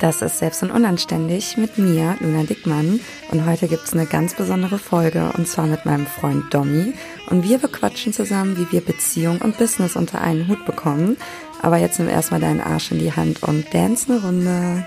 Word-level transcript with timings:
Das 0.00 0.22
ist 0.22 0.38
Selbst 0.38 0.62
und 0.62 0.70
Unanständig 0.70 1.58
mit 1.58 1.76
mir, 1.76 2.16
Luna 2.20 2.44
Dickmann. 2.44 3.00
Und 3.30 3.44
heute 3.44 3.68
gibt's 3.68 3.92
eine 3.92 4.06
ganz 4.06 4.32
besondere 4.32 4.78
Folge 4.78 5.30
und 5.36 5.46
zwar 5.46 5.66
mit 5.66 5.84
meinem 5.84 6.06
Freund 6.06 6.54
Domi. 6.54 6.94
Und 7.28 7.44
wir 7.44 7.58
bequatschen 7.58 8.14
zusammen, 8.14 8.56
wie 8.56 8.72
wir 8.72 8.80
Beziehung 8.80 9.42
und 9.42 9.58
Business 9.58 9.96
unter 9.96 10.22
einen 10.22 10.48
Hut 10.48 10.64
bekommen. 10.64 11.18
Aber 11.60 11.76
jetzt 11.76 11.98
nimm 11.98 12.08
erstmal 12.08 12.40
deinen 12.40 12.62
Arsch 12.62 12.90
in 12.92 12.98
die 12.98 13.12
Hand 13.12 13.42
und 13.42 13.66
dance 13.74 14.10
eine 14.10 14.22
Runde. 14.22 14.86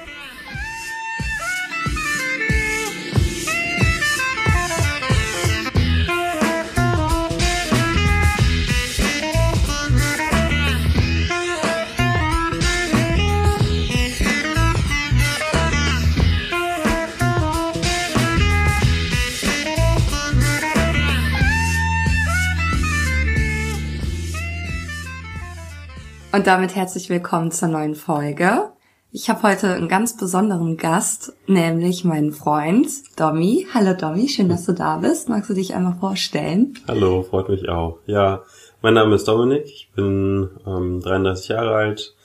Und 26.34 26.48
damit 26.48 26.76
herzlich 26.76 27.12
willkommen 27.12 27.52
zur 27.52 27.68
neuen 27.68 27.94
Folge. 27.94 28.72
Ich 29.12 29.30
habe 29.30 29.44
heute 29.44 29.68
einen 29.68 29.88
ganz 29.88 30.18
besonderen 30.18 30.78
Gast, 30.78 31.34
nämlich 31.46 32.06
meinen 32.06 32.32
Freund 32.32 32.88
Domi. 33.16 33.68
Hallo 33.72 33.94
Domi, 33.94 34.28
schön, 34.28 34.50
dass 34.50 34.66
du 34.66 34.72
da 34.72 34.98
bist. 34.98 35.30
Magst 35.30 35.52
du 35.52 35.54
dich 35.54 35.76
einmal 35.76 35.94
vorstellen? 36.00 36.74
Hallo, 36.88 37.22
freut 37.22 37.50
mich 37.50 37.70
auch. 37.70 38.00
Ja, 38.08 38.42
mein 38.82 38.96
Name 38.96 39.14
ist 39.14 39.28
Dominik, 39.28 39.66
ich 39.66 39.92
bin 39.96 40.50
ähm, 40.66 41.02
33 41.02 41.50
Jahre 41.50 41.76
alt. 41.76 42.16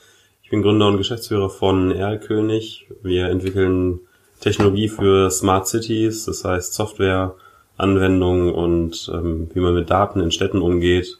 Ich 0.41 0.49
bin 0.49 0.63
Gründer 0.63 0.87
und 0.87 0.97
Geschäftsführer 0.97 1.51
von 1.51 1.91
Erlkönig. 1.91 2.87
Wir 3.03 3.27
entwickeln 3.27 3.99
Technologie 4.39 4.89
für 4.89 5.29
Smart 5.29 5.67
Cities, 5.67 6.25
das 6.25 6.43
heißt 6.43 6.73
Software, 6.73 7.35
Anwendungen 7.77 8.55
und 8.55 9.11
ähm, 9.13 9.51
wie 9.53 9.59
man 9.59 9.75
mit 9.75 9.91
Daten 9.91 10.19
in 10.19 10.31
Städten 10.31 10.63
umgeht 10.63 11.19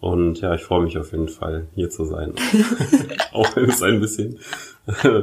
und 0.00 0.40
ja, 0.40 0.54
ich 0.54 0.62
freue 0.62 0.82
mich 0.82 0.96
auf 0.96 1.12
jeden 1.12 1.28
Fall, 1.28 1.66
hier 1.74 1.90
zu 1.90 2.04
sein. 2.04 2.34
Auch 3.32 3.54
wenn 3.54 3.68
es 3.68 3.82
ein 3.82 4.00
bisschen 4.00 4.38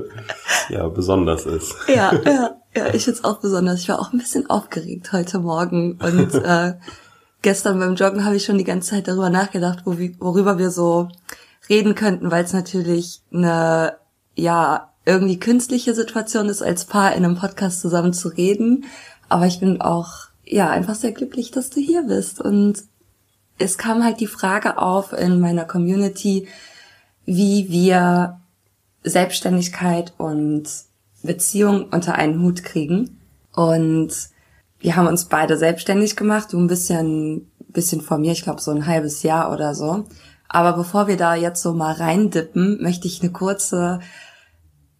ja, 0.69 0.87
besonders 0.87 1.45
ist. 1.45 1.75
Ja, 1.87 2.13
ja, 2.23 2.55
ja, 2.75 2.93
ich 2.93 3.05
find's 3.05 3.23
auch 3.23 3.39
besonders. 3.39 3.81
Ich 3.81 3.89
war 3.89 3.99
auch 3.99 4.13
ein 4.13 4.19
bisschen 4.19 4.49
aufgeregt 4.49 5.11
heute 5.11 5.39
Morgen 5.39 5.93
und 5.93 6.33
äh, 6.43 6.75
gestern 7.41 7.79
beim 7.79 7.95
Joggen 7.95 8.23
habe 8.23 8.35
ich 8.35 8.45
schon 8.45 8.59
die 8.59 8.63
ganze 8.63 8.91
Zeit 8.91 9.07
darüber 9.07 9.31
nachgedacht, 9.31 9.79
wo, 9.85 9.97
worüber 10.19 10.59
wir 10.59 10.69
so 10.69 11.09
reden 11.69 11.95
könnten, 11.95 12.29
weil 12.29 12.43
es 12.43 12.53
natürlich 12.53 13.21
eine 13.33 13.97
ja 14.35 14.93
irgendwie 15.05 15.39
künstliche 15.39 15.95
Situation 15.95 16.49
ist, 16.49 16.61
als 16.61 16.85
Paar 16.85 17.15
in 17.15 17.25
einem 17.25 17.35
Podcast 17.35 17.81
zusammen 17.81 18.13
zu 18.13 18.27
reden. 18.27 18.85
Aber 19.27 19.47
ich 19.47 19.59
bin 19.59 19.81
auch 19.81 20.27
ja 20.45 20.69
einfach 20.69 20.95
sehr 20.95 21.13
glücklich, 21.13 21.49
dass 21.49 21.71
du 21.71 21.79
hier 21.79 22.03
bist 22.03 22.39
und 22.39 22.83
es 23.57 23.77
kam 23.77 24.03
halt 24.03 24.19
die 24.19 24.27
Frage 24.27 24.77
auf 24.77 25.13
in 25.13 25.39
meiner 25.39 25.65
Community, 25.65 26.47
wie 27.25 27.69
wir 27.69 28.39
Selbstständigkeit 29.03 30.13
und 30.17 30.65
Beziehung 31.23 31.89
unter 31.89 32.15
einen 32.15 32.41
Hut 32.41 32.63
kriegen. 32.63 33.19
Und 33.53 34.13
wir 34.79 34.95
haben 34.95 35.07
uns 35.07 35.25
beide 35.25 35.57
selbstständig 35.57 36.15
gemacht, 36.15 36.53
du 36.53 36.59
ein 36.59 36.67
bisschen, 36.67 37.51
bisschen 37.69 38.01
vor 38.01 38.17
mir, 38.17 38.31
ich 38.31 38.43
glaube 38.43 38.61
so 38.61 38.71
ein 38.71 38.85
halbes 38.85 39.23
Jahr 39.23 39.51
oder 39.51 39.73
so. 39.73 40.05
Aber 40.47 40.73
bevor 40.73 41.07
wir 41.07 41.17
da 41.17 41.35
jetzt 41.35 41.61
so 41.61 41.73
mal 41.73 41.93
reindippen, 41.93 42.81
möchte 42.81 43.07
ich 43.07 43.21
eine 43.21 43.31
kurze 43.31 43.99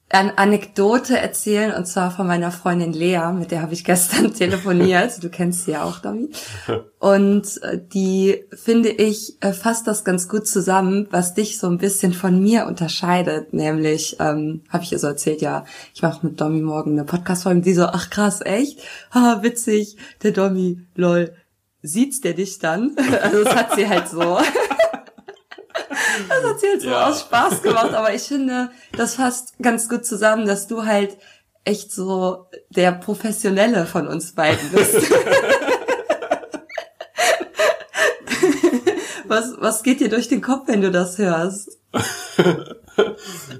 eine 0.09 0.37
Anekdote 0.37 1.17
erzählen 1.17 1.73
und 1.73 1.85
zwar 1.85 2.11
von 2.11 2.27
meiner 2.27 2.51
Freundin 2.51 2.93
Lea, 2.93 3.33
mit 3.33 3.51
der 3.51 3.61
habe 3.61 3.73
ich 3.73 3.83
gestern 3.83 4.33
telefoniert. 4.37 5.21
Du 5.21 5.29
kennst 5.29 5.65
sie 5.65 5.71
ja 5.71 5.83
auch, 5.83 5.99
Domi. 5.99 6.29
Und 6.99 7.61
äh, 7.61 7.79
die 7.93 8.45
finde 8.53 8.89
ich 8.89 9.37
äh, 9.41 9.51
fasst 9.51 9.85
das 9.85 10.05
ganz 10.05 10.29
gut 10.29 10.47
zusammen, 10.47 11.07
was 11.11 11.33
dich 11.33 11.59
so 11.59 11.67
ein 11.67 11.77
bisschen 11.77 12.13
von 12.13 12.41
mir 12.41 12.67
unterscheidet. 12.67 13.53
Nämlich 13.53 14.15
ähm, 14.19 14.63
habe 14.69 14.83
ich 14.83 14.93
ihr 14.93 14.99
so 14.99 15.07
erzählt, 15.07 15.41
ja, 15.41 15.65
ich 15.93 16.01
mache 16.01 16.25
mit 16.25 16.39
Domi 16.39 16.61
morgen 16.61 16.93
eine 16.93 17.03
Podcast-Folge. 17.03 17.61
Die 17.61 17.73
so, 17.73 17.85
ach 17.85 18.09
krass, 18.09 18.41
echt? 18.41 18.79
Ha, 19.13 19.39
witzig. 19.43 19.97
Der 20.23 20.31
Domi, 20.31 20.79
lol. 20.95 21.35
Sieht's 21.81 22.21
der 22.21 22.33
dich 22.33 22.59
dann? 22.59 22.95
Also 23.21 23.43
das 23.43 23.55
hat 23.55 23.75
sie 23.75 23.87
halt 23.87 24.07
so. 24.07 24.39
Das 26.29 26.43
hat 26.43 26.59
sie 26.59 26.67
halt 26.67 26.81
so 26.81 26.89
ja. 26.89 27.07
aus 27.07 27.21
Spaß 27.21 27.61
gemacht, 27.61 27.93
aber 27.93 28.13
ich 28.13 28.23
finde, 28.23 28.69
das 28.93 29.15
fasst 29.15 29.53
ganz 29.61 29.89
gut 29.89 30.05
zusammen, 30.05 30.45
dass 30.45 30.67
du 30.67 30.85
halt 30.85 31.17
echt 31.63 31.91
so 31.91 32.47
der 32.69 32.91
Professionelle 32.93 33.85
von 33.85 34.07
uns 34.07 34.33
beiden 34.33 34.71
bist. 34.71 34.95
was, 39.25 39.55
was 39.59 39.83
geht 39.83 39.99
dir 39.99 40.09
durch 40.09 40.27
den 40.29 40.41
Kopf, 40.41 40.67
wenn 40.67 40.81
du 40.81 40.91
das 40.91 41.17
hörst? 41.17 41.77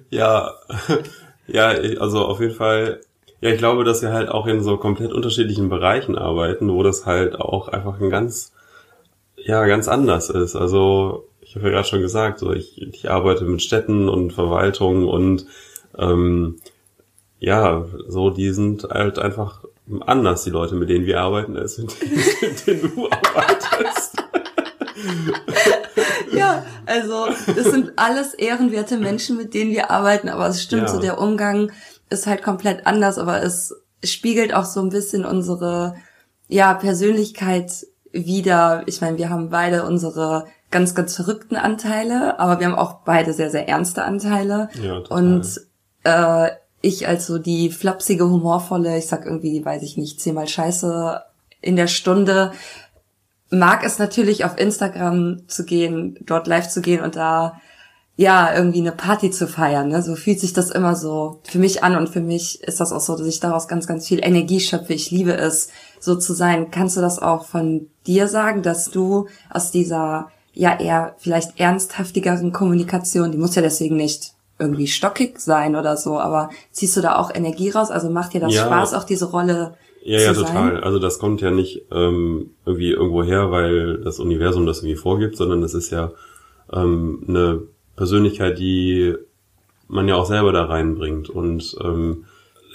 ja, 0.10 0.54
ja, 1.48 1.68
also 2.00 2.26
auf 2.26 2.40
jeden 2.40 2.56
Fall 2.56 3.02
ja, 3.40 3.52
ich 3.52 3.60
glaube, 3.60 3.84
dass 3.84 4.02
wir 4.02 4.12
halt 4.12 4.30
auch 4.30 4.48
in 4.48 4.64
so 4.64 4.78
komplett 4.78 5.14
unterschiedlichen 5.14 5.70
Bereichen 5.70 6.18
arbeiten, 6.18 6.72
wo 6.72 6.82
das 6.82 7.06
halt 7.06 7.40
auch 7.40 7.68
einfach 7.68 8.00
ein 8.02 8.10
ganz, 8.10 8.54
ja, 9.36 9.66
ganz 9.68 9.88
anders 9.88 10.30
ist. 10.30 10.56
Also 10.56 11.30
ich 11.48 11.56
habe 11.56 11.68
ja 11.68 11.72
gerade 11.76 11.88
schon 11.88 12.02
gesagt, 12.02 12.40
so 12.40 12.52
ich, 12.52 12.82
ich 12.82 13.10
arbeite 13.10 13.46
mit 13.46 13.62
Städten 13.62 14.10
und 14.10 14.34
Verwaltungen 14.34 15.08
und 15.08 15.46
ähm, 15.98 16.58
ja, 17.40 17.86
so 18.08 18.30
die 18.32 18.52
sind 18.52 18.84
halt 18.84 19.18
einfach 19.18 19.64
anders, 20.02 20.44
die 20.44 20.50
Leute, 20.50 20.76
mit 20.76 20.90
denen 20.90 21.06
wir 21.06 21.22
arbeiten, 21.22 21.56
als 21.56 21.78
mit 21.78 22.02
denen, 22.02 22.16
mit 22.42 22.68
denen 22.68 22.82
du 22.82 23.10
arbeitest. 23.10 24.24
ja, 26.34 26.66
also 26.86 27.28
das 27.56 27.72
sind 27.72 27.94
alles 27.96 28.34
ehrenwerte 28.34 28.98
Menschen, 28.98 29.38
mit 29.38 29.54
denen 29.54 29.72
wir 29.72 29.90
arbeiten, 29.90 30.28
aber 30.28 30.48
es 30.48 30.62
stimmt 30.62 30.84
ja. 30.84 30.88
so, 30.90 31.00
der 31.00 31.20
Umgang 31.20 31.72
ist 32.10 32.28
halt 32.28 32.44
komplett 32.44 32.86
anders, 32.86 33.18
aber 33.18 33.42
es 33.42 33.74
spiegelt 34.04 34.54
auch 34.54 34.66
so 34.66 34.82
ein 34.82 34.90
bisschen 34.90 35.24
unsere 35.24 35.96
ja 36.50 36.74
Persönlichkeit 36.74 37.72
wieder. 38.12 38.84
Ich 38.86 39.00
meine, 39.00 39.18
wir 39.18 39.30
haben 39.30 39.50
beide 39.50 39.84
unsere 39.84 40.46
ganz, 40.72 40.96
ganz 40.96 41.16
verrückten 41.16 41.56
Anteile, 41.56 42.40
aber 42.40 42.60
wir 42.60 42.68
haben 42.68 42.76
auch 42.76 43.00
beide 43.06 43.34
sehr, 43.34 43.50
sehr 43.50 43.68
ernste 43.68 44.04
Anteile. 44.04 44.70
Ja, 44.82 45.00
total. 45.00 45.18
Und 45.18 45.62
äh, 46.04 46.50
ich 46.82 47.08
als 47.08 47.28
so 47.28 47.38
die 47.38 47.70
flapsige, 47.72 48.30
humorvolle, 48.30 48.98
ich 48.98 49.08
sag 49.08 49.26
irgendwie, 49.26 49.64
weiß 49.64 49.84
ich 49.84 49.98
nicht, 49.98 50.20
zehnmal 50.22 50.48
Scheiße 50.48 51.22
in 51.62 51.76
der 51.76 51.88
Stunde, 51.88 52.52
mag 53.50 53.84
es 53.84 53.98
natürlich 53.98 54.46
auf 54.46 54.58
Instagram 54.58 55.48
zu 55.48 55.64
gehen, 55.64 56.18
dort 56.22 56.48
live 56.48 56.68
zu 56.68 56.82
gehen 56.82 57.02
und 57.02 57.16
da 57.16 57.60
ja 58.18 58.54
irgendwie 58.54 58.80
eine 58.80 58.92
Party 58.92 59.32
zu 59.32 59.48
feiern. 59.48 59.90
Ne? 59.90 60.02
So 60.02 60.16
fühlt 60.16 60.40
sich 60.40 60.52
das 60.52 60.72
immer 60.72 60.96
so 60.96 61.40
für 61.44 61.60
mich 61.60 61.84
an 61.84 61.96
und 61.96 62.10
für 62.10 62.20
mich 62.20 62.64
ist 62.64 62.80
das 62.80 62.92
auch 62.92 63.00
so, 63.00 63.16
dass 63.16 63.28
ich 63.28 63.40
daraus 63.40 63.68
ganz, 63.68 63.88
ganz 63.88 64.08
viel 64.08 64.20
Energie 64.24 64.60
schöpfe. 64.60 64.94
Ich 64.94 65.12
liebe 65.12 65.34
es, 65.34 65.70
so 66.00 66.16
zu 66.16 66.34
sein. 66.34 66.72
Kannst 66.72 66.98
du 66.98 67.02
das 67.02 67.20
auch 67.20 67.46
von 67.46 67.88
dir 68.06 68.28
sagen, 68.28 68.64
dass 68.64 68.90
du 68.90 69.28
aus 69.50 69.72
dieser 69.72 70.30
ja 70.58 70.80
eher 70.80 71.16
vielleicht 71.18 71.60
ernsthaftigeren 71.60 72.52
Kommunikation, 72.52 73.32
die 73.32 73.38
muss 73.38 73.56
ja 73.56 73.62
deswegen 73.62 73.96
nicht 73.96 74.34
irgendwie 74.60 74.88
stockig 74.88 75.40
sein 75.40 75.76
oder 75.76 75.98
so, 75.98 76.20
aber 76.20 76.50
ziehst 76.72 76.98
du 76.98 77.02
da 77.02 77.18
auch 77.18 77.34
Energie 77.34 77.70
raus? 77.70 77.92
Also 77.92 78.10
macht 78.10 78.34
dir 78.34 78.42
das 78.42 78.56
ja. 78.56 78.66
Spaß, 78.66 78.94
auch 78.96 79.04
diese 79.04 79.26
Rolle 79.26 79.76
ja, 80.02 80.20
ja, 80.20 80.34
total. 80.34 80.72
Sein? 80.74 80.84
Also 80.84 81.00
das 81.00 81.20
kommt 81.20 81.42
ja 81.42 81.52
nicht 81.52 81.84
ähm, 81.92 82.52
irgendwie 82.66 82.92
irgendwo 82.92 83.24
her, 83.24 83.52
weil 83.52 83.98
das 83.98 84.20
Universum 84.20 84.66
das 84.66 84.80
irgendwie 84.80 84.96
vorgibt, 84.96 85.36
sondern 85.36 85.62
das 85.62 85.74
ist 85.74 85.92
ja 85.92 86.12
ähm, 86.72 87.24
eine 87.28 87.62
Persönlichkeit, 87.96 88.58
die 88.58 89.16
man 89.88 90.08
ja 90.08 90.16
auch 90.16 90.26
selber 90.26 90.54
da 90.54 90.66
reinbringt. 90.66 91.30
Und 91.30 91.76
ähm, 91.84 92.26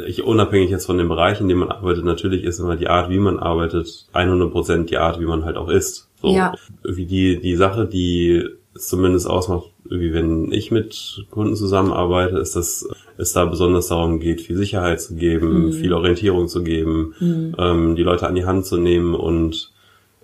ich 0.07 0.23
unabhängig 0.23 0.71
jetzt 0.71 0.87
von 0.87 0.99
dem 0.99 1.09
Bereich, 1.09 1.41
in 1.41 1.49
dem 1.49 1.59
man 1.59 1.71
arbeitet, 1.71 2.05
natürlich 2.05 2.45
ist 2.45 2.59
immer 2.59 2.77
die 2.77 2.89
Art, 2.89 3.11
wie 3.11 3.19
man 3.19 3.39
arbeitet, 3.39 4.07
100 4.13 4.51
Prozent 4.51 4.91
die 4.91 4.97
Art, 4.97 5.21
wie 5.21 5.27
man 5.27 5.45
halt 5.45 5.57
auch 5.57 5.69
ist. 5.69 6.09
So, 6.21 6.29
ja. 6.35 6.55
Irgendwie 6.83 7.07
die, 7.07 7.41
die 7.41 7.57
Sache, 7.57 7.87
die 7.87 8.45
es 8.75 8.89
zumindest 8.89 9.29
ausmacht, 9.29 9.71
irgendwie 9.85 10.15
wenn 10.15 10.53
ich 10.53 10.71
mit 10.71 11.27
Kunden 11.31 11.57
zusammenarbeite, 11.57 12.39
ist 12.39 12.57
dass 12.57 12.89
es 13.19 13.33
da 13.33 13.45
besonders 13.45 13.89
darum 13.89 14.21
geht, 14.21 14.41
viel 14.41 14.57
Sicherheit 14.57 15.01
zu 15.01 15.15
geben, 15.15 15.67
mhm. 15.67 15.73
viel 15.73 15.93
Orientierung 15.93 16.49
zu 16.49 16.63
geben, 16.63 17.15
mhm. 17.19 17.55
ähm, 17.59 17.97
die 17.97 18.03
Leute 18.03 18.27
an 18.27 18.35
die 18.35 18.47
Hand 18.47 18.65
zu 18.65 18.79
nehmen 18.79 19.15
und 19.15 19.73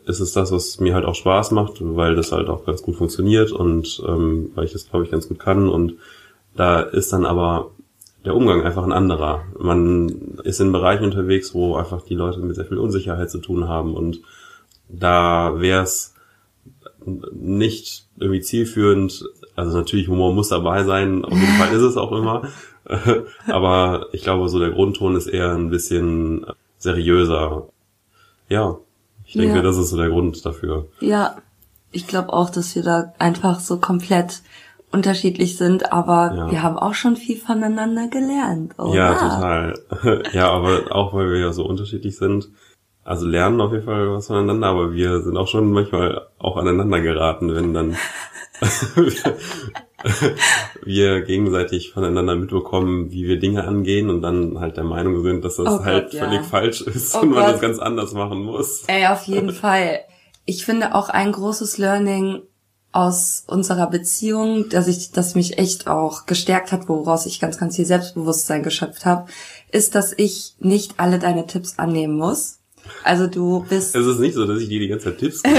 es 0.07 0.21
ist 0.21 0.37
das, 0.37 0.51
was 0.53 0.81
mir 0.81 0.95
halt 0.95 1.05
auch 1.05 1.15
Spaß 1.15 1.51
macht, 1.51 1.75
weil 1.81 2.17
das 2.17 2.33
halt 2.33 2.49
auch 2.49 2.65
ganz 2.65 2.83
gut 2.83 2.97
funktioniert 2.97 3.53
und 3.53 4.03
ähm, 4.09 4.53
weil 4.55 4.65
ich 4.65 4.73
das, 4.73 4.89
glaube 4.89 5.05
ich, 5.05 5.11
ganz 5.11 5.29
gut 5.29 5.39
kann 5.39 5.69
und 5.69 5.95
da 6.57 6.81
ist 6.81 7.13
dann 7.13 7.27
aber 7.27 7.73
der 8.25 8.35
Umgang 8.35 8.63
einfach 8.63 8.85
ein 8.85 8.93
anderer. 8.93 9.45
Man 9.59 10.39
ist 10.45 10.61
in 10.61 10.73
Bereichen 10.73 11.05
unterwegs, 11.05 11.55
wo 11.55 11.77
einfach 11.77 12.03
die 12.03 12.15
Leute 12.15 12.41
mit 12.41 12.57
sehr 12.57 12.65
viel 12.67 12.79
Unsicherheit 12.79 13.31
zu 13.31 13.39
tun 13.39 13.69
haben 13.69 13.95
und 13.95 14.21
da 14.89 15.61
wäre 15.61 15.83
es 15.83 16.15
nicht 17.33 18.07
irgendwie 18.19 18.41
zielführend. 18.41 19.25
Also 19.55 19.77
natürlich 19.77 20.09
Humor 20.09 20.33
muss 20.33 20.49
dabei 20.49 20.85
sein, 20.85 21.25
auf 21.25 21.33
jeden 21.33 21.55
Fall 21.59 21.73
ist 21.75 21.83
es 21.83 21.97
auch 21.97 22.13
immer. 22.13 22.43
Aber 23.47 24.07
ich 24.13 24.23
glaube, 24.23 24.49
so 24.49 24.59
der 24.59 24.71
Grundton 24.71 25.17
ist 25.17 25.27
eher 25.27 25.53
ein 25.53 25.71
bisschen 25.71 26.47
seriöser. 26.79 27.69
Ja, 28.49 28.79
ich 29.27 29.35
denke, 29.35 29.57
Ja. 29.57 29.63
das 29.63 29.77
ist 29.77 29.91
so 29.91 29.97
der 29.97 30.09
Grund 30.09 30.45
dafür. 30.45 30.87
Ja, 31.01 31.37
ich 31.93 32.07
glaube 32.07 32.33
auch, 32.33 32.51
dass 32.51 32.75
wir 32.75 32.83
da 32.83 33.13
einfach 33.19 33.61
so 33.61 33.79
komplett 33.79 34.43
unterschiedlich 34.93 35.57
sind, 35.57 35.93
aber 35.93 36.35
Ja. 36.37 36.51
wir 36.51 36.63
haben 36.63 36.79
auch 36.79 36.95
schon 36.95 37.17
viel 37.17 37.37
voneinander 37.37 38.09
gelernt. 38.09 38.79
Oder? 38.79 38.95
Ja, 38.95 39.15
total. 39.15 40.23
ja, 40.33 40.51
aber 40.51 40.95
auch 40.95 41.13
weil 41.15 41.31
wir 41.31 41.39
ja 41.41 41.53
so 41.53 41.65
unterschiedlich 41.67 42.17
sind. 42.17 42.49
Also 43.05 43.27
lernen 43.27 43.61
auf 43.61 43.73
jeden 43.73 43.85
Fall 43.85 44.11
was 44.13 44.27
voneinander, 44.27 44.67
aber 44.69 44.93
wir 44.93 45.21
sind 45.23 45.37
auch 45.37 45.49
schon 45.49 45.71
manchmal 45.73 46.27
auch 46.39 46.57
aneinander 46.59 47.01
geraten, 47.01 47.55
wenn 47.55 47.73
dann 47.73 47.97
wir 50.85 51.23
gegenseitig 51.23 51.93
voneinander 51.93 52.37
mitbekommen, 52.37 53.11
wie 53.11 53.27
wir 53.27 53.39
Dinge 53.39 53.65
angehen 53.67 54.11
und 54.11 54.23
dann 54.23 54.59
halt 54.61 54.77
der 54.77 54.85
Meinung 54.85 55.23
sind, 55.23 55.45
dass 55.45 55.57
das 55.57 55.67
Oh 55.69 55.77
Gott, 55.79 55.85
halt 55.87 56.13
ja. 56.15 56.25
völlig 56.25 56.43
falsch 56.47 56.81
ist 56.83 57.15
Oh 57.17 57.21
und 57.21 57.31
man 57.31 57.45
Gott. 57.45 57.55
das 57.55 57.61
ganz 57.61 57.79
anders 57.79 58.13
machen 58.13 58.43
muss. 58.45 58.85
Ey, 58.87 59.07
auf 59.07 59.25
jeden 59.25 59.53
Fall. 59.53 60.01
Ich 60.45 60.65
finde 60.65 60.95
auch 60.95 61.09
ein 61.09 61.33
großes 61.33 61.79
Learning 61.79 62.43
aus 62.93 63.45
unserer 63.47 63.89
Beziehung, 63.89 64.69
dass 64.71 64.89
ich, 64.89 65.13
das 65.13 65.35
mich 65.35 65.59
echt 65.59 65.87
auch 65.87 66.27
gestärkt 66.27 66.73
hat, 66.73 66.89
woraus 66.89 67.27
ich 67.27 67.41
ganz, 67.41 67.59
ganz 67.59 67.77
viel 67.77 67.85
Selbstbewusstsein 67.85 68.63
geschöpft 68.63 69.05
habe, 69.05 69.29
ist, 69.71 69.95
dass 69.95 70.15
ich 70.17 70.55
nicht 70.59 70.95
alle 70.97 71.19
deine 71.19 71.47
Tipps 71.47 71.79
annehmen 71.79 72.17
muss. 72.17 72.59
Also 73.05 73.27
du 73.27 73.67
bist 73.69 73.95
Es 73.95 74.07
ist 74.07 74.19
nicht 74.19 74.35
so, 74.35 74.47
dass 74.47 74.61
ich 74.61 74.69
dir 74.69 74.81
die 74.81 74.89
ganze 74.89 75.07
Zeit 75.07 75.19
Tipps 75.19 75.43
gebe. 75.43 75.55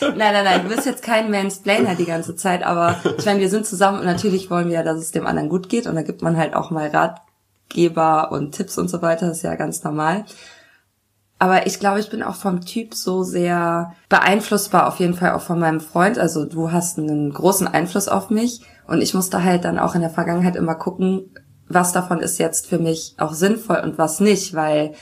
Nein, 0.00 0.34
nein, 0.34 0.44
nein, 0.44 0.62
du 0.62 0.68
bist 0.74 0.86
jetzt 0.86 1.02
kein 1.02 1.30
Mansplainer 1.30 1.94
die 1.94 2.04
ganze 2.04 2.36
Zeit, 2.36 2.62
aber 2.62 3.00
ich 3.16 3.24
meine, 3.24 3.40
wir 3.40 3.48
sind 3.48 3.64
zusammen 3.64 4.00
und 4.00 4.04
natürlich 4.04 4.50
wollen 4.50 4.68
wir 4.68 4.74
ja, 4.74 4.82
dass 4.82 4.98
es 4.98 5.12
dem 5.12 5.26
anderen 5.26 5.48
gut 5.48 5.68
geht 5.68 5.86
und 5.86 5.94
da 5.94 6.02
gibt 6.02 6.20
man 6.20 6.36
halt 6.36 6.54
auch 6.54 6.70
mal 6.70 6.88
Ratgeber 6.88 8.30
und 8.30 8.52
Tipps 8.52 8.76
und 8.76 8.88
so 8.88 9.00
weiter, 9.00 9.28
das 9.28 9.38
ist 9.38 9.44
ja 9.44 9.54
ganz 9.54 9.82
normal. 9.82 10.26
Aber 11.38 11.66
ich 11.66 11.80
glaube, 11.80 12.00
ich 12.00 12.10
bin 12.10 12.22
auch 12.22 12.36
vom 12.36 12.60
Typ 12.60 12.94
so 12.94 13.22
sehr 13.22 13.92
beeinflussbar, 14.08 14.86
auf 14.86 15.00
jeden 15.00 15.14
Fall 15.14 15.32
auch 15.32 15.40
von 15.40 15.58
meinem 15.58 15.80
Freund. 15.80 16.18
Also 16.18 16.44
du 16.44 16.70
hast 16.70 16.98
einen 16.98 17.32
großen 17.32 17.66
Einfluss 17.66 18.08
auf 18.08 18.30
mich 18.30 18.62
und 18.86 19.02
ich 19.02 19.14
musste 19.14 19.42
halt 19.42 19.64
dann 19.64 19.78
auch 19.78 19.94
in 19.94 20.00
der 20.00 20.10
Vergangenheit 20.10 20.56
immer 20.56 20.74
gucken, 20.74 21.30
was 21.68 21.92
davon 21.92 22.20
ist 22.20 22.38
jetzt 22.38 22.66
für 22.66 22.78
mich 22.78 23.14
auch 23.18 23.32
sinnvoll 23.32 23.80
und 23.82 23.98
was 23.98 24.20
nicht, 24.20 24.54
weil 24.54 24.94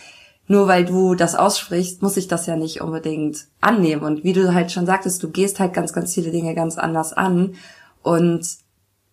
nur 0.47 0.69
weil 0.69 0.85
du 0.85 1.15
das 1.15 1.35
aussprichst, 1.35 2.03
muss 2.03 2.17
ich 2.17 2.29
das 2.29 2.47
ja 2.47 2.57
nicht 2.57 2.81
unbedingt 2.81 3.47
annehmen. 3.61 4.03
Und 4.03 4.25
wie 4.25 4.33
du 4.33 4.53
halt 4.53 4.73
schon 4.73 4.87
sagtest, 4.87 5.23
du 5.23 5.31
gehst 5.31 5.61
halt 5.61 5.73
ganz, 5.73 5.93
ganz 5.93 6.15
viele 6.15 6.31
Dinge 6.31 6.55
ganz 6.55 6.79
anders 6.79 7.13
an. 7.13 7.55
Und 8.03 8.47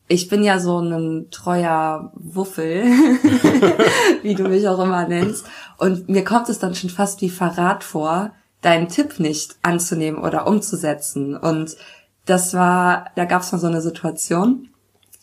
ich 0.09 0.27
bin 0.27 0.43
ja 0.43 0.59
so 0.59 0.79
ein 0.79 1.27
treuer 1.29 2.11
Wuffel, 2.15 2.83
wie 4.23 4.35
du 4.35 4.49
mich 4.49 4.67
auch 4.67 4.79
immer 4.79 5.07
nennst. 5.07 5.45
Und 5.77 6.09
mir 6.09 6.23
kommt 6.25 6.49
es 6.49 6.59
dann 6.59 6.75
schon 6.75 6.89
fast 6.89 7.21
wie 7.21 7.29
Verrat 7.29 7.83
vor, 7.83 8.31
deinen 8.61 8.89
Tipp 8.89 9.19
nicht 9.19 9.55
anzunehmen 9.61 10.21
oder 10.21 10.47
umzusetzen. 10.47 11.37
Und 11.37 11.77
das 12.25 12.53
war, 12.53 13.05
da 13.15 13.25
gab 13.25 13.43
es 13.43 13.51
mal 13.51 13.59
so 13.59 13.67
eine 13.67 13.81
Situation. 13.81 14.69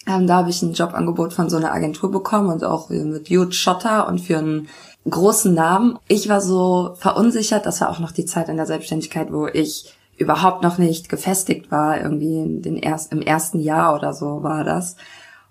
Ähm, 0.07 0.29
da 0.29 0.37
habe 0.37 0.51
ich 0.51 0.63
ein 0.63 0.73
Jobangebot 0.73 1.33
von 1.33 1.51
so 1.51 1.57
einer 1.57 1.73
Agentur 1.73 2.11
bekommen 2.11 2.53
und 2.53 2.63
auch 2.63 2.89
mit 2.89 3.29
Jude 3.29 3.53
Schotter 3.53 4.07
und 4.07 4.21
für 4.21 4.39
einen 4.39 4.69
großen 5.11 5.53
Namen. 5.53 5.99
Ich 6.07 6.29
war 6.29 6.41
so 6.41 6.95
verunsichert, 6.97 7.67
das 7.67 7.81
war 7.81 7.91
auch 7.91 7.99
noch 7.99 8.13
die 8.13 8.25
Zeit 8.25 8.49
in 8.49 8.57
der 8.57 8.67
Selbstständigkeit, 8.67 9.33
wo 9.33 9.49
ich 9.49 9.96
überhaupt 10.17 10.63
noch 10.63 10.79
nicht 10.79 11.09
gefestigt 11.09 11.71
war, 11.71 12.01
irgendwie 12.01 12.39
in 12.39 12.63
den 12.63 12.77
erst, 12.77 13.13
im 13.13 13.23
ersten 13.23 13.61
Jahr 13.61 13.95
oder 13.95 14.13
so 14.13 14.43
war 14.43 14.65
das. 14.65 14.97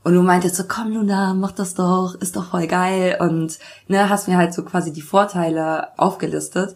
Und 0.04 0.14
du 0.14 0.22
meintest 0.22 0.56
so, 0.56 0.64
komm 0.68 0.92
Luna, 0.92 1.34
mach 1.34 1.52
das 1.52 1.74
doch, 1.74 2.16
ist 2.16 2.36
doch 2.36 2.52
voll 2.52 2.68
geil 2.68 3.18
und 3.20 3.58
ne, 3.88 4.10
hast 4.10 4.28
mir 4.28 4.38
halt 4.38 4.54
so 4.54 4.64
quasi 4.64 4.94
die 4.94 5.02
Vorteile 5.02 5.98
aufgelistet. 5.98 6.76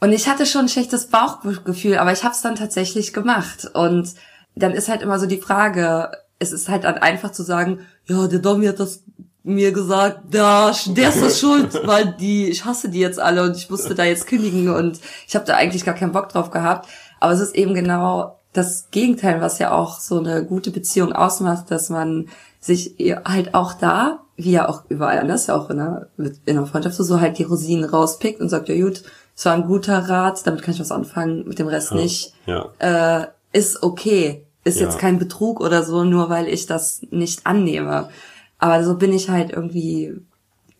Und 0.00 0.12
ich 0.12 0.28
hatte 0.28 0.46
schon 0.46 0.62
ein 0.62 0.68
schlechtes 0.68 1.06
Bauchgefühl, 1.06 1.98
aber 1.98 2.12
ich 2.12 2.24
habe 2.24 2.34
es 2.34 2.40
dann 2.40 2.54
tatsächlich 2.54 3.12
gemacht. 3.12 3.70
Und 3.72 4.14
dann 4.54 4.72
ist 4.72 4.88
halt 4.88 5.02
immer 5.02 5.18
so 5.18 5.26
die 5.26 5.40
Frage, 5.40 6.10
es 6.38 6.52
ist 6.52 6.68
halt 6.68 6.84
dann 6.84 6.98
einfach 6.98 7.32
zu 7.32 7.42
sagen, 7.42 7.80
ja, 8.06 8.26
der 8.26 8.38
Domi 8.38 8.66
hat 8.66 8.80
das 8.80 9.02
mir 9.48 9.72
gesagt, 9.72 10.34
ja, 10.34 10.72
der 10.86 11.08
ist 11.08 11.22
das 11.22 11.40
schuld, 11.40 11.80
weil 11.86 12.14
die, 12.20 12.48
ich 12.48 12.64
hasse 12.64 12.88
die 12.88 13.00
jetzt 13.00 13.18
alle 13.18 13.42
und 13.42 13.56
ich 13.56 13.70
musste 13.70 13.94
da 13.94 14.04
jetzt 14.04 14.26
kündigen 14.26 14.68
und 14.74 15.00
ich 15.26 15.34
habe 15.34 15.44
da 15.46 15.54
eigentlich 15.54 15.84
gar 15.84 15.94
keinen 15.94 16.12
Bock 16.12 16.28
drauf 16.28 16.50
gehabt. 16.50 16.88
Aber 17.20 17.32
es 17.32 17.40
ist 17.40 17.54
eben 17.54 17.74
genau 17.74 18.38
das 18.52 18.88
Gegenteil, 18.90 19.40
was 19.40 19.58
ja 19.58 19.72
auch 19.72 20.00
so 20.00 20.18
eine 20.18 20.44
gute 20.44 20.70
Beziehung 20.70 21.12
ausmacht, 21.12 21.70
dass 21.70 21.90
man 21.90 22.28
sich 22.60 22.94
halt 23.24 23.54
auch 23.54 23.74
da, 23.74 24.20
wie 24.36 24.52
ja 24.52 24.68
auch 24.68 24.82
überall 24.88 25.18
anders, 25.18 25.46
ja 25.46 25.56
auch 25.56 25.70
in 25.70 25.80
einer, 25.80 26.06
in 26.16 26.36
einer 26.46 26.66
Freundschaft 26.66 26.96
so, 26.96 27.04
so 27.04 27.20
halt 27.20 27.38
die 27.38 27.44
Rosinen 27.44 27.84
rauspickt 27.84 28.40
und 28.40 28.48
sagt, 28.48 28.68
ja 28.68 28.80
gut, 28.80 29.02
es 29.36 29.44
war 29.44 29.54
ein 29.54 29.66
guter 29.66 30.08
Rat, 30.08 30.44
damit 30.46 30.62
kann 30.62 30.74
ich 30.74 30.80
was 30.80 30.90
anfangen, 30.90 31.46
mit 31.46 31.58
dem 31.58 31.68
Rest 31.68 31.92
nicht. 31.94 32.34
Ja. 32.46 32.68
Äh, 32.78 33.26
ist 33.52 33.82
okay. 33.82 34.44
Ist 34.64 34.80
Ja. 34.80 34.86
jetzt 34.86 34.98
kein 34.98 35.18
Betrug 35.18 35.60
oder 35.60 35.82
so, 35.84 36.04
nur 36.04 36.28
weil 36.28 36.48
ich 36.48 36.66
das 36.66 37.00
nicht 37.10 37.46
annehme. 37.46 38.08
Aber 38.58 38.82
so 38.84 38.96
bin 38.96 39.12
ich 39.12 39.28
halt 39.28 39.52
irgendwie, 39.52 40.14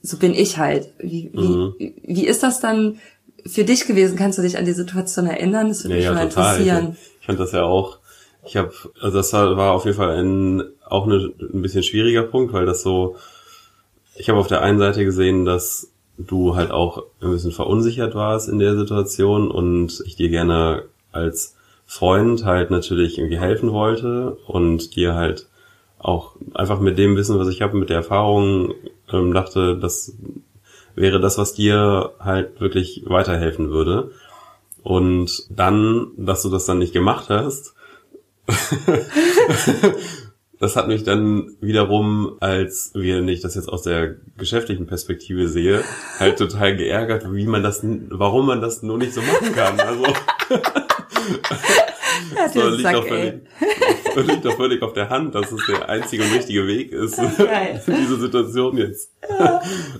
so 0.03 0.17
bin 0.19 0.35
ich 0.35 0.59
halt. 0.59 0.89
Wie, 0.99 1.31
wie, 1.33 1.39
Mhm. 1.41 1.75
wie 1.79 2.27
ist 2.27 2.43
das 2.43 2.61
dann 2.61 2.99
für 3.47 3.65
dich 3.65 3.87
gewesen? 3.87 4.17
Kannst 4.17 4.39
du 4.39 4.43
dich 4.43 4.59
an 4.59 4.65
die 4.65 4.73
Situation 4.73 5.27
erinnern? 5.27 5.69
Das 5.69 5.85
würde 5.85 5.95
Ja, 5.95 5.97
mich 5.97 6.05
ja, 6.07 6.15
mal 6.15 6.29
total. 6.29 6.55
Ich, 6.61 6.67
interessieren. 6.67 6.97
ich 7.21 7.27
fand 7.27 7.41
das 7.41 7.53
ja 7.53 7.63
auch, 7.63 7.99
ich 8.45 8.57
habe, 8.57 8.73
also 9.01 9.17
das 9.17 9.33
war 9.33 9.57
war 9.57 9.73
auf 9.73 9.85
jeden 9.85 9.97
Fall 9.97 10.17
ein, 10.19 10.63
auch 10.87 11.07
eine, 11.07 11.33
ein 11.41 11.63
bisschen 11.63 11.83
schwieriger 11.83 12.23
Punkt, 12.23 12.53
weil 12.53 12.67
das 12.67 12.83
so, 12.83 13.17
ich 14.17 14.29
habe 14.29 14.39
auf 14.41 14.49
der 14.49 14.63
einen 14.63 14.79
Seite 14.79 15.05
gesehen, 15.05 15.45
dass 15.45 15.89
du 16.17 16.57
halt 16.57 16.73
auch 16.73 17.05
ein 17.21 17.31
bisschen 17.31 17.53
verunsichert 17.53 18.15
warst 18.17 18.49
in 18.49 18.59
der 18.59 18.77
Situation 18.77 19.51
und 19.51 20.03
ich 20.07 20.17
dir 20.17 20.31
gerne 20.31 20.85
als 21.13 21.55
Freund 21.87 22.45
halt 22.45 22.71
natürlich 22.71 23.19
irgendwie 23.19 23.39
helfen 23.39 23.71
wollte 23.73 24.37
und 24.47 24.97
dir 24.97 25.15
halt 25.15 25.47
auch 25.99 26.37
einfach 26.55 26.81
mit 26.81 26.99
dem 26.99 27.17
Wissen, 27.17 27.39
was 27.39 27.49
ich 27.49 27.63
habe, 27.63 27.77
mit 27.77 27.91
der 27.91 27.97
Erfahrung 27.99 28.75
ähm, 29.13 29.33
dachte, 29.33 29.77
das 29.79 30.17
wäre 30.95 31.21
das, 31.21 31.39
was 31.39 31.55
dir 31.55 32.13
halt 32.21 32.61
wirklich 32.61 33.05
weiterhelfen 33.07 33.71
würde. 33.71 34.11
Und 34.83 35.47
dann, 35.51 36.13
dass 36.17 36.43
du 36.43 36.51
das 36.51 36.67
dann 36.67 36.79
nicht 36.79 36.93
gemacht 36.93 37.29
hast, 37.29 37.75
das 40.59 40.77
hat 40.77 40.89
mich 40.89 41.05
dann 41.05 41.57
wiederum, 41.61 42.37
als 42.41 42.93
wenn 42.95 43.29
ich 43.29 43.41
das 43.41 43.55
jetzt 43.55 43.69
aus 43.69 43.83
der 43.83 44.17
geschäftlichen 44.37 44.87
Perspektive 44.87 45.49
sehe, 45.49 45.83
halt 46.19 46.39
total 46.39 46.77
geärgert, 46.77 47.33
wie 47.33 47.47
man 47.47 47.63
das, 47.63 47.83
warum 47.83 48.47
man 48.47 48.61
das 48.61 48.83
nur 48.83 48.99
nicht 48.99 49.13
so 49.13 49.21
machen 49.21 49.53
kann. 49.55 49.79
Also 49.79 50.05
Ja, 52.35 52.49
so, 52.49 52.69
liegt, 52.69 52.83
Sack, 52.83 52.95
doch 52.95 53.07
völlig, 53.07 53.35
liegt 54.27 54.45
doch 54.45 54.57
völlig 54.57 54.83
auf 54.83 54.93
der 54.93 55.11
Hand, 55.11 55.35
dass 55.35 55.53
es 55.53 55.67
der 55.67 55.89
einzige 55.89 56.23
und 56.23 56.33
richtige 56.33 56.67
Weg 56.67 56.93
ist, 56.93 57.21
diese 57.87 58.17
Situation 58.17 58.77
jetzt 58.77 59.11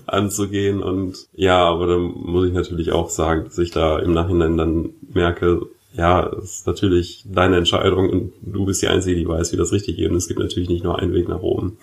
anzugehen. 0.05 0.81
Und 0.81 1.27
ja, 1.33 1.63
aber 1.63 1.87
dann 1.87 2.01
muss 2.01 2.47
ich 2.47 2.53
natürlich 2.53 2.91
auch 2.91 3.09
sagen, 3.09 3.45
dass 3.45 3.57
ich 3.57 3.71
da 3.71 3.99
im 3.99 4.13
Nachhinein 4.13 4.57
dann 4.57 4.89
merke, 5.13 5.61
ja, 5.93 6.27
es 6.37 6.59
ist 6.59 6.67
natürlich 6.67 7.25
deine 7.27 7.57
Entscheidung 7.57 8.09
und 8.09 8.33
du 8.41 8.65
bist 8.65 8.81
die 8.81 8.87
Einzige, 8.87 9.17
die 9.17 9.27
weiß, 9.27 9.51
wie 9.51 9.57
das 9.57 9.71
richtig 9.71 9.97
geht. 9.97 10.09
Und 10.09 10.17
es 10.17 10.27
gibt 10.27 10.39
natürlich 10.39 10.69
nicht 10.69 10.83
nur 10.83 10.99
einen 10.99 11.13
Weg 11.13 11.27
nach 11.27 11.41
oben. 11.41 11.77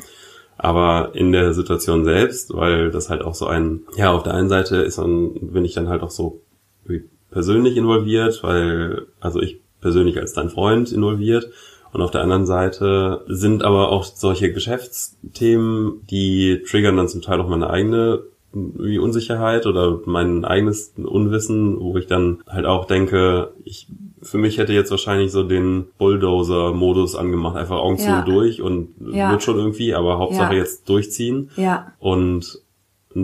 Aber 0.59 1.11
in 1.15 1.33
der 1.33 1.53
Situation 1.53 2.05
selbst, 2.05 2.55
weil 2.55 2.91
das 2.91 3.11
halt 3.11 3.23
auch 3.23 3.35
so 3.35 3.47
ein, 3.47 3.83
ja, 3.97 4.13
auf 4.13 4.23
der 4.23 4.35
einen 4.35 4.49
Seite 4.49 4.77
ist 4.77 4.99
dann, 4.99 5.35
bin 5.35 5.65
ich 5.65 5.75
dann 5.75 5.89
halt 5.89 6.03
auch 6.03 6.11
so 6.11 6.41
persönlich 7.31 7.77
involviert, 7.77 8.43
weil, 8.43 9.07
also 9.21 9.43
ich 9.43 9.61
persönlich 9.87 10.19
als 10.19 10.33
dein 10.33 10.51
Freund 10.51 10.91
involviert. 10.93 11.49
Und 11.93 12.03
auf 12.03 12.11
der 12.11 12.23
anderen 12.23 12.45
Seite 12.47 13.23
sind 13.29 13.63
aber 13.63 13.91
auch 13.93 14.03
solche 14.05 14.53
Geschäftsthemen, 14.53 16.01
die 16.11 16.63
triggern 16.69 16.97
dann 16.97 17.09
zum 17.09 17.23
Teil 17.23 17.41
auch 17.41 17.49
meine 17.49 17.71
eigene 17.71 18.21
Unsicherheit 18.53 19.67
oder 19.67 20.01
mein 20.05 20.45
eigenes 20.45 20.93
Unwissen, 20.97 21.79
wo 21.81 21.97
ich 21.97 22.07
dann 22.07 22.39
halt 22.49 22.67
auch 22.67 22.87
denke, 22.87 23.53
ich 23.65 23.87
für 24.23 24.39
mich 24.39 24.59
hätte 24.59 24.73
jetzt 24.73 24.91
wahrscheinlich 24.91 25.31
so 25.31 25.43
den 25.45 25.87
Bulldozer-Modus 25.99 27.15
angemacht, 27.17 27.57
einfach 27.57 27.77
Augen 27.79 27.99
Ja. 27.99 28.25
zu 28.25 28.31
durch 28.33 28.61
und 28.63 28.89
Ja. 29.13 29.31
wird 29.31 29.43
schon 29.43 29.57
irgendwie, 29.59 29.95
aber 29.95 30.19
Hauptsache 30.19 30.55
Ja. 30.55 30.61
jetzt 30.61 30.89
durchziehen. 30.89 31.51
Ja, 31.57 31.93
Und 32.01 32.61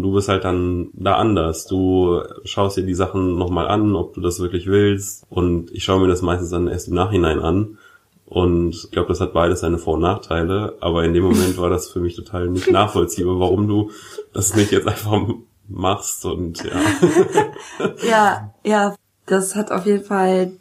du 0.00 0.12
bist 0.12 0.28
halt 0.28 0.44
dann 0.44 0.88
da 0.94 1.16
anders. 1.16 1.66
Du 1.66 2.22
schaust 2.44 2.76
dir 2.76 2.84
die 2.84 2.94
Sachen 2.94 3.36
nochmal 3.36 3.68
an, 3.68 3.94
ob 3.94 4.14
du 4.14 4.20
das 4.20 4.40
wirklich 4.40 4.66
willst. 4.66 5.26
Und 5.28 5.70
ich 5.72 5.84
schaue 5.84 6.00
mir 6.00 6.08
das 6.08 6.22
meistens 6.22 6.50
dann 6.50 6.68
erst 6.68 6.88
im 6.88 6.94
Nachhinein 6.94 7.40
an. 7.40 7.78
Und 8.24 8.74
ich 8.74 8.90
glaube, 8.90 9.08
das 9.08 9.20
hat 9.20 9.34
beides 9.34 9.60
seine 9.60 9.76
Vor- 9.76 9.94
und 9.94 10.00
Nachteile. 10.00 10.76
Aber 10.80 11.04
in 11.04 11.12
dem 11.12 11.24
Moment 11.24 11.58
war 11.58 11.68
das 11.68 11.90
für 11.90 12.00
mich 12.00 12.16
total 12.16 12.48
nicht 12.48 12.70
nachvollziehbar, 12.70 13.38
warum 13.38 13.68
du 13.68 13.90
das 14.32 14.56
nicht 14.56 14.72
jetzt 14.72 14.88
einfach 14.88 15.20
machst. 15.68 16.24
Und 16.24 16.64
ja. 16.64 16.80
ja, 18.08 18.54
ja, 18.64 18.96
das 19.26 19.54
hat 19.54 19.70
auf 19.70 19.84
jeden 19.84 20.04
Fall 20.04 20.52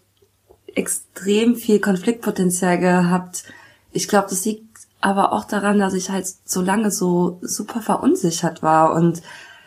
extrem 0.75 1.55
viel 1.55 1.79
Konfliktpotenzial 1.79 2.79
gehabt. 2.79 3.45
Ich 3.93 4.07
glaube, 4.07 4.27
das 4.29 4.43
liegt 4.45 4.70
aber 5.01 5.33
auch 5.33 5.45
daran, 5.45 5.79
dass 5.79 5.93
ich 5.93 6.09
halt 6.09 6.27
so 6.45 6.61
lange 6.61 6.91
so 6.91 7.39
super 7.41 7.81
verunsichert 7.81 8.63
war 8.63 8.93
und 8.93 9.21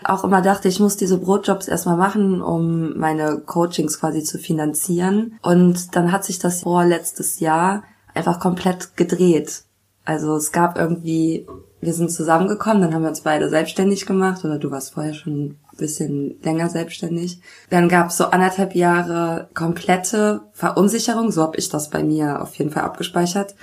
auch 0.04 0.24
immer 0.24 0.42
dachte, 0.42 0.68
ich 0.68 0.80
muss 0.80 0.96
diese 0.96 1.18
Brotjobs 1.18 1.68
erstmal 1.68 1.96
machen, 1.96 2.42
um 2.42 2.96
meine 2.98 3.38
Coachings 3.38 3.98
quasi 3.98 4.22
zu 4.22 4.38
finanzieren. 4.38 5.38
Und 5.42 5.96
dann 5.96 6.12
hat 6.12 6.24
sich 6.24 6.38
das 6.38 6.62
vor 6.62 6.84
letztes 6.84 7.40
Jahr 7.40 7.84
einfach 8.14 8.38
komplett 8.38 8.96
gedreht. 8.96 9.64
Also 10.04 10.36
es 10.36 10.52
gab 10.52 10.78
irgendwie, 10.78 11.46
wir 11.80 11.94
sind 11.94 12.10
zusammengekommen, 12.10 12.82
dann 12.82 12.94
haben 12.94 13.02
wir 13.02 13.08
uns 13.08 13.22
beide 13.22 13.48
selbstständig 13.48 14.04
gemacht 14.04 14.44
oder 14.44 14.58
du 14.58 14.70
warst 14.70 14.92
vorher 14.92 15.14
schon 15.14 15.56
ein 15.72 15.76
bisschen 15.78 16.38
länger 16.42 16.68
selbstständig. 16.68 17.40
Dann 17.70 17.88
gab 17.88 18.08
es 18.08 18.18
so 18.18 18.26
anderthalb 18.26 18.74
Jahre 18.74 19.48
komplette 19.54 20.42
Verunsicherung, 20.52 21.32
so 21.32 21.42
habe 21.42 21.56
ich 21.56 21.70
das 21.70 21.88
bei 21.88 22.04
mir 22.04 22.42
auf 22.42 22.54
jeden 22.56 22.70
Fall 22.70 22.82
abgespeichert, 22.82 23.54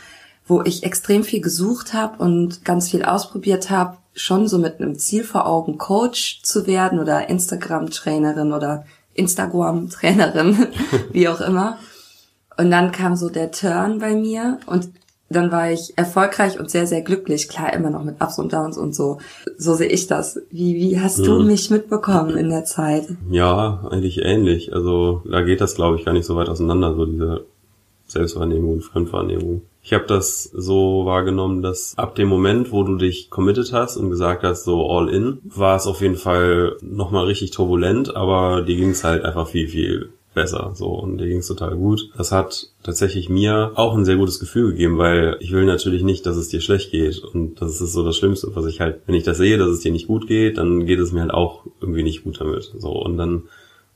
wo 0.52 0.62
ich 0.64 0.84
extrem 0.84 1.24
viel 1.24 1.40
gesucht 1.40 1.94
habe 1.94 2.22
und 2.22 2.66
ganz 2.66 2.92
viel 2.92 3.06
ausprobiert 3.06 3.70
habe, 3.70 3.96
schon 4.14 4.50
so 4.50 4.58
mit 4.58 4.82
einem 4.82 5.00
Ziel 5.00 5.24
vor 5.24 5.48
Augen, 5.48 5.78
Coach 5.78 6.42
zu 6.44 6.68
werden 6.68 7.00
oder 7.00 7.30
Instagram-Trainerin 7.30 8.52
oder 8.52 8.84
Instagram-Trainerin, 9.14 10.68
wie 11.14 11.30
auch 11.30 11.40
immer. 11.40 11.78
Und 12.58 12.70
dann 12.70 12.92
kam 12.92 13.16
so 13.16 13.30
der 13.30 13.52
Turn 13.52 14.00
bei 14.00 14.14
mir 14.14 14.60
und 14.66 14.90
dann 15.30 15.54
war 15.54 15.72
ich 15.72 15.94
erfolgreich 15.98 16.60
und 16.60 16.70
sehr, 16.70 16.86
sehr 16.86 17.02
glücklich. 17.02 17.48
Klar, 17.48 17.72
immer 17.72 17.90
noch 17.90 18.04
mit 18.04 18.22
Ups 18.22 18.38
und 18.38 18.52
Downs 18.52 18.78
und 18.78 18.94
so. 18.94 19.20
So 19.58 19.76
sehe 19.76 19.88
ich 19.88 20.08
das. 20.08 20.38
Wie, 20.52 20.76
wie 20.76 21.00
hast 21.00 21.26
du 21.26 21.44
mich 21.44 21.70
mitbekommen 21.70 22.36
in 22.36 22.50
der 22.50 22.66
Zeit? 22.66 23.08
Ja, 23.30 23.88
eigentlich 23.90 24.18
ähnlich. 24.22 24.74
Also 24.74 25.22
da 25.24 25.44
geht 25.44 25.62
das, 25.62 25.76
glaube 25.76 25.96
ich, 25.98 26.04
gar 26.04 26.12
nicht 26.12 26.26
so 26.26 26.36
weit 26.36 26.50
auseinander, 26.50 26.94
so 26.94 27.06
diese 27.06 27.46
Selbstwahrnehmung 28.08 28.74
und 28.74 28.82
Fremdwahrnehmung. 28.82 29.62
Ich 29.84 29.94
habe 29.94 30.06
das 30.06 30.44
so 30.44 31.06
wahrgenommen, 31.06 31.62
dass 31.62 31.98
ab 31.98 32.16
dem 32.16 32.28
Moment, 32.28 32.72
wo 32.72 32.84
du 32.84 32.98
dich 32.98 33.30
committed 33.30 33.74
hast 33.74 33.98
und 33.98 34.10
gesagt 34.10 34.44
hast, 34.44 34.64
so 34.64 34.90
all 34.90 35.10
in, 35.10 35.40
war 35.44 35.76
es 35.76 35.88
auf 35.88 36.02
jeden 36.02 36.16
Fall 36.16 36.78
nochmal 36.82 37.26
richtig 37.26 37.52
turbulent, 37.52 38.16
aber 38.16 38.62
die 38.62 38.76
ging 38.76 38.92
es 38.92 39.04
halt 39.04 39.26
einfach 39.26 39.48
viel, 39.48 39.68
viel 39.68 40.10
besser. 40.34 40.72
So, 40.76 40.88
und 40.88 41.18
dir 41.18 41.28
ging 41.28 41.40
es 41.40 41.48
total 41.48 41.76
gut. 41.76 42.10
Das 42.16 42.32
hat 42.32 42.68
tatsächlich 42.84 43.30
mir 43.30 43.72
auch 43.76 43.96
ein 43.96 44.06
sehr 44.06 44.16
gutes 44.16 44.40
Gefühl 44.40 44.72
gegeben, 44.72 44.98
weil 44.98 45.38
ich 45.40 45.52
will 45.52 45.66
natürlich 45.66 46.04
nicht, 46.04 46.26
dass 46.26 46.38
es 46.38 46.48
dir 46.48 46.62
schlecht 46.62 46.92
geht. 46.92 47.20
Und 47.20 47.62
das 47.62 47.82
ist 47.82 47.94
so 47.94 48.06
das 48.06 48.18
Schlimmste, 48.18 48.56
was 48.56 48.66
ich 48.66 48.80
halt, 48.80 49.02
wenn 49.08 49.16
ich 49.16 49.24
das 49.24 49.38
sehe, 49.38 49.58
dass 49.58 49.70
es 49.70 49.82
dir 49.82 49.92
nicht 49.92 50.08
gut 50.08 50.28
geht, 50.28 50.58
dann 50.58 50.86
geht 50.86 51.00
es 51.00 51.12
mir 51.12 51.22
halt 51.22 51.34
auch 51.34 51.66
irgendwie 51.82 52.04
nicht 52.04 52.24
gut 52.24 52.40
damit. 52.40 52.72
So, 52.78 52.92
und 52.92 53.18
dann 53.18 53.44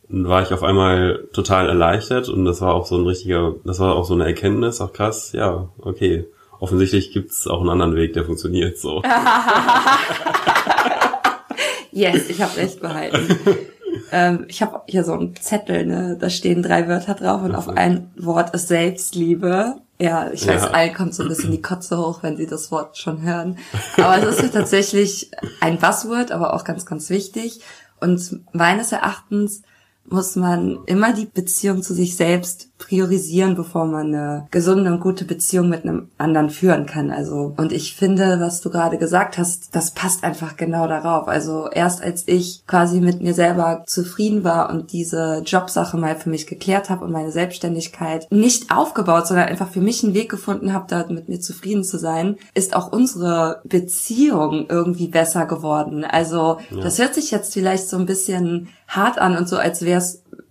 war 0.09 0.43
ich 0.43 0.53
auf 0.53 0.63
einmal 0.63 1.27
total 1.33 1.67
erleichtert 1.67 2.29
und 2.29 2.45
das 2.45 2.61
war 2.61 2.73
auch 2.73 2.85
so 2.85 2.97
ein 2.97 3.05
richtiger, 3.05 3.55
das 3.63 3.79
war 3.79 3.95
auch 3.95 4.05
so 4.05 4.13
eine 4.13 4.25
Erkenntnis, 4.25 4.81
auch 4.81 4.93
krass, 4.93 5.31
ja, 5.33 5.69
okay. 5.79 6.27
Offensichtlich 6.59 7.11
gibt's 7.11 7.47
auch 7.47 7.59
einen 7.59 7.69
anderen 7.69 7.95
Weg, 7.95 8.13
der 8.13 8.23
funktioniert 8.23 8.77
so. 8.77 9.01
yes, 11.91 12.29
ich 12.29 12.41
habe 12.41 12.55
recht 12.55 12.79
behalten. 12.79 13.37
ähm, 14.11 14.45
ich 14.47 14.61
habe 14.61 14.81
hier 14.87 15.03
so 15.03 15.13
einen 15.13 15.35
Zettel, 15.35 15.85
ne, 15.85 16.17
da 16.19 16.29
stehen 16.29 16.63
drei 16.63 16.87
Wörter 16.87 17.15
drauf 17.15 17.43
und 17.43 17.55
auf 17.55 17.67
ein 17.67 18.11
Wort 18.17 18.55
ist 18.55 18.69
Selbstliebe. 18.69 19.75
Ja, 19.99 20.29
ich 20.31 20.47
weiß, 20.47 20.63
ja. 20.63 20.71
allen 20.71 20.93
kommt 20.93 21.13
so 21.13 21.23
ein 21.23 21.29
bisschen 21.29 21.51
die 21.51 21.61
Kotze 21.61 21.97
hoch, 21.97 22.19
wenn 22.21 22.37
sie 22.37 22.47
das 22.47 22.71
Wort 22.71 22.97
schon 22.97 23.21
hören. 23.21 23.57
Aber 23.97 24.17
es 24.17 24.37
ist 24.37 24.43
ja 24.43 24.49
tatsächlich 24.49 25.31
ein 25.61 25.77
Buzzword, 25.77 26.31
aber 26.31 26.53
auch 26.53 26.63
ganz, 26.63 26.85
ganz 26.85 27.09
wichtig. 27.09 27.61
Und 27.99 28.41
meines 28.53 28.91
Erachtens 28.91 29.61
muss 30.07 30.35
man 30.35 30.79
immer 30.85 31.13
die 31.13 31.25
Beziehung 31.25 31.81
zu 31.81 31.93
sich 31.93 32.15
selbst 32.15 32.69
priorisieren, 32.77 33.55
bevor 33.55 33.85
man 33.85 34.07
eine 34.07 34.47
gesunde 34.51 34.91
und 34.91 34.99
gute 34.99 35.25
Beziehung 35.25 35.69
mit 35.69 35.83
einem 35.83 36.09
anderen 36.17 36.49
führen 36.49 36.85
kann. 36.85 37.09
Also, 37.09 37.53
und 37.57 37.71
ich 37.71 37.95
finde, 37.95 38.39
was 38.39 38.61
du 38.61 38.69
gerade 38.69 38.97
gesagt 38.97 39.37
hast, 39.37 39.75
das 39.75 39.91
passt 39.91 40.23
einfach 40.23 40.57
genau 40.57 40.87
darauf. 40.87 41.27
Also, 41.27 41.69
erst 41.69 42.03
als 42.03 42.27
ich 42.27 42.63
quasi 42.67 42.99
mit 42.99 43.21
mir 43.21 43.33
selber 43.33 43.83
zufrieden 43.87 44.43
war 44.43 44.69
und 44.69 44.91
diese 44.91 45.41
Jobsache 45.45 45.97
mal 45.97 46.15
für 46.15 46.29
mich 46.29 46.47
geklärt 46.47 46.89
habe 46.89 47.05
und 47.05 47.11
meine 47.11 47.31
Selbstständigkeit 47.31 48.27
nicht 48.29 48.71
aufgebaut, 48.75 49.27
sondern 49.27 49.47
einfach 49.47 49.69
für 49.69 49.81
mich 49.81 50.03
einen 50.03 50.13
Weg 50.13 50.29
gefunden 50.29 50.73
habe, 50.73 50.85
da 50.89 51.05
mit 51.07 51.29
mir 51.29 51.39
zufrieden 51.39 51.83
zu 51.83 51.97
sein, 51.97 52.35
ist 52.53 52.75
auch 52.75 52.91
unsere 52.91 53.61
Beziehung 53.63 54.65
irgendwie 54.69 55.07
besser 55.07 55.45
geworden. 55.45 56.03
Also, 56.03 56.57
ja. 56.69 56.81
das 56.81 56.99
hört 56.99 57.15
sich 57.15 57.31
jetzt 57.31 57.53
vielleicht 57.53 57.87
so 57.87 57.97
ein 57.97 58.05
bisschen 58.05 58.67
hart 58.87 59.19
an 59.19 59.37
und 59.37 59.49
so, 59.49 59.57
als 59.57 59.83
wäre 59.83 59.97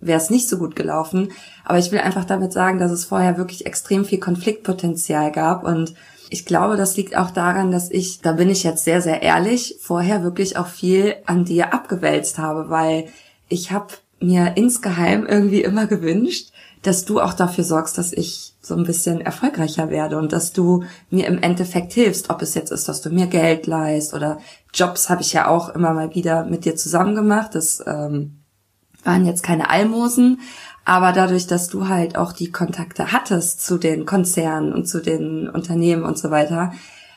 es 0.01 0.29
nicht 0.29 0.49
so 0.49 0.57
gut 0.57 0.75
gelaufen. 0.75 1.31
Aber 1.63 1.79
ich 1.79 1.91
will 1.91 1.99
einfach 1.99 2.25
damit 2.25 2.53
sagen, 2.53 2.79
dass 2.79 2.91
es 2.91 3.05
vorher 3.05 3.37
wirklich 3.37 3.65
extrem 3.65 4.05
viel 4.05 4.19
Konfliktpotenzial 4.19 5.31
gab 5.31 5.63
und 5.63 5.93
ich 6.29 6.45
glaube, 6.45 6.75
das 6.75 6.97
liegt 6.97 7.15
auch 7.15 7.31
daran, 7.31 7.71
dass 7.71 7.91
ich, 7.91 8.21
da 8.21 8.33
bin 8.33 8.49
ich 8.49 8.63
jetzt 8.63 8.83
sehr, 8.83 9.01
sehr 9.01 9.21
ehrlich, 9.21 9.77
vorher 9.81 10.23
wirklich 10.23 10.57
auch 10.57 10.67
viel 10.67 11.15
an 11.25 11.45
dir 11.45 11.73
abgewälzt 11.73 12.37
habe, 12.37 12.69
weil 12.69 13.05
ich 13.47 13.71
habe 13.71 13.93
mir 14.19 14.53
insgeheim 14.55 15.25
irgendwie 15.27 15.61
immer 15.61 15.85
gewünscht, 15.85 16.51
dass 16.85 17.05
du 17.05 17.19
auch 17.19 17.33
dafür 17.33 17.63
sorgst, 17.63 17.97
dass 17.97 18.13
ich 18.13 18.53
so 18.61 18.75
ein 18.75 18.83
bisschen 18.83 19.21
erfolgreicher 19.21 19.89
werde 19.89 20.17
und 20.17 20.31
dass 20.31 20.53
du 20.53 20.83
mir 21.09 21.27
im 21.27 21.41
Endeffekt 21.41 21.93
hilfst, 21.93 22.29
ob 22.29 22.41
es 22.41 22.53
jetzt 22.53 22.71
ist, 22.71 22.87
dass 22.87 23.01
du 23.01 23.09
mir 23.09 23.27
Geld 23.27 23.65
leist 23.65 24.13
oder 24.13 24.37
Jobs 24.73 25.09
habe 25.09 25.21
ich 25.21 25.33
ja 25.33 25.47
auch 25.47 25.69
immer 25.69 25.93
mal 25.93 26.13
wieder 26.13 26.45
mit 26.45 26.65
dir 26.65 26.75
zusammen 26.75 27.15
gemacht. 27.15 27.55
Das 27.55 27.83
ähm, 27.87 28.43
waren 29.03 29.25
jetzt 29.25 29.41
keine 29.41 29.69
Almosen, 29.69 30.41
aber 30.83 31.11
dadurch, 31.11 31.47
dass 31.47 31.69
du 31.69 31.87
halt 31.87 32.17
auch 32.17 32.33
die 32.33 32.51
Kontakte 32.51 33.11
hattest 33.11 33.65
zu 33.65 33.77
den 33.77 34.05
Konzernen 34.05 34.71
und 34.71 34.87
zu 34.87 35.01
den 35.01 35.49
Unternehmen 35.49 36.03
und 36.03 36.17
so 36.17 36.29
weiter, 36.29 36.71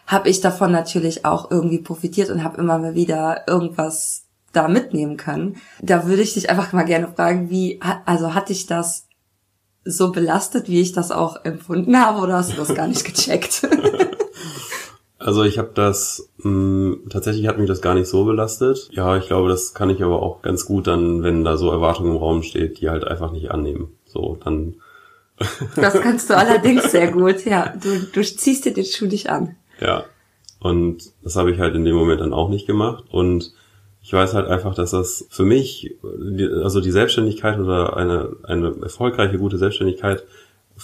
habe 0.07 0.31
ich 0.31 0.41
davon 0.41 0.73
natürlich 0.73 1.27
auch 1.27 1.51
irgendwie 1.51 1.81
profitiert 1.81 2.31
und 2.31 2.43
habe 2.43 2.59
immer 2.59 2.79
mal 2.79 2.95
wieder 2.95 3.45
irgendwas 3.47 4.25
da 4.53 4.69
mitnehmen 4.69 5.19
können. 5.19 5.57
Da 5.83 6.07
würde 6.07 6.23
ich 6.23 6.33
dich 6.33 6.49
einfach 6.49 6.73
mal 6.73 6.85
gerne 6.85 7.09
fragen, 7.09 7.51
wie, 7.51 7.81
also 8.07 8.35
hat 8.35 8.49
dich 8.49 8.67
das 8.67 9.08
so 9.88 10.12
belastet, 10.12 10.68
wie 10.68 10.80
ich 10.80 10.92
das 10.92 11.11
auch 11.11 11.45
empfunden 11.45 11.99
habe, 11.99 12.21
oder 12.21 12.35
hast 12.35 12.52
du 12.52 12.57
das 12.57 12.75
gar 12.75 12.87
nicht 12.87 13.04
gecheckt? 13.04 13.66
Also 15.21 15.42
ich 15.42 15.59
habe 15.59 15.73
das, 15.75 16.30
mh, 16.38 16.50
mm, 16.50 17.09
tatsächlich 17.11 17.49
hat 17.49 17.59
mich 17.59 17.66
das 17.66 17.83
gar 17.83 17.95
nicht 17.95 18.07
so 18.07 18.25
belastet. 18.25 18.88
Ja, 18.92 19.16
ich 19.16 19.26
glaube, 19.26 19.49
das 19.49 19.75
kann 19.75 19.90
ich 19.90 20.02
aber 20.02 20.23
auch 20.23 20.42
ganz 20.42 20.64
gut 20.64 20.87
dann, 20.87 21.25
wenn 21.25 21.45
da 21.45 21.57
so 21.57 21.71
Erwartungen 21.71 22.12
im 22.12 22.16
Raum 22.18 22.42
steht, 22.45 22.80
die 22.80 22.88
halt 22.88 23.04
einfach 23.04 23.33
nicht 23.33 23.50
annehmen. 23.50 23.88
So, 24.07 24.38
dann. 24.45 24.76
das 25.76 26.00
kannst 26.00 26.30
du 26.30 26.37
allerdings 26.37 26.92
sehr 26.92 27.11
gut, 27.11 27.45
ja. 27.45 27.75
Du, 27.83 27.99
du 28.12 28.23
ziehst 28.23 28.64
dir 28.64 28.73
den 28.73 28.85
Schuh 28.85 29.07
nicht 29.07 29.28
an. 29.28 29.57
Ja. 29.80 30.04
Und 30.61 31.12
das 31.23 31.35
habe 31.35 31.50
ich 31.50 31.59
halt 31.59 31.75
in 31.75 31.85
dem 31.85 31.97
Moment 31.97 32.21
dann 32.21 32.33
auch 32.33 32.49
nicht 32.49 32.66
gemacht. 32.68 33.04
Und 33.11 33.52
ich 34.02 34.12
weiß 34.12 34.35
halt 34.35 34.49
einfach, 34.49 34.75
dass 34.75 34.93
das 34.93 35.26
für 35.31 35.45
mich, 35.45 35.97
also 36.62 36.81
die 36.81 36.90
Selbstständigkeit 36.90 37.59
oder 37.59 37.97
eine, 37.97 38.31
eine 38.45 38.75
erfolgreiche, 38.83 39.38
gute 39.38 39.59
Selbstständigkeit 39.59 40.25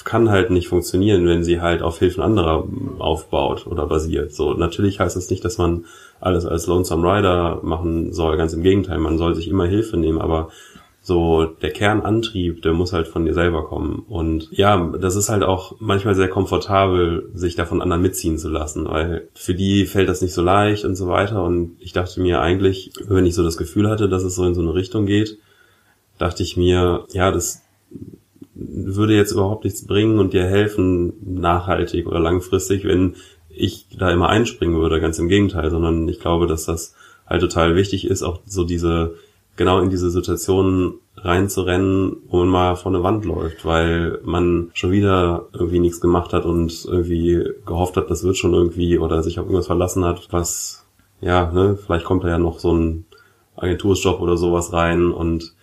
kann 0.03 0.31
halt 0.31 0.51
nicht 0.51 0.67
funktionieren, 0.67 1.27
wenn 1.27 1.45
sie 1.45 1.61
halt 1.61 1.83
auf 1.83 2.01
Hilfen 2.01 2.23
anderer 2.23 2.67
aufbaut 2.99 3.69
oder 3.69 3.87
basiert. 3.87 4.35
So, 4.35 4.55
natürlich 4.55 4.99
heißt 4.99 5.15
das 5.15 5.31
nicht, 5.31 5.45
dass 5.45 5.59
man 5.59 5.85
alles 6.21 6.47
als 6.47 6.67
Lonesome 6.67 7.07
Rider 7.07 7.61
machen 7.63 8.13
soll. 8.13 8.37
Ganz 8.37 8.53
im 8.55 8.65
Gegenteil, 8.65 8.99
man 8.99 9.19
soll 9.19 9.37
sich 9.37 9.47
immer 9.47 9.67
Hilfe 9.67 9.97
nehmen, 9.97 10.21
aber 10.21 10.49
so 11.07 11.45
der 11.45 11.71
Kernantrieb, 11.71 12.63
der 12.63 12.73
muss 12.73 12.95
halt 12.95 13.09
von 13.09 13.27
dir 13.27 13.35
selber 13.35 13.67
kommen. 13.67 14.07
Und 14.09 14.49
ja, 14.53 14.91
das 14.99 15.17
ist 15.17 15.29
halt 15.29 15.43
auch 15.43 15.77
manchmal 15.79 16.15
sehr 16.15 16.29
komfortabel, 16.29 17.29
sich 17.35 17.57
da 17.57 17.67
von 17.67 17.83
anderen 17.83 18.01
mitziehen 18.01 18.39
zu 18.39 18.49
lassen, 18.49 18.87
weil 18.89 19.29
für 19.35 19.55
die 19.55 19.85
fällt 19.85 20.09
das 20.09 20.23
nicht 20.23 20.33
so 20.33 20.41
leicht 20.41 20.87
und 20.87 20.97
so 20.97 21.07
weiter. 21.07 21.45
Und 21.45 21.77
ich 21.79 21.93
dachte 21.93 22.23
mir 22.23 22.41
eigentlich, 22.41 22.91
wenn 23.07 23.27
ich 23.27 23.35
so 23.35 23.45
das 23.45 23.59
Gefühl 23.59 23.91
hatte, 23.91 24.09
dass 24.09 24.23
es 24.23 24.35
so 24.35 24.47
in 24.47 24.55
so 24.55 24.63
eine 24.63 24.73
Richtung 24.73 25.05
geht, 25.05 25.37
dachte 26.17 26.43
ich 26.43 26.57
mir, 26.57 27.05
ja, 27.13 27.31
das 27.31 27.61
würde 28.55 29.15
jetzt 29.15 29.33
überhaupt 29.33 29.65
nichts 29.65 29.87
bringen 29.87 30.19
und 30.19 30.33
dir 30.33 30.47
helfen, 30.47 31.13
nachhaltig 31.21 32.07
oder 32.07 32.19
langfristig, 32.19 32.85
wenn 32.85 33.17
ich 33.51 33.89
da 33.99 34.11
immer 34.11 34.31
einspringen 34.31 34.81
würde, 34.81 35.03
ganz 35.03 35.19
im 35.19 35.29
Gegenteil, 35.29 35.71
sondern 35.71 36.09
ich 36.09 36.19
glaube, 36.19 36.47
dass 36.47 36.65
das 36.65 36.95
halt 37.27 37.43
total 37.43 37.77
wichtig 37.77 38.07
ist, 38.07 38.23
auch 38.23 38.41
so 38.47 38.65
diese, 38.65 39.17
genau 39.57 39.81
in 39.81 39.91
diese 39.91 40.11
Situationen 40.11 40.95
reinzurennen, 41.17 42.17
wo 42.29 42.39
man 42.39 42.49
mal 42.49 42.77
vor 42.77 42.93
eine 42.93 43.03
Wand 43.03 43.25
läuft, 43.25 43.65
weil 43.65 44.19
man 44.25 44.71
schon 44.75 44.91
wieder 44.91 45.47
irgendwie 45.53 45.79
nichts 45.79 46.01
gemacht 46.01 46.33
hat 46.33 46.45
und 46.45 46.85
irgendwie 46.87 47.45
gehofft 47.65 47.97
hat, 47.97 48.11
das 48.11 48.25
wird 48.25 48.37
schon 48.37 48.53
irgendwie 48.53 48.99
oder 48.99 49.23
sich 49.23 49.39
auf 49.39 49.47
irgendwas 49.47 49.67
verlassen 49.67 50.05
hat, 50.05 50.29
was, 50.31 50.85
ja, 51.21 51.51
ne, 51.53 51.77
vielleicht 51.77 52.05
kommt 52.05 52.25
da 52.25 52.29
ja 52.29 52.39
noch 52.39 52.59
so 52.59 52.73
ein 52.73 53.07
Agentursjob 53.57 54.21
oder 54.21 54.37
sowas 54.37 54.73
rein 54.73 55.13
und 55.13 55.55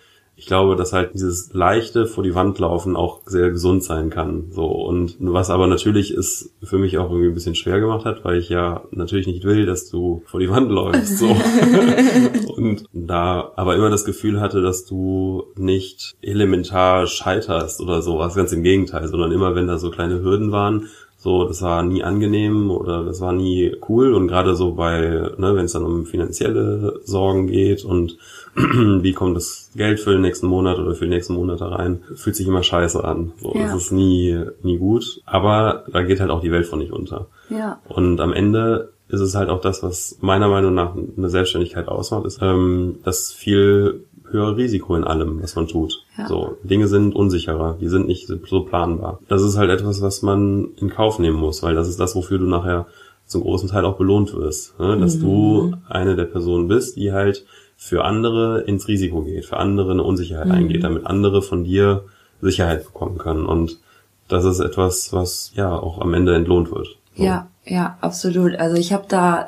ich 0.41 0.47
glaube, 0.47 0.75
dass 0.75 0.91
halt 0.91 1.13
dieses 1.13 1.53
leichte 1.53 2.07
vor 2.07 2.23
die 2.23 2.33
Wand 2.33 2.57
laufen 2.57 2.95
auch 2.95 3.19
sehr 3.27 3.51
gesund 3.51 3.83
sein 3.83 4.09
kann. 4.09 4.45
So 4.49 4.65
und 4.65 5.15
was 5.19 5.51
aber 5.51 5.67
natürlich 5.67 6.11
ist 6.11 6.51
für 6.63 6.79
mich 6.79 6.97
auch 6.97 7.11
irgendwie 7.11 7.27
ein 7.27 7.35
bisschen 7.35 7.53
schwer 7.53 7.79
gemacht 7.79 8.05
hat, 8.05 8.25
weil 8.25 8.39
ich 8.39 8.49
ja 8.49 8.81
natürlich 8.89 9.27
nicht 9.27 9.43
will, 9.43 9.67
dass 9.67 9.87
du 9.91 10.23
vor 10.25 10.39
die 10.39 10.49
Wand 10.49 10.71
läufst. 10.71 11.19
So. 11.19 11.27
und 12.55 12.85
da 12.91 13.51
aber 13.55 13.75
immer 13.75 13.91
das 13.91 14.03
Gefühl 14.03 14.41
hatte, 14.41 14.63
dass 14.63 14.83
du 14.83 15.43
nicht 15.57 16.15
elementar 16.23 17.05
scheiterst 17.05 17.79
oder 17.79 18.01
sowas, 18.01 18.33
ganz 18.33 18.51
im 18.51 18.63
Gegenteil, 18.63 19.07
sondern 19.09 19.31
immer 19.31 19.53
wenn 19.53 19.67
da 19.67 19.77
so 19.77 19.91
kleine 19.91 20.23
Hürden 20.23 20.51
waren, 20.51 20.87
so, 21.23 21.47
das 21.47 21.61
war 21.61 21.83
nie 21.83 22.01
angenehm 22.01 22.71
oder 22.71 23.03
das 23.03 23.21
war 23.21 23.31
nie 23.31 23.75
cool 23.87 24.15
und 24.15 24.27
gerade 24.27 24.55
so 24.55 24.73
bei, 24.73 25.01
ne, 25.37 25.55
wenn 25.55 25.65
es 25.65 25.73
dann 25.73 25.85
um 25.85 26.07
finanzielle 26.07 26.99
Sorgen 27.03 27.45
geht 27.45 27.85
und 27.85 28.17
wie 28.55 29.13
kommt 29.13 29.37
das 29.37 29.69
Geld 29.75 29.99
für 29.99 30.13
den 30.13 30.21
nächsten 30.21 30.47
Monat 30.47 30.79
oder 30.79 30.95
für 30.95 31.05
die 31.05 31.11
nächsten 31.11 31.35
Monate 31.35 31.69
rein, 31.69 31.99
fühlt 32.15 32.35
sich 32.35 32.47
immer 32.47 32.63
scheiße 32.63 33.03
an. 33.03 33.33
So, 33.39 33.53
ja. 33.53 33.67
Das 33.67 33.75
ist 33.75 33.91
nie, 33.91 34.35
nie 34.63 34.79
gut. 34.79 35.21
Aber 35.27 35.83
da 35.93 36.01
geht 36.01 36.19
halt 36.19 36.31
auch 36.31 36.41
die 36.41 36.51
Welt 36.51 36.65
von 36.65 36.79
nicht 36.79 36.91
unter. 36.91 37.27
Ja. 37.51 37.79
Und 37.87 38.19
am 38.19 38.33
Ende 38.33 38.91
ist 39.07 39.21
es 39.21 39.35
halt 39.35 39.49
auch 39.49 39.61
das, 39.61 39.83
was 39.83 40.17
meiner 40.21 40.47
Meinung 40.47 40.73
nach 40.73 40.95
eine 40.95 41.29
Selbstständigkeit 41.29 41.87
ausmacht, 41.87 42.25
ist 42.25 42.39
ähm, 42.41 42.97
das 43.03 43.31
viel 43.31 44.05
höhere 44.31 44.57
Risiko 44.57 44.95
in 44.95 45.03
allem, 45.03 45.41
was 45.41 45.55
man 45.55 45.67
tut. 45.67 46.03
Ja. 46.17 46.27
So, 46.27 46.57
Dinge 46.63 46.87
sind 46.87 47.15
unsicherer, 47.15 47.77
die 47.79 47.87
sind 47.87 48.07
nicht 48.07 48.27
so 48.27 48.61
planbar. 48.63 49.19
Das 49.27 49.41
ist 49.41 49.57
halt 49.57 49.69
etwas, 49.69 50.01
was 50.01 50.21
man 50.21 50.69
in 50.77 50.89
Kauf 50.89 51.19
nehmen 51.19 51.37
muss, 51.37 51.63
weil 51.63 51.75
das 51.75 51.87
ist 51.87 51.99
das, 51.99 52.15
wofür 52.15 52.37
du 52.37 52.45
nachher 52.45 52.87
zum 53.25 53.41
großen 53.41 53.69
Teil 53.69 53.85
auch 53.85 53.97
belohnt 53.97 54.33
wirst. 54.33 54.79
Ne? 54.79 54.97
Dass 54.99 55.17
mhm. 55.17 55.21
du 55.21 55.73
eine 55.87 56.15
der 56.15 56.25
Personen 56.25 56.67
bist, 56.67 56.97
die 56.97 57.11
halt 57.11 57.45
für 57.77 58.03
andere 58.03 58.61
ins 58.61 58.87
Risiko 58.87 59.21
geht, 59.23 59.45
für 59.45 59.57
andere 59.57 59.91
eine 59.91 60.03
Unsicherheit 60.03 60.47
mhm. 60.47 60.51
eingeht, 60.51 60.83
damit 60.83 61.05
andere 61.05 61.41
von 61.41 61.63
dir 61.63 62.03
Sicherheit 62.41 62.85
bekommen 62.85 63.17
können. 63.17 63.45
Und 63.45 63.79
das 64.27 64.45
ist 64.45 64.59
etwas, 64.59 65.13
was 65.13 65.51
ja 65.55 65.73
auch 65.73 65.99
am 65.99 66.13
Ende 66.13 66.35
entlohnt 66.35 66.71
wird. 66.71 66.87
So. 67.15 67.23
Ja, 67.23 67.47
ja, 67.65 67.97
absolut. 68.01 68.55
Also 68.55 68.77
ich 68.77 68.93
habe 68.93 69.05
da 69.07 69.47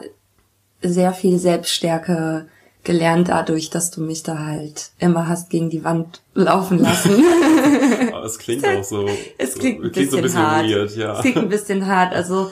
sehr 0.82 1.14
viel 1.14 1.38
Selbststärke 1.38 2.48
gelernt 2.84 3.30
dadurch, 3.30 3.70
dass 3.70 3.92
du 3.92 4.02
mich 4.02 4.24
da 4.24 4.40
halt 4.40 4.92
immer 5.00 5.28
hast 5.28 5.50
gegen 5.50 5.70
die 5.70 5.84
Wand 5.84 6.22
laufen 6.34 6.80
lassen. 6.80 7.24
Aber 8.14 8.26
es 8.26 8.38
klingt 8.38 8.66
auch 8.66 8.84
so. 8.84 9.08
Es 9.38 9.56
klingt, 9.56 9.84
ein, 9.84 9.92
klingt 9.92 9.94
bisschen 9.94 10.10
so 10.12 10.18
ein 10.18 10.24
bisschen 10.24 10.48
hart. 10.48 10.68
Weird, 10.68 10.96
ja. 10.96 11.14
Es 11.14 11.22
klingt 11.22 11.38
ein 11.38 11.50
bisschen 11.50 11.88
hart. 11.88 12.14
Also 12.14 12.52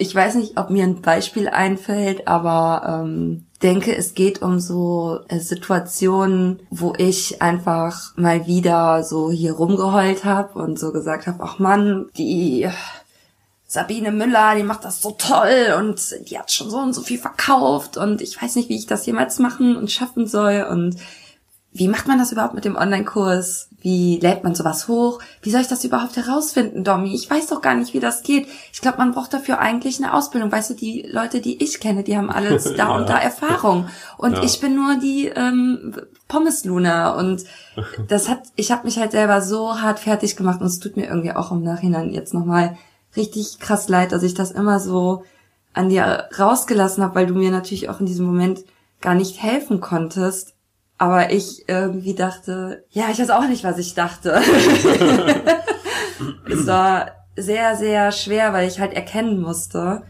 ich 0.00 0.14
weiß 0.14 0.36
nicht, 0.36 0.56
ob 0.56 0.70
mir 0.70 0.84
ein 0.84 1.02
Beispiel 1.02 1.46
einfällt, 1.48 2.26
aber 2.26 3.02
ähm, 3.04 3.44
denke, 3.62 3.94
es 3.94 4.14
geht 4.14 4.40
um 4.40 4.58
so 4.58 5.20
äh, 5.28 5.38
Situationen, 5.38 6.60
wo 6.70 6.94
ich 6.96 7.42
einfach 7.42 8.16
mal 8.16 8.46
wieder 8.46 9.02
so 9.04 9.30
hier 9.30 9.52
rumgeheult 9.52 10.24
habe 10.24 10.58
und 10.58 10.78
so 10.78 10.92
gesagt 10.92 11.26
habe, 11.26 11.42
ach 11.42 11.58
Mann, 11.58 12.06
die 12.16 12.66
Sabine 13.72 14.10
Müller, 14.10 14.56
die 14.56 14.64
macht 14.64 14.84
das 14.84 15.00
so 15.00 15.12
toll 15.12 15.76
und 15.78 16.00
die 16.28 16.36
hat 16.36 16.50
schon 16.50 16.68
so 16.70 16.78
und 16.78 16.92
so 16.92 17.02
viel 17.02 17.20
verkauft 17.20 17.96
und 17.96 18.20
ich 18.20 18.42
weiß 18.42 18.56
nicht, 18.56 18.68
wie 18.68 18.74
ich 18.74 18.86
das 18.86 19.06
jemals 19.06 19.38
machen 19.38 19.76
und 19.76 19.92
schaffen 19.92 20.26
soll 20.26 20.66
und 20.68 20.96
wie 21.72 21.86
macht 21.86 22.08
man 22.08 22.18
das 22.18 22.32
überhaupt 22.32 22.54
mit 22.54 22.64
dem 22.64 22.74
Online-Kurs? 22.74 23.68
Wie 23.80 24.18
lädt 24.18 24.42
man 24.42 24.56
sowas 24.56 24.88
hoch? 24.88 25.20
Wie 25.40 25.52
soll 25.52 25.60
ich 25.60 25.68
das 25.68 25.84
überhaupt 25.84 26.16
herausfinden, 26.16 26.82
Domi? 26.82 27.14
Ich 27.14 27.30
weiß 27.30 27.46
doch 27.46 27.62
gar 27.62 27.76
nicht, 27.76 27.94
wie 27.94 28.00
das 28.00 28.24
geht. 28.24 28.48
Ich 28.72 28.80
glaube, 28.80 28.98
man 28.98 29.12
braucht 29.12 29.32
dafür 29.32 29.60
eigentlich 29.60 30.02
eine 30.02 30.14
Ausbildung. 30.14 30.50
Weißt 30.50 30.70
du, 30.70 30.74
die 30.74 31.06
Leute, 31.08 31.40
die 31.40 31.62
ich 31.62 31.78
kenne, 31.78 32.02
die 32.02 32.16
haben 32.16 32.28
alles 32.28 32.64
da 32.76 32.88
ja. 32.88 32.96
und 32.96 33.08
da 33.08 33.18
Erfahrung. 33.18 33.86
Und 34.18 34.32
ja. 34.32 34.42
ich 34.42 34.60
bin 34.60 34.74
nur 34.74 34.96
die 34.96 35.28
ähm, 35.28 35.94
Pommes-Luna. 36.26 37.14
Und 37.14 37.44
das 38.08 38.28
hat, 38.28 38.42
ich 38.56 38.72
habe 38.72 38.84
mich 38.84 38.98
halt 38.98 39.12
selber 39.12 39.40
so 39.40 39.80
hart 39.80 40.00
fertig 40.00 40.34
gemacht 40.34 40.60
und 40.60 40.66
es 40.66 40.80
tut 40.80 40.96
mir 40.96 41.06
irgendwie 41.06 41.32
auch 41.32 41.52
im 41.52 41.62
Nachhinein 41.62 42.10
jetzt 42.10 42.34
nochmal 42.34 42.76
richtig 43.16 43.58
krass 43.58 43.88
leid, 43.88 44.12
dass 44.12 44.22
ich 44.22 44.34
das 44.34 44.50
immer 44.50 44.80
so 44.80 45.24
an 45.72 45.88
dir 45.88 46.28
rausgelassen 46.38 47.02
habe, 47.02 47.14
weil 47.14 47.26
du 47.26 47.34
mir 47.34 47.50
natürlich 47.50 47.88
auch 47.88 48.00
in 48.00 48.06
diesem 48.06 48.26
Moment 48.26 48.64
gar 49.00 49.14
nicht 49.14 49.42
helfen 49.42 49.80
konntest. 49.80 50.54
Aber 50.98 51.32
ich 51.32 51.68
irgendwie 51.68 52.14
dachte, 52.14 52.84
ja, 52.90 53.08
ich 53.10 53.18
weiß 53.18 53.30
auch 53.30 53.48
nicht, 53.48 53.64
was 53.64 53.78
ich 53.78 53.94
dachte. 53.94 54.32
es 56.50 56.66
war 56.66 57.12
sehr, 57.36 57.76
sehr 57.76 58.12
schwer, 58.12 58.52
weil 58.52 58.68
ich 58.68 58.80
halt 58.80 58.92
erkennen 58.92 59.40
musste, 59.40 60.02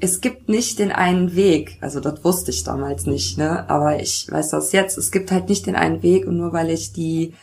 es 0.00 0.20
gibt 0.20 0.48
nicht 0.48 0.78
den 0.78 0.92
einen 0.92 1.36
Weg. 1.36 1.78
Also 1.80 2.00
das 2.00 2.24
wusste 2.24 2.50
ich 2.50 2.64
damals 2.64 3.06
nicht, 3.06 3.36
ne? 3.38 3.68
Aber 3.68 4.00
ich 4.00 4.26
weiß 4.30 4.50
das 4.50 4.72
jetzt. 4.72 4.96
Es 4.96 5.10
gibt 5.10 5.30
halt 5.30 5.48
nicht 5.48 5.66
den 5.66 5.76
einen 5.76 6.02
Weg 6.02 6.26
und 6.26 6.38
nur 6.38 6.52
weil 6.52 6.70
ich 6.70 6.92
die 6.92 7.34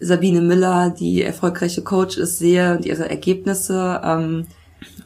Sabine 0.00 0.40
Müller, 0.40 0.90
die 0.90 1.22
erfolgreiche 1.22 1.82
Coach 1.82 2.16
ist, 2.16 2.38
sehe 2.38 2.76
und 2.76 2.86
ihre 2.86 3.08
Ergebnisse 3.08 4.00
ähm, 4.02 4.46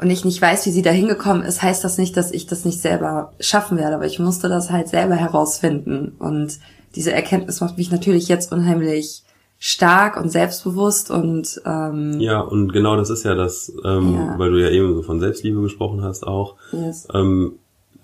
und 0.00 0.10
ich 0.10 0.24
nicht 0.24 0.40
weiß, 0.40 0.66
wie 0.66 0.70
sie 0.70 0.82
da 0.82 0.90
hingekommen 0.90 1.42
ist, 1.42 1.62
heißt 1.62 1.82
das 1.82 1.98
nicht, 1.98 2.16
dass 2.16 2.30
ich 2.30 2.46
das 2.46 2.64
nicht 2.64 2.80
selber 2.80 3.32
schaffen 3.40 3.76
werde, 3.76 3.96
aber 3.96 4.06
ich 4.06 4.18
musste 4.18 4.48
das 4.48 4.70
halt 4.70 4.88
selber 4.88 5.16
herausfinden 5.16 6.14
und 6.18 6.58
diese 6.94 7.12
Erkenntnis 7.12 7.60
macht 7.60 7.76
mich 7.76 7.90
natürlich 7.90 8.28
jetzt 8.28 8.52
unheimlich 8.52 9.24
stark 9.58 10.16
und 10.16 10.30
selbstbewusst 10.30 11.10
und 11.10 11.60
ähm, 11.64 12.20
ja 12.20 12.40
und 12.40 12.72
genau 12.72 12.96
das 12.96 13.10
ist 13.10 13.24
ja 13.24 13.34
das, 13.34 13.72
ähm, 13.84 14.14
ja. 14.14 14.38
weil 14.38 14.50
du 14.50 14.60
ja 14.60 14.68
eben 14.68 14.94
so 14.94 15.02
von 15.02 15.20
Selbstliebe 15.20 15.60
gesprochen 15.62 16.02
hast 16.02 16.26
auch. 16.26 16.56
Yes. 16.72 17.08
Ähm, 17.12 17.54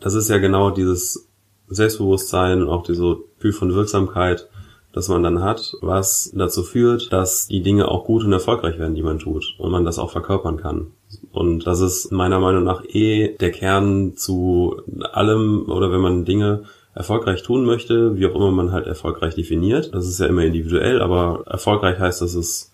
das 0.01 0.15
ist 0.15 0.31
ja 0.31 0.39
genau 0.39 0.71
dieses 0.71 1.29
Selbstbewusstsein 1.69 2.63
und 2.63 2.69
auch 2.69 2.83
diese 2.83 3.17
Gefühl 3.37 3.53
von 3.53 3.75
Wirksamkeit, 3.75 4.49
das 4.93 5.09
man 5.09 5.23
dann 5.23 5.43
hat, 5.43 5.77
was 5.81 6.33
dazu 6.35 6.63
führt, 6.63 7.13
dass 7.13 7.47
die 7.47 7.63
Dinge 7.63 7.89
auch 7.89 8.05
gut 8.05 8.25
und 8.25 8.33
erfolgreich 8.33 8.79
werden, 8.79 8.95
die 8.95 9.03
man 9.03 9.19
tut 9.19 9.55
und 9.59 9.71
man 9.71 9.85
das 9.85 9.99
auch 9.99 10.11
verkörpern 10.11 10.57
kann. 10.57 10.89
Und 11.33 11.67
das 11.67 11.81
ist 11.81 12.11
meiner 12.11 12.41
Meinung 12.41 12.65
nach 12.65 12.85
eh 12.85 13.37
der 13.37 13.51
Kern 13.53 14.17
zu 14.17 14.83
allem 15.13 15.67
oder 15.69 15.93
wenn 15.93 16.01
man 16.01 16.25
Dinge 16.25 16.65
erfolgreich 16.95 17.43
tun 17.43 17.65
möchte, 17.65 18.17
wie 18.17 18.27
auch 18.27 18.35
immer 18.35 18.51
man 18.51 18.73
halt 18.73 18.87
erfolgreich 18.87 19.35
definiert. 19.35 19.95
Das 19.95 20.09
ist 20.09 20.19
ja 20.19 20.27
immer 20.27 20.43
individuell, 20.43 21.01
aber 21.01 21.45
erfolgreich 21.47 21.99
heißt, 21.99 22.21
dass 22.21 22.35
es 22.35 22.73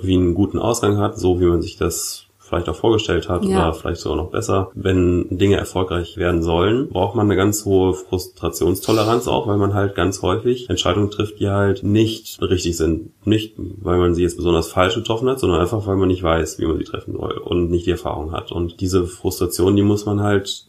wie 0.00 0.14
einen 0.14 0.34
guten 0.34 0.58
Ausgang 0.58 0.98
hat, 0.98 1.18
so 1.18 1.40
wie 1.40 1.46
man 1.46 1.62
sich 1.62 1.76
das 1.76 2.27
vielleicht 2.48 2.68
auch 2.68 2.76
vorgestellt 2.76 3.28
hat 3.28 3.44
ja. 3.44 3.68
oder 3.68 3.74
vielleicht 3.74 4.00
sogar 4.00 4.16
noch 4.16 4.30
besser. 4.30 4.70
Wenn 4.74 5.26
Dinge 5.30 5.56
erfolgreich 5.56 6.16
werden 6.16 6.42
sollen, 6.42 6.88
braucht 6.88 7.14
man 7.14 7.26
eine 7.26 7.36
ganz 7.36 7.64
hohe 7.64 7.94
Frustrationstoleranz 7.94 9.28
auch, 9.28 9.46
weil 9.46 9.58
man 9.58 9.74
halt 9.74 9.94
ganz 9.94 10.22
häufig 10.22 10.68
Entscheidungen 10.70 11.10
trifft, 11.10 11.40
die 11.40 11.48
halt 11.48 11.82
nicht 11.82 12.40
richtig 12.40 12.76
sind. 12.76 13.10
Nicht, 13.26 13.54
weil 13.56 13.98
man 13.98 14.14
sie 14.14 14.22
jetzt 14.22 14.36
besonders 14.36 14.68
falsch 14.72 14.94
getroffen 14.94 15.28
hat, 15.28 15.40
sondern 15.40 15.60
einfach, 15.60 15.86
weil 15.86 15.96
man 15.96 16.08
nicht 16.08 16.22
weiß, 16.22 16.58
wie 16.58 16.66
man 16.66 16.78
sie 16.78 16.84
treffen 16.84 17.14
soll 17.16 17.38
und 17.38 17.70
nicht 17.70 17.86
die 17.86 17.92
Erfahrung 17.92 18.32
hat. 18.32 18.52
Und 18.52 18.80
diese 18.80 19.06
Frustration, 19.06 19.76
die 19.76 19.82
muss 19.82 20.06
man 20.06 20.22
halt 20.22 20.66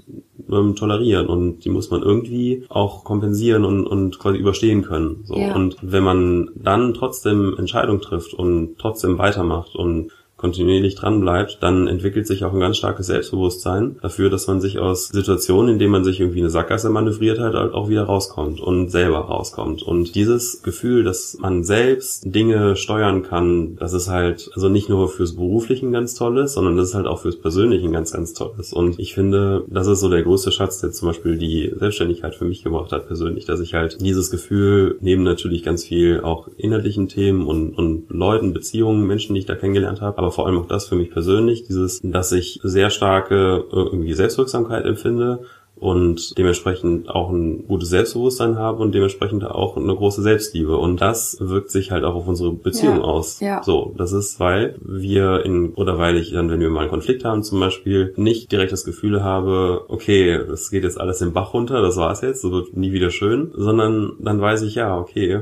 ähm, 0.51 0.75
tolerieren 0.75 1.27
und 1.27 1.65
die 1.65 1.69
muss 1.69 1.89
man 1.91 2.01
irgendwie 2.01 2.65
auch 2.69 3.03
kompensieren 3.03 3.65
und, 3.65 3.87
und 3.87 4.19
quasi 4.19 4.37
überstehen 4.37 4.83
können. 4.83 5.23
So. 5.25 5.37
Ja. 5.37 5.55
Und 5.55 5.77
wenn 5.81 6.03
man 6.03 6.49
dann 6.55 6.93
trotzdem 6.93 7.55
Entscheidungen 7.57 8.01
trifft 8.01 8.33
und 8.33 8.77
trotzdem 8.77 9.17
weitermacht 9.17 9.75
und 9.75 10.11
kontinuierlich 10.39 10.95
dran 10.95 11.19
bleibt, 11.19 11.59
dann 11.61 11.87
entwickelt 11.87 12.25
sich 12.25 12.43
auch 12.43 12.53
ein 12.53 12.59
ganz 12.59 12.77
starkes 12.77 13.07
Selbstbewusstsein 13.07 13.97
dafür, 14.01 14.29
dass 14.29 14.47
man 14.47 14.61
sich 14.61 14.79
aus 14.79 15.09
Situationen, 15.09 15.73
in 15.73 15.79
denen 15.79 15.91
man 15.91 16.03
sich 16.03 16.19
irgendwie 16.19 16.39
eine 16.39 16.49
Sackgasse 16.49 16.89
manövriert 16.89 17.39
hat, 17.39 17.53
halt 17.53 17.73
auch 17.73 17.89
wieder 17.89 18.03
rauskommt 18.03 18.61
und 18.61 18.89
selber 18.89 19.19
rauskommt. 19.19 19.83
Und 19.83 20.15
dieses 20.15 20.63
Gefühl, 20.63 21.03
dass 21.03 21.37
man 21.39 21.63
selbst 21.63 22.23
Dinge 22.33 22.75
steuern 22.75 23.23
kann, 23.23 23.75
das 23.75 23.93
ist 23.93 24.09
halt 24.09 24.49
also 24.55 24.69
nicht 24.69 24.89
nur 24.89 25.09
fürs 25.09 25.35
Beruflichen 25.35 25.91
ganz 25.91 26.15
tolles, 26.15 26.53
sondern 26.53 26.77
das 26.77 26.89
ist 26.89 26.95
halt 26.95 27.07
auch 27.07 27.19
fürs 27.19 27.35
Persönlichen 27.35 27.91
ganz, 27.91 28.13
ganz 28.13 28.33
tolles. 28.33 28.71
Und 28.71 28.97
ich 28.97 29.13
finde, 29.13 29.65
das 29.67 29.87
ist 29.87 29.99
so 29.99 30.09
der 30.09 30.23
größte 30.23 30.51
Schatz, 30.51 30.79
der 30.79 30.91
zum 30.91 31.09
Beispiel 31.09 31.37
die 31.37 31.73
Selbstständigkeit 31.77 32.35
für 32.35 32.45
mich 32.45 32.63
gebracht 32.63 32.93
hat 32.93 33.07
persönlich, 33.07 33.45
dass 33.45 33.59
ich 33.59 33.73
halt 33.73 33.99
dieses 33.99 34.31
Gefühl 34.31 34.97
neben 35.01 35.23
natürlich 35.23 35.63
ganz 35.63 35.83
viel 35.83 36.21
auch 36.21 36.47
inhaltlichen 36.57 37.09
Themen 37.09 37.45
und, 37.45 37.73
und 37.73 38.09
Leuten, 38.09 38.53
Beziehungen, 38.53 39.05
Menschen, 39.05 39.33
die 39.33 39.41
ich 39.41 39.45
da 39.45 39.55
kennengelernt 39.55 39.99
habe, 40.01 40.17
aber 40.17 40.28
aber 40.29 40.35
vor 40.35 40.45
allem 40.45 40.59
auch 40.59 40.67
das 40.67 40.87
für 40.87 40.95
mich 40.95 41.09
persönlich, 41.09 41.63
dieses, 41.63 41.99
dass 42.03 42.31
ich 42.31 42.59
sehr 42.63 42.91
starke 42.91 43.65
äh, 43.71 43.75
irgendwie 43.75 44.13
Selbstwirksamkeit 44.13 44.85
empfinde 44.85 45.45
und 45.79 46.37
dementsprechend 46.37 47.09
auch 47.09 47.29
ein 47.29 47.65
gutes 47.67 47.89
Selbstbewusstsein 47.89 48.57
habe 48.57 48.83
und 48.83 48.93
dementsprechend 48.93 49.45
auch 49.45 49.77
eine 49.77 49.95
große 49.95 50.21
Selbstliebe. 50.21 50.77
Und 50.77 50.99
das 50.99 51.37
wirkt 51.39 51.71
sich 51.71 51.91
halt 51.91 52.03
auch 52.03 52.15
auf 52.15 52.27
unsere 52.27 52.51
Beziehung 52.51 52.97
ja, 52.97 53.03
aus. 53.03 53.39
Ja. 53.39 53.63
So, 53.63 53.93
das 53.97 54.11
ist, 54.11 54.39
weil 54.39 54.75
wir 54.81 55.45
in, 55.45 55.73
oder 55.73 55.97
weil 55.97 56.17
ich 56.17 56.31
dann, 56.31 56.49
wenn 56.49 56.59
wir 56.59 56.69
mal 56.69 56.81
einen 56.81 56.89
Konflikt 56.89 57.23
haben 57.23 57.43
zum 57.43 57.59
Beispiel, 57.59 58.13
nicht 58.17 58.51
direkt 58.51 58.71
das 58.71 58.83
Gefühl 58.83 59.23
habe, 59.23 59.85
okay, 59.87 60.39
das 60.47 60.69
geht 60.69 60.83
jetzt 60.83 60.99
alles 60.99 61.21
im 61.21 61.31
Bach 61.33 61.53
runter, 61.53 61.81
das 61.81 61.95
war's 61.97 62.21
jetzt, 62.21 62.41
so 62.41 62.51
wird 62.51 62.75
nie 62.75 62.91
wieder 62.91 63.09
schön, 63.09 63.51
sondern 63.55 64.13
dann 64.19 64.41
weiß 64.41 64.63
ich, 64.63 64.75
ja, 64.75 64.97
okay, 64.97 65.41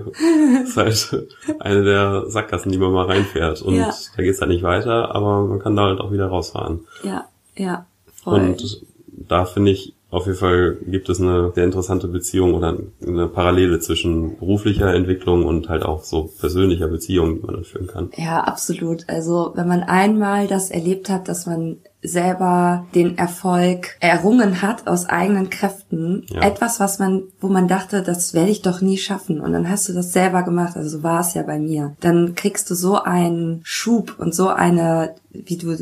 das 0.61 0.69
ist 0.87 1.11
halt 1.11 1.27
eine 1.59 1.83
der 1.83 2.23
Sackgassen, 2.27 2.71
die 2.71 2.77
man 2.77 2.91
mal 2.91 3.07
reinfährt. 3.07 3.61
Und 3.63 3.75
ja. 3.75 3.91
da 4.15 4.23
geht's 4.23 4.39
halt 4.39 4.51
nicht 4.51 4.63
weiter, 4.63 5.15
aber 5.15 5.43
man 5.47 5.59
kann 5.59 5.75
da 5.75 5.85
halt 5.85 5.99
auch 5.99 6.11
wieder 6.11 6.27
rausfahren. 6.27 6.81
Ja, 7.03 7.25
ja, 7.55 7.87
voll. 8.13 8.39
Und 8.39 8.85
da 9.07 9.45
finde 9.45 9.71
ich, 9.71 9.93
auf 10.17 10.25
jeden 10.25 10.37
Fall 10.37 10.77
gibt 10.85 11.09
es 11.09 11.21
eine 11.21 11.51
sehr 11.55 11.63
interessante 11.63 12.07
Beziehung 12.07 12.53
oder 12.53 12.77
eine 13.05 13.27
Parallele 13.27 13.79
zwischen 13.79 14.37
beruflicher 14.37 14.93
Entwicklung 14.93 15.45
und 15.45 15.69
halt 15.69 15.83
auch 15.83 16.03
so 16.03 16.29
persönlicher 16.39 16.87
Beziehung, 16.87 17.35
die 17.35 17.45
man 17.45 17.55
dann 17.55 17.63
führen 17.63 17.87
kann. 17.87 18.11
Ja, 18.17 18.41
absolut. 18.41 19.07
Also 19.07 19.53
wenn 19.55 19.67
man 19.67 19.83
einmal 19.83 20.47
das 20.47 20.71
erlebt 20.71 21.09
hat, 21.09 21.29
dass 21.29 21.45
man 21.45 21.77
selber 22.01 22.85
den 22.93 23.17
Erfolg 23.17 23.97
errungen 23.99 24.61
hat 24.61 24.87
aus 24.87 25.07
eigenen 25.07 25.49
Kräften. 25.49 26.25
Ja. 26.29 26.41
Etwas, 26.41 26.79
was 26.79 26.99
man, 26.99 27.23
wo 27.39 27.47
man 27.47 27.67
dachte, 27.67 28.01
das 28.01 28.33
werde 28.33 28.51
ich 28.51 28.61
doch 28.61 28.81
nie 28.81 28.97
schaffen. 28.97 29.41
Und 29.41 29.53
dann 29.53 29.69
hast 29.69 29.89
du 29.89 29.93
das 29.93 30.13
selber 30.13 30.43
gemacht. 30.43 30.75
Also 30.75 30.97
so 30.97 31.03
war 31.03 31.21
es 31.21 31.33
ja 31.33 31.43
bei 31.43 31.59
mir. 31.59 31.95
Dann 31.99 32.35
kriegst 32.35 32.69
du 32.69 32.75
so 32.75 33.01
einen 33.01 33.61
Schub 33.63 34.15
und 34.17 34.33
so 34.33 34.47
eine, 34.47 35.15
wie 35.31 35.57
du 35.57 35.77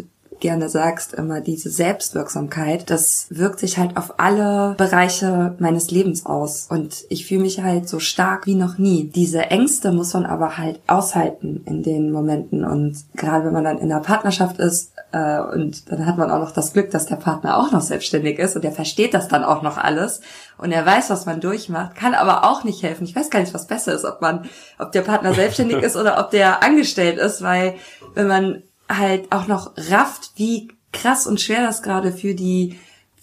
gerne 0.45 0.69
sagst, 0.69 1.15
immer 1.15 1.41
diese 1.41 1.71
Selbstwirksamkeit, 1.71 2.91
das 2.91 3.25
wirkt 3.31 3.57
sich 3.57 3.79
halt 3.79 3.97
auf 3.97 4.19
alle 4.19 4.75
Bereiche 4.77 5.55
meines 5.57 5.89
Lebens 5.89 6.27
aus. 6.27 6.67
Und 6.69 7.03
ich 7.09 7.25
fühle 7.25 7.41
mich 7.41 7.63
halt 7.63 7.89
so 7.89 7.97
stark 7.97 8.45
wie 8.45 8.53
noch 8.53 8.77
nie. 8.77 9.05
Diese 9.05 9.41
Ängste 9.47 9.91
muss 9.91 10.13
man 10.13 10.27
aber 10.27 10.59
halt 10.59 10.81
aushalten 10.85 11.63
in 11.65 11.81
den 11.81 12.11
Momenten. 12.11 12.63
Und 12.63 12.95
gerade 13.15 13.45
wenn 13.45 13.53
man 13.53 13.63
dann 13.63 13.79
in 13.79 13.91
einer 13.91 14.01
Partnerschaft 14.01 14.59
ist, 14.59 14.93
äh, 15.11 15.39
und 15.39 15.91
dann 15.91 16.05
hat 16.05 16.19
man 16.19 16.29
auch 16.29 16.39
noch 16.39 16.51
das 16.51 16.73
Glück, 16.73 16.91
dass 16.91 17.07
der 17.07 17.15
Partner 17.15 17.57
auch 17.57 17.71
noch 17.71 17.81
selbstständig 17.81 18.37
ist 18.37 18.55
und 18.55 18.63
der 18.63 18.71
versteht 18.71 19.15
das 19.15 19.27
dann 19.27 19.43
auch 19.43 19.63
noch 19.63 19.79
alles 19.79 20.21
und 20.57 20.71
er 20.71 20.85
weiß, 20.85 21.09
was 21.09 21.25
man 21.25 21.41
durchmacht, 21.41 21.95
kann 21.95 22.13
aber 22.13 22.43
auch 22.43 22.63
nicht 22.63 22.83
helfen. 22.83 23.05
Ich 23.05 23.15
weiß 23.15 23.29
gar 23.29 23.39
nicht, 23.39 23.53
was 23.53 23.67
besser 23.67 23.93
ist, 23.93 24.05
ob 24.05 24.21
man, 24.21 24.47
ob 24.77 24.91
der 24.91 25.01
Partner 25.01 25.33
selbstständig 25.33 25.77
ist 25.83 25.95
oder 25.95 26.19
ob 26.19 26.31
der 26.31 26.63
angestellt 26.63 27.17
ist, 27.17 27.41
weil 27.41 27.75
wenn 28.13 28.27
man 28.27 28.63
halt 28.89 29.31
auch 29.31 29.47
noch 29.47 29.73
rafft, 29.89 30.31
wie 30.35 30.69
krass 30.91 31.27
und 31.27 31.41
schwer 31.41 31.61
das 31.61 31.83
gerade 31.83 32.11
für 32.11 32.35
die 32.35 32.77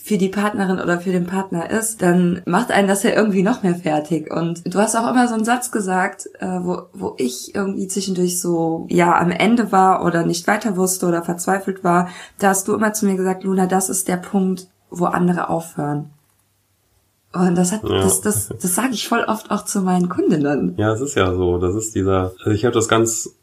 für 0.04 0.18
die 0.18 0.28
Partnerin 0.28 0.80
oder 0.80 0.98
für 0.98 1.12
den 1.12 1.26
Partner 1.26 1.70
ist, 1.70 2.02
dann 2.02 2.42
macht 2.44 2.72
einen 2.72 2.88
das 2.88 3.04
ja 3.04 3.10
irgendwie 3.10 3.44
noch 3.44 3.62
mehr 3.62 3.76
fertig. 3.76 4.32
Und 4.32 4.62
du 4.64 4.80
hast 4.80 4.96
auch 4.96 5.08
immer 5.08 5.28
so 5.28 5.34
einen 5.34 5.44
Satz 5.44 5.70
gesagt, 5.70 6.28
äh, 6.40 6.58
wo, 6.60 6.86
wo 6.92 7.14
ich 7.18 7.54
irgendwie 7.54 7.86
zwischendurch 7.86 8.40
so, 8.40 8.84
ja, 8.90 9.16
am 9.16 9.30
Ende 9.30 9.70
war 9.70 10.04
oder 10.04 10.26
nicht 10.26 10.48
weiter 10.48 10.76
wusste 10.76 11.06
oder 11.06 11.22
verzweifelt 11.22 11.84
war. 11.84 12.08
Da 12.40 12.48
hast 12.48 12.66
du 12.66 12.74
immer 12.74 12.92
zu 12.92 13.06
mir 13.06 13.14
gesagt, 13.14 13.44
Luna, 13.44 13.66
das 13.66 13.88
ist 13.88 14.08
der 14.08 14.16
Punkt, 14.16 14.66
wo 14.90 15.04
andere 15.04 15.48
aufhören. 15.48 16.10
Und 17.32 17.56
das 17.56 17.70
hat, 17.70 17.84
ja. 17.84 18.02
das, 18.02 18.20
das, 18.22 18.48
das 18.48 18.74
sage 18.74 18.94
ich 18.94 19.06
voll 19.06 19.22
oft 19.22 19.52
auch 19.52 19.64
zu 19.64 19.82
meinen 19.82 20.08
Kundinnen. 20.08 20.74
Ja, 20.78 20.92
es 20.92 21.00
ist 21.00 21.14
ja 21.14 21.32
so. 21.32 21.58
Das 21.58 21.76
ist 21.76 21.94
dieser, 21.94 22.32
also 22.40 22.50
ich 22.50 22.64
habe 22.64 22.74
das 22.74 22.88
ganz 22.88 23.36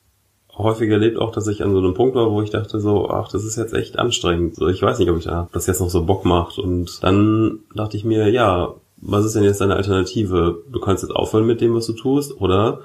häufig 0.59 0.89
erlebt 0.89 1.17
auch, 1.17 1.31
dass 1.31 1.47
ich 1.47 1.63
an 1.63 1.71
so 1.71 1.79
einem 1.79 1.93
Punkt 1.93 2.15
war, 2.15 2.29
wo 2.29 2.41
ich 2.41 2.51
dachte 2.51 2.79
so, 2.79 3.09
ach, 3.09 3.31
das 3.31 3.43
ist 3.43 3.55
jetzt 3.55 3.73
echt 3.73 3.97
anstrengend. 3.97 4.55
So, 4.55 4.67
ich 4.67 4.81
weiß 4.81 4.99
nicht, 4.99 5.09
ob 5.09 5.17
ich 5.17 5.23
da 5.23 5.47
das 5.51 5.67
jetzt 5.67 5.79
noch 5.79 5.89
so 5.89 6.05
Bock 6.05 6.25
macht. 6.25 6.59
Und 6.59 7.03
dann 7.03 7.59
dachte 7.73 7.97
ich 7.97 8.03
mir, 8.03 8.29
ja, 8.29 8.75
was 8.97 9.25
ist 9.25 9.35
denn 9.35 9.43
jetzt 9.43 9.61
deine 9.61 9.75
Alternative? 9.75 10.61
Du 10.69 10.79
kannst 10.79 11.03
jetzt 11.03 11.15
aufhören 11.15 11.47
mit 11.47 11.61
dem, 11.61 11.73
was 11.73 11.87
du 11.87 11.93
tust, 11.93 12.39
oder 12.39 12.81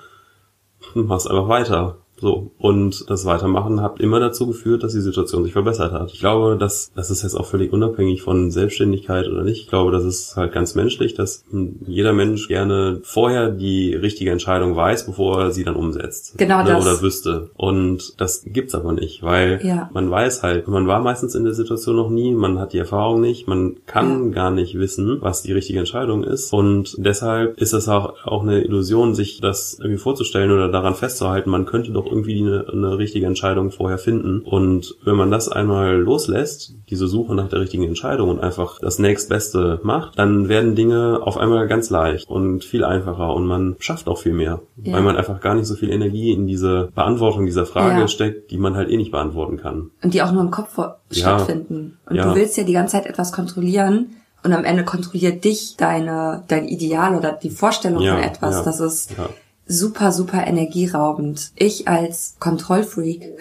machst 0.94 1.28
einfach 1.28 1.48
weiter. 1.48 1.96
So. 2.24 2.52
Und 2.56 3.10
das 3.10 3.26
Weitermachen 3.26 3.82
hat 3.82 4.00
immer 4.00 4.18
dazu 4.18 4.46
geführt, 4.46 4.82
dass 4.82 4.94
die 4.94 5.02
Situation 5.02 5.44
sich 5.44 5.52
verbessert 5.52 5.92
hat. 5.92 6.10
Ich 6.10 6.20
glaube, 6.20 6.56
dass 6.56 6.90
das 6.94 7.10
ist 7.10 7.22
jetzt 7.22 7.34
auch 7.34 7.44
völlig 7.44 7.70
unabhängig 7.70 8.22
von 8.22 8.50
Selbstständigkeit 8.50 9.28
oder 9.28 9.42
nicht. 9.42 9.60
Ich 9.60 9.68
glaube, 9.68 9.92
das 9.92 10.04
ist 10.04 10.34
halt 10.34 10.50
ganz 10.54 10.74
menschlich, 10.74 11.12
dass 11.12 11.44
jeder 11.86 12.14
Mensch 12.14 12.48
gerne 12.48 13.00
vorher 13.02 13.50
die 13.50 13.94
richtige 13.94 14.30
Entscheidung 14.30 14.74
weiß, 14.74 15.04
bevor 15.04 15.38
er 15.38 15.50
sie 15.50 15.64
dann 15.64 15.76
umsetzt. 15.76 16.38
Genau 16.38 16.62
ne, 16.62 16.70
das. 16.70 16.86
Oder 16.86 17.02
wüsste. 17.02 17.50
Und 17.58 18.18
das 18.18 18.42
gibt's 18.46 18.74
aber 18.74 18.94
nicht, 18.94 19.22
weil 19.22 19.60
ja. 19.62 19.90
man 19.92 20.10
weiß 20.10 20.42
halt, 20.42 20.66
man 20.66 20.86
war 20.86 21.00
meistens 21.00 21.34
in 21.34 21.44
der 21.44 21.52
Situation 21.52 21.96
noch 21.96 22.08
nie, 22.08 22.32
man 22.32 22.58
hat 22.58 22.72
die 22.72 22.78
Erfahrung 22.78 23.20
nicht, 23.20 23.48
man 23.48 23.76
kann 23.84 24.28
ja. 24.28 24.30
gar 24.30 24.50
nicht 24.50 24.78
wissen, 24.78 25.18
was 25.20 25.42
die 25.42 25.52
richtige 25.52 25.78
Entscheidung 25.78 26.24
ist. 26.24 26.54
Und 26.54 26.94
deshalb 26.96 27.60
ist 27.60 27.74
es 27.74 27.86
auch, 27.86 28.24
auch 28.24 28.44
eine 28.44 28.64
Illusion, 28.64 29.14
sich 29.14 29.42
das 29.42 29.76
irgendwie 29.78 29.98
vorzustellen 29.98 30.50
oder 30.50 30.70
daran 30.70 30.94
festzuhalten, 30.94 31.50
man 31.50 31.66
könnte 31.66 31.92
doch 31.92 32.13
irgendwie 32.14 32.40
eine, 32.40 32.66
eine 32.72 32.98
richtige 32.98 33.26
Entscheidung 33.26 33.70
vorher 33.70 33.98
finden. 33.98 34.40
Und 34.40 34.94
wenn 35.04 35.16
man 35.16 35.30
das 35.30 35.48
einmal 35.48 35.96
loslässt, 35.96 36.74
diese 36.88 37.08
Suche 37.08 37.34
nach 37.34 37.48
der 37.48 37.60
richtigen 37.60 37.84
Entscheidung 37.84 38.30
und 38.30 38.40
einfach 38.40 38.78
das 38.78 38.98
nächstbeste 38.98 39.80
macht, 39.82 40.18
dann 40.18 40.48
werden 40.48 40.74
Dinge 40.74 41.20
auf 41.22 41.36
einmal 41.36 41.66
ganz 41.66 41.90
leicht 41.90 42.28
und 42.28 42.64
viel 42.64 42.84
einfacher 42.84 43.34
und 43.34 43.46
man 43.46 43.76
schafft 43.80 44.08
auch 44.08 44.18
viel 44.18 44.32
mehr, 44.32 44.60
ja. 44.76 44.94
weil 44.94 45.02
man 45.02 45.16
einfach 45.16 45.40
gar 45.40 45.54
nicht 45.54 45.66
so 45.66 45.74
viel 45.74 45.90
Energie 45.90 46.32
in 46.32 46.46
diese 46.46 46.90
Beantwortung 46.94 47.46
dieser 47.46 47.66
Frage 47.66 48.00
ja. 48.00 48.08
steckt, 48.08 48.50
die 48.50 48.58
man 48.58 48.76
halt 48.76 48.88
eh 48.88 48.96
nicht 48.96 49.10
beantworten 49.10 49.56
kann. 49.56 49.90
Und 50.02 50.14
die 50.14 50.22
auch 50.22 50.32
nur 50.32 50.42
im 50.42 50.50
Kopf 50.50 50.78
stattfinden. 51.10 51.98
Und 52.08 52.16
du 52.16 52.34
willst 52.34 52.56
ja 52.56 52.64
die 52.64 52.72
ganze 52.72 52.92
Zeit 52.92 53.06
etwas 53.06 53.32
kontrollieren 53.32 54.16
und 54.44 54.52
am 54.52 54.64
Ende 54.64 54.84
kontrolliert 54.84 55.42
dich 55.44 55.76
deine, 55.76 56.44
dein 56.48 56.68
Ideal 56.68 57.16
oder 57.16 57.32
die 57.32 57.50
Vorstellung 57.50 58.02
ja, 58.02 58.14
von 58.14 58.22
etwas. 58.22 58.56
Ja, 58.56 58.62
das 58.62 58.80
ist 58.80 59.10
ja 59.16 59.28
super, 59.66 60.12
super 60.12 60.46
energieraubend. 60.46 61.52
Ich 61.56 61.88
als 61.88 62.36
Kontrollfreak 62.38 63.38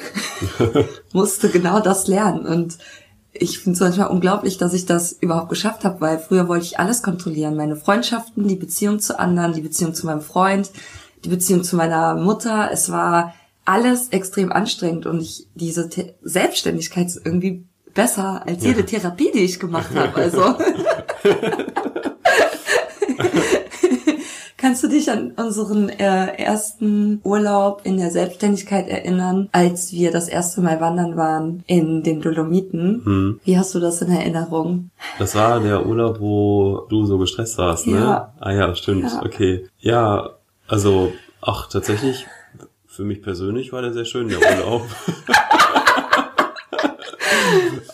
musste 1.14 1.50
genau 1.50 1.80
das 1.80 2.08
lernen 2.08 2.46
und 2.46 2.78
ich 3.36 3.60
finde 3.60 3.76
es 3.76 3.80
manchmal 3.80 4.10
unglaublich, 4.10 4.58
dass 4.58 4.74
ich 4.74 4.86
das 4.86 5.12
überhaupt 5.12 5.50
geschafft 5.50 5.84
habe, 5.84 6.00
weil 6.02 6.20
früher 6.20 6.48
wollte 6.48 6.66
ich 6.66 6.80
alles 6.80 7.02
kontrollieren. 7.02 7.56
Meine 7.56 7.76
Freundschaften, 7.76 8.48
die 8.48 8.56
Beziehung 8.56 9.00
zu 9.00 9.20
anderen, 9.20 9.54
die 9.54 9.62
Beziehung 9.62 9.96
zu 9.96 10.06
meinem 10.06 10.22
Freund, 10.22 10.72
die 11.26 11.30
Beziehung 11.30 11.64
zu 11.64 11.76
meiner 11.76 12.16
Mutter. 12.16 12.70
Es 12.72 12.92
war 12.92 13.34
alles 13.66 14.10
extrem 14.10 14.52
anstrengend 14.52 15.08
und 15.08 15.20
ich 15.20 15.48
diese 15.56 15.90
The 15.90 16.14
Selbstständigkeit 16.22 17.08
ist 17.08 17.22
irgendwie 17.26 17.66
besser 17.94 18.44
als 18.46 18.64
jede 18.64 18.86
Therapie, 18.86 19.32
die 19.34 19.40
ich 19.40 19.60
gemacht 19.60 19.96
habe. 19.96 20.16
Also 20.16 20.44
Kannst 24.64 24.82
du 24.82 24.88
dich 24.88 25.12
an 25.12 25.32
unseren 25.32 25.90
äh, 25.90 26.38
ersten 26.38 27.20
Urlaub 27.26 27.82
in 27.84 27.98
der 27.98 28.12
Selbstständigkeit 28.12 28.88
erinnern, 28.88 29.50
als 29.52 29.92
wir 29.92 30.10
das 30.10 30.30
erste 30.30 30.62
Mal 30.62 30.80
wandern 30.80 31.18
waren 31.18 31.66
in 31.68 32.02
den 32.02 32.22
Dolomiten? 32.22 33.02
Hm. 33.04 33.40
Wie 33.44 33.58
hast 33.58 33.76
du 33.76 33.82
das 33.82 34.02
in 34.02 34.10
Erinnerung? 34.10 34.90
Das 35.20 35.36
war 35.36 35.60
der 35.60 35.86
Urlaub, 35.86 36.22
wo 36.22 36.86
du 36.88 37.06
so 37.06 37.18
gestresst 37.18 37.58
warst, 37.58 37.88
ne? 37.88 37.98
Ja. 37.98 38.34
Ah 38.40 38.54
ja, 38.54 38.74
stimmt. 38.74 39.12
Ja. 39.12 39.22
Okay. 39.26 39.68
Ja, 39.82 40.30
also, 40.70 41.12
ach, 41.42 41.68
tatsächlich, 41.68 42.26
für 42.88 43.04
mich 43.04 43.22
persönlich 43.22 43.74
war 43.74 43.82
der 43.82 43.92
sehr 43.92 44.06
schön, 44.06 44.30
der 44.30 44.40
Urlaub. 44.40 44.84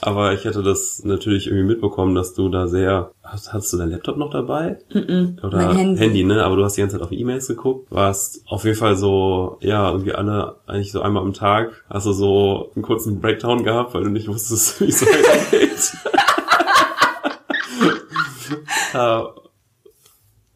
Aber 0.02 0.34
ich 0.34 0.46
hätte 0.46 0.64
das 0.64 1.04
natürlich 1.04 1.48
irgendwie 1.48 1.66
mitbekommen, 1.66 2.16
dass 2.16 2.34
du 2.34 2.50
da 2.50 2.68
sehr. 2.68 3.12
Hast, 3.24 3.54
hast 3.54 3.72
du 3.72 3.78
dein 3.78 3.92
Laptop 3.92 4.18
noch 4.18 4.32
dabei? 4.32 4.80
Mm 4.92 4.98
-mm, 4.98 5.46
Oder 5.46 5.74
Handy. 5.74 6.00
Handy, 6.00 6.24
ne? 6.24 6.44
Aber 6.44 6.56
du 6.56 6.64
hast 6.64 6.78
die 6.78 6.82
ganze 6.82 6.98
Zeit 6.98 7.06
auf 7.06 7.12
E-Mails 7.12 7.48
geguckt. 7.48 7.92
Warst 7.92 8.42
auf 8.48 8.64
jeden 8.64 8.78
Fall 8.78 8.96
so, 8.96 9.58
ja, 9.62 9.92
irgendwie 9.92 10.14
alle, 10.14 10.56
eigentlich 10.66 10.92
so 10.92 11.02
einmal 11.02 11.22
am 11.24 11.34
Tag, 11.34 11.84
hast 11.90 12.08
du 12.08 12.14
so 12.14 12.72
einen 12.76 12.84
kurzen 12.84 13.20
Breakdown 13.20 13.64
gehabt, 13.64 13.94
weil 13.94 14.04
du 14.04 14.10
nicht 14.10 14.28
wusstest, 14.28 14.82
wie 14.82 14.90
es 14.90 15.02
weitergeht. 15.02 15.94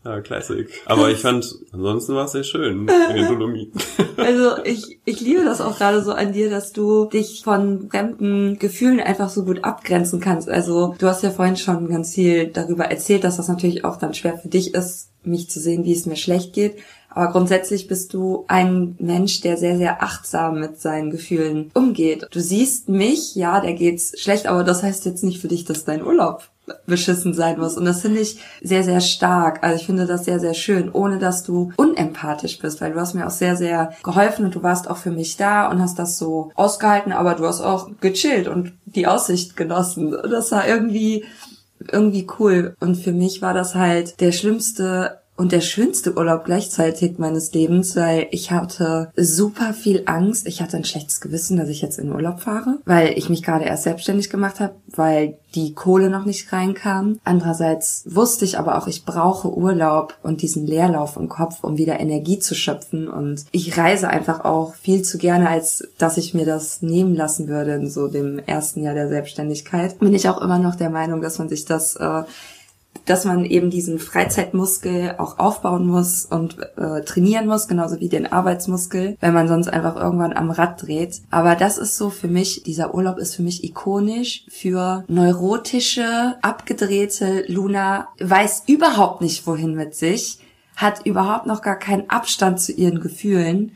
ja, 0.05 0.21
Classic. 0.21 0.67
Aber 0.85 1.09
ich 1.09 1.19
fand, 1.19 1.45
ansonsten 1.71 2.15
war 2.15 2.25
es 2.25 2.33
sehr 2.33 2.43
schön 2.43 2.87
in 2.87 3.15
den 3.15 3.27
Dolomiten. 3.27 3.79
Also 4.15 4.63
ich, 4.63 4.99
ich 5.05 5.19
liebe 5.21 5.43
das 5.43 5.59
auch 5.59 5.77
gerade 5.77 6.01
so 6.03 6.13
an 6.13 6.33
dir, 6.33 6.49
dass 6.49 6.71
du 6.71 7.05
dich 7.05 7.41
von 7.43 7.89
fremden 7.89 8.59
Gefühlen 8.59 8.99
einfach 8.99 9.29
so 9.29 9.43
gut 9.43 9.63
abgrenzen 9.63 10.19
kannst. 10.19 10.47
Also 10.47 10.95
du 10.99 11.07
hast 11.07 11.23
ja 11.23 11.31
vorhin 11.31 11.57
schon 11.57 11.89
ganz 11.89 12.13
viel 12.13 12.47
darüber 12.47 12.85
erzählt, 12.85 13.23
dass 13.23 13.37
das 13.37 13.47
natürlich 13.47 13.83
auch 13.83 13.97
dann 13.97 14.13
schwer 14.13 14.37
für 14.37 14.47
dich 14.47 14.75
ist, 14.75 15.09
mich 15.23 15.49
zu 15.49 15.59
sehen, 15.59 15.83
wie 15.83 15.93
es 15.93 16.05
mir 16.05 16.15
schlecht 16.15 16.53
geht. 16.53 16.75
Aber 17.09 17.31
grundsätzlich 17.31 17.87
bist 17.87 18.13
du 18.13 18.45
ein 18.47 18.95
Mensch, 18.99 19.41
der 19.41 19.57
sehr, 19.57 19.77
sehr 19.77 20.01
achtsam 20.01 20.59
mit 20.59 20.79
seinen 20.79 21.11
Gefühlen 21.11 21.71
umgeht. 21.73 22.27
Du 22.31 22.39
siehst 22.39 22.89
mich, 22.89 23.35
ja, 23.35 23.61
der 23.61 23.73
geht's 23.73 24.19
schlecht, 24.19 24.47
aber 24.47 24.63
das 24.63 24.83
heißt 24.83 25.05
jetzt 25.05 25.23
nicht 25.23 25.41
für 25.41 25.47
dich, 25.47 25.65
dass 25.65 25.85
dein 25.85 26.03
Urlaub 26.03 26.49
beschissen 26.85 27.33
sein 27.33 27.59
muss. 27.59 27.77
Und 27.77 27.85
das 27.85 28.01
finde 28.01 28.21
ich 28.21 28.39
sehr, 28.61 28.83
sehr 28.83 29.01
stark. 29.01 29.63
Also 29.63 29.75
ich 29.75 29.85
finde 29.85 30.05
das 30.05 30.25
sehr, 30.25 30.39
sehr 30.39 30.53
schön, 30.53 30.89
ohne 30.91 31.19
dass 31.19 31.43
du 31.43 31.71
unempathisch 31.75 32.59
bist, 32.59 32.79
weil 32.81 32.93
du 32.93 32.99
hast 32.99 33.13
mir 33.13 33.27
auch 33.27 33.31
sehr, 33.31 33.55
sehr 33.55 33.93
geholfen 34.03 34.45
und 34.45 34.55
du 34.55 34.63
warst 34.63 34.89
auch 34.89 34.97
für 34.97 35.11
mich 35.11 35.35
da 35.35 35.69
und 35.69 35.81
hast 35.81 35.99
das 35.99 36.17
so 36.17 36.51
ausgehalten, 36.55 37.11
aber 37.11 37.35
du 37.35 37.45
hast 37.45 37.61
auch 37.61 37.89
gechillt 37.99 38.47
und 38.47 38.73
die 38.85 39.07
Aussicht 39.07 39.57
genossen. 39.57 40.15
Das 40.29 40.51
war 40.51 40.67
irgendwie, 40.67 41.25
irgendwie 41.91 42.27
cool. 42.39 42.75
Und 42.79 42.95
für 42.95 43.11
mich 43.11 43.41
war 43.41 43.53
das 43.53 43.75
halt 43.75 44.19
der 44.21 44.31
schlimmste 44.31 45.19
und 45.35 45.51
der 45.51 45.61
schönste 45.61 46.15
Urlaub 46.15 46.45
gleichzeitig 46.45 47.17
meines 47.17 47.53
Lebens, 47.53 47.95
weil 47.95 48.27
ich 48.31 48.51
hatte 48.51 49.11
super 49.15 49.73
viel 49.73 50.03
Angst. 50.05 50.47
Ich 50.47 50.61
hatte 50.61 50.77
ein 50.77 50.85
schlechtes 50.85 51.21
Gewissen, 51.21 51.57
dass 51.57 51.69
ich 51.69 51.81
jetzt 51.81 51.97
in 51.97 52.11
Urlaub 52.11 52.39
fahre, 52.41 52.79
weil 52.85 53.17
ich 53.17 53.29
mich 53.29 53.41
gerade 53.41 53.65
erst 53.65 53.83
selbstständig 53.83 54.29
gemacht 54.29 54.59
habe, 54.59 54.75
weil 54.87 55.37
die 55.55 55.73
Kohle 55.73 56.09
noch 56.09 56.25
nicht 56.25 56.51
reinkam. 56.53 57.19
Andererseits 57.23 58.03
wusste 58.05 58.45
ich 58.45 58.59
aber 58.59 58.77
auch, 58.77 58.87
ich 58.87 59.05
brauche 59.05 59.55
Urlaub 59.55 60.15
und 60.23 60.41
diesen 60.41 60.67
Leerlauf 60.67 61.17
im 61.17 61.29
Kopf, 61.29 61.63
um 61.63 61.77
wieder 61.77 61.99
Energie 61.99 62.39
zu 62.39 62.53
schöpfen. 62.55 63.07
Und 63.07 63.45
ich 63.51 63.77
reise 63.77 64.09
einfach 64.09 64.45
auch 64.45 64.75
viel 64.75 65.01
zu 65.01 65.17
gerne, 65.17 65.49
als 65.49 65.87
dass 65.97 66.17
ich 66.17 66.33
mir 66.33 66.45
das 66.45 66.81
nehmen 66.81 67.15
lassen 67.15 67.47
würde 67.47 67.73
in 67.73 67.89
so 67.89 68.07
dem 68.07 68.39
ersten 68.39 68.83
Jahr 68.83 68.93
der 68.93 69.09
Selbstständigkeit. 69.09 69.99
Bin 69.99 70.13
ich 70.13 70.29
auch 70.29 70.41
immer 70.41 70.59
noch 70.59 70.75
der 70.75 70.89
Meinung, 70.89 71.21
dass 71.21 71.39
man 71.39 71.49
sich 71.49 71.65
das 71.65 71.95
äh, 71.95 72.23
dass 73.05 73.25
man 73.25 73.45
eben 73.45 73.69
diesen 73.69 73.99
Freizeitmuskel 73.99 75.15
auch 75.17 75.39
aufbauen 75.39 75.85
muss 75.87 76.25
und 76.25 76.57
äh, 76.77 77.01
trainieren 77.01 77.47
muss, 77.47 77.67
genauso 77.67 77.99
wie 77.99 78.09
den 78.09 78.31
Arbeitsmuskel, 78.31 79.17
wenn 79.19 79.33
man 79.33 79.47
sonst 79.47 79.67
einfach 79.67 79.95
irgendwann 79.95 80.33
am 80.33 80.51
Rad 80.51 80.81
dreht. 80.81 81.21
Aber 81.29 81.55
das 81.55 81.77
ist 81.77 81.97
so 81.97 82.09
für 82.09 82.27
mich, 82.27 82.63
dieser 82.63 82.93
Urlaub 82.93 83.17
ist 83.17 83.35
für 83.35 83.43
mich 83.43 83.63
ikonisch 83.63 84.45
für 84.49 85.03
neurotische, 85.07 86.35
abgedrehte 86.41 87.45
Luna, 87.47 88.09
weiß 88.19 88.63
überhaupt 88.67 89.21
nicht 89.21 89.45
wohin 89.47 89.75
mit 89.75 89.95
sich, 89.95 90.39
hat 90.75 91.05
überhaupt 91.05 91.45
noch 91.45 91.61
gar 91.61 91.77
keinen 91.77 92.09
Abstand 92.09 92.59
zu 92.59 92.71
ihren 92.71 92.99
Gefühlen 92.99 93.73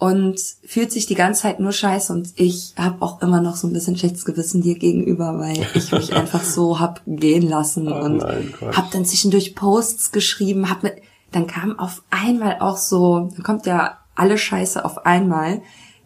und 0.00 0.40
fühlt 0.64 0.90
sich 0.90 1.04
die 1.04 1.14
ganze 1.14 1.42
Zeit 1.42 1.60
nur 1.60 1.72
scheiße 1.72 2.10
und 2.10 2.32
ich 2.36 2.72
habe 2.78 3.02
auch 3.02 3.20
immer 3.20 3.42
noch 3.42 3.54
so 3.54 3.66
ein 3.66 3.74
bisschen 3.74 3.98
schlechtes 3.98 4.24
Gewissen 4.24 4.62
dir 4.62 4.78
gegenüber, 4.78 5.38
weil 5.38 5.58
ich 5.74 5.92
mich 5.92 6.12
einfach 6.16 6.42
so 6.42 6.80
hab 6.80 7.02
gehen 7.06 7.46
lassen 7.46 7.92
Oh 7.92 8.00
und 8.00 8.16
nein, 8.16 8.54
hab 8.74 8.90
dann 8.92 9.04
zwischendurch 9.04 9.54
Posts 9.54 10.10
geschrieben, 10.10 10.70
hab 10.70 10.82
mit, 10.82 10.94
dann 11.32 11.46
kam 11.46 11.78
auf 11.78 12.02
einmal 12.08 12.60
auch 12.60 12.78
so, 12.78 13.28
dann 13.34 13.42
kommt 13.42 13.66
ja 13.66 13.98
alle 14.14 14.38
Scheiße 14.38 14.86
auf 14.86 15.04
einmal, 15.04 15.60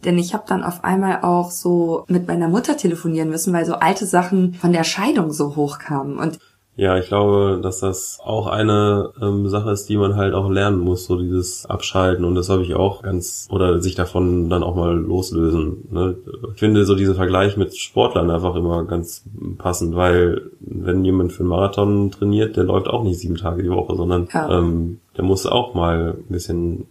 denn 0.05 0.19
ich 0.19 0.35
habe 0.35 0.45
dann 0.49 0.65
auf 0.65 0.83
einmal 0.83 1.23
auch 1.23 1.53
so 1.53 2.05
mit 2.09 2.27
meiner 2.27 2.49
Mutter 2.49 2.77
telefonieren 2.77 3.31
müssen, 3.31 3.53
weil 3.53 3.65
so 3.65 3.75
alte 3.75 4.07
Sachen 4.07 4.55
von 4.55 4.73
der 4.73 4.83
Scheidung 4.83 5.33
so 5.33 5.55
hochkamen 5.55 6.19
und 6.19 6.41
Ja, 6.77 6.99
ich 6.99 7.07
glaube, 7.07 7.61
dass 7.63 7.79
das 7.81 8.19
auch 8.25 8.49
eine 8.49 9.11
ähm, 9.23 9.49
Sache 9.49 9.71
ist, 9.71 9.89
die 9.89 9.97
man 9.97 10.17
halt 10.17 10.35
auch 10.35 10.51
lernen 10.51 10.79
muss, 10.81 11.05
so 11.07 11.17
dieses 11.21 11.67
Abschalten. 11.67 12.25
Und 12.25 12.35
das 12.35 12.49
habe 12.49 12.63
ich 12.63 12.75
auch 12.75 13.03
ganz, 13.03 13.47
oder 13.51 13.81
sich 13.81 13.95
davon 13.95 14.51
dann 14.51 14.65
auch 14.65 14.75
mal 14.75 14.97
loslösen. 14.97 15.85
Ne? 15.93 16.17
Ich 16.55 16.59
finde 16.59 16.85
so 16.85 16.97
diese 16.97 17.15
Vergleich 17.15 17.57
mit 17.57 17.77
Sportlern 17.77 18.29
einfach 18.31 18.57
immer 18.57 18.85
ganz 18.85 19.23
passend, 19.57 19.95
weil 19.95 20.51
wenn 20.61 21.05
jemand 21.05 21.33
für 21.33 21.41
einen 21.45 21.51
Marathon 21.51 22.11
trainiert, 22.11 22.57
der 22.57 22.65
läuft 22.65 22.89
auch 22.89 23.05
nicht 23.05 23.21
sieben 23.21 23.37
Tage 23.37 23.63
die 23.63 23.71
Woche, 23.71 23.95
sondern 23.95 24.29
Ja. 24.33 24.59
ähm, 24.59 24.99
der 25.17 25.25
muss 25.25 25.47
auch 25.47 25.75
mal 25.75 26.17
ein 26.19 26.33
bisschen 26.33 26.87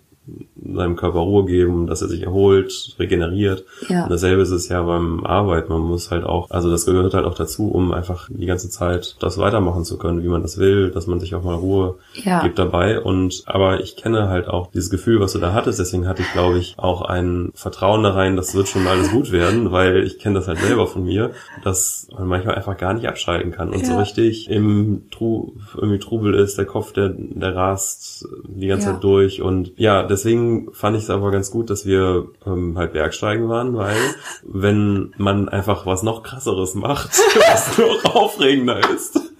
seinem 0.63 0.95
Körper 0.95 1.19
Ruhe 1.19 1.45
geben, 1.45 1.87
dass 1.87 2.01
er 2.01 2.07
sich 2.07 2.23
erholt, 2.23 2.95
regeneriert. 2.97 3.65
Ja. 3.89 4.03
Und 4.03 4.11
dasselbe 4.11 4.41
ist 4.41 4.51
es 4.51 4.69
ja 4.69 4.81
beim 4.81 5.25
Arbeiten. 5.25 5.71
Man 5.71 5.81
muss 5.81 6.11
halt 6.11 6.23
auch, 6.23 6.49
also 6.49 6.69
das 6.71 6.85
gehört 6.85 7.13
halt 7.13 7.25
auch 7.25 7.35
dazu, 7.35 7.67
um 7.69 7.91
einfach 7.91 8.29
die 8.31 8.45
ganze 8.45 8.69
Zeit 8.69 9.17
das 9.19 9.37
weitermachen 9.37 9.83
zu 9.83 9.97
können, 9.97 10.23
wie 10.23 10.29
man 10.29 10.41
das 10.41 10.57
will, 10.57 10.91
dass 10.91 11.07
man 11.07 11.19
sich 11.19 11.35
auch 11.35 11.43
mal 11.43 11.55
Ruhe 11.55 11.95
Ja. 12.13 12.41
gibt 12.43 12.57
dabei. 12.57 13.01
Und 13.01 13.43
aber 13.45 13.81
ich 13.81 13.97
kenne 13.97 14.29
halt 14.29 14.47
auch 14.47 14.71
dieses 14.71 14.89
Gefühl, 14.89 15.19
was 15.19 15.33
du 15.33 15.39
da 15.39 15.53
hattest. 15.53 15.79
Deswegen 15.79 16.07
hatte 16.07 16.21
ich, 16.21 16.31
glaube 16.31 16.57
ich, 16.57 16.75
auch 16.77 17.01
ein 17.01 17.51
Vertrauen 17.53 18.03
da 18.03 18.11
rein, 18.11 18.37
das 18.37 18.55
wird 18.55 18.69
schon 18.69 18.87
alles 18.87 19.11
gut 19.11 19.31
werden, 19.31 19.71
weil 19.71 20.03
ich 20.03 20.19
kenne 20.19 20.35
das 20.35 20.47
halt 20.47 20.59
selber 20.59 20.87
von 20.87 21.03
mir, 21.03 21.31
dass 21.63 22.07
man 22.17 22.27
manchmal 22.27 22.55
einfach 22.55 22.77
gar 22.77 22.93
nicht 22.93 23.07
abschalten 23.07 23.51
kann 23.51 23.69
und 23.71 23.85
so 23.85 23.91
Ja. 23.93 23.99
richtig 23.99 24.49
im 24.49 25.03
Tru 25.11 25.53
irgendwie 25.75 25.99
Trubel 25.99 26.33
ist, 26.33 26.57
der 26.57 26.65
Kopf, 26.65 26.93
der, 26.93 27.09
der 27.09 27.55
rast 27.55 28.25
die 28.47 28.67
ganze. 28.67 28.83
Zeit 28.83 29.03
durch. 29.03 29.41
Und 29.41 29.71
ja, 29.77 30.03
deswegen 30.13 30.71
fand 30.73 30.95
ich 30.95 31.03
es 31.03 31.09
aber 31.09 31.31
ganz 31.31 31.51
gut, 31.51 31.69
dass 31.69 31.85
wir 31.85 32.27
ähm, 32.45 32.77
halt 32.77 32.93
Bergsteigen 32.93 33.49
waren, 33.49 33.75
weil 33.75 33.97
wenn 34.43 35.13
man 35.17 35.49
einfach 35.49 35.85
was 35.85 36.03
noch 36.03 36.23
krasseres 36.23 36.75
macht, 36.75 37.09
was 37.35 37.77
noch 37.77 38.15
aufregender 38.15 38.79
ist, 38.91 39.19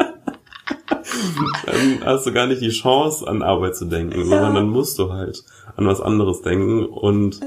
dann 1.66 2.06
hast 2.06 2.26
du 2.26 2.34
gar 2.34 2.48
nicht 2.48 2.62
die 2.62 2.70
Chance, 2.70 3.28
an 3.28 3.42
Arbeit 3.42 3.76
zu 3.76 3.86
denken, 3.86 4.26
sondern 4.26 4.56
dann 4.56 4.70
musst 4.70 5.00
du 5.00 5.12
halt 5.12 5.44
an 5.76 5.88
was 5.88 6.02
anderes 6.02 6.42
denken 6.42 6.86
und 6.86 7.40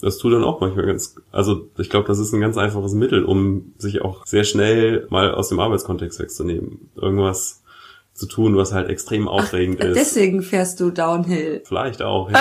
das 0.00 0.18
tut 0.18 0.32
dann 0.32 0.44
auch 0.44 0.60
manchmal 0.60 0.86
ganz, 0.86 1.16
also 1.32 1.68
ich 1.76 1.90
glaube, 1.90 2.06
das 2.06 2.20
ist 2.20 2.32
ein 2.32 2.40
ganz 2.40 2.56
einfaches 2.56 2.92
Mittel, 2.92 3.24
um 3.24 3.72
sich 3.78 4.02
auch 4.02 4.24
sehr 4.26 4.44
schnell 4.44 5.08
mal 5.10 5.34
aus 5.34 5.48
dem 5.48 5.58
Arbeitskontext 5.58 6.20
wegzunehmen. 6.20 6.88
Irgendwas 6.94 7.62
zu 8.18 8.26
tun, 8.26 8.56
was 8.56 8.72
halt 8.72 8.90
extrem 8.90 9.28
aufregend 9.28 9.82
ist. 9.82 9.96
Deswegen 9.96 10.42
fährst 10.42 10.80
du 10.80 10.90
Downhill. 10.90 11.62
Vielleicht 11.64 12.02
auch. 12.02 12.30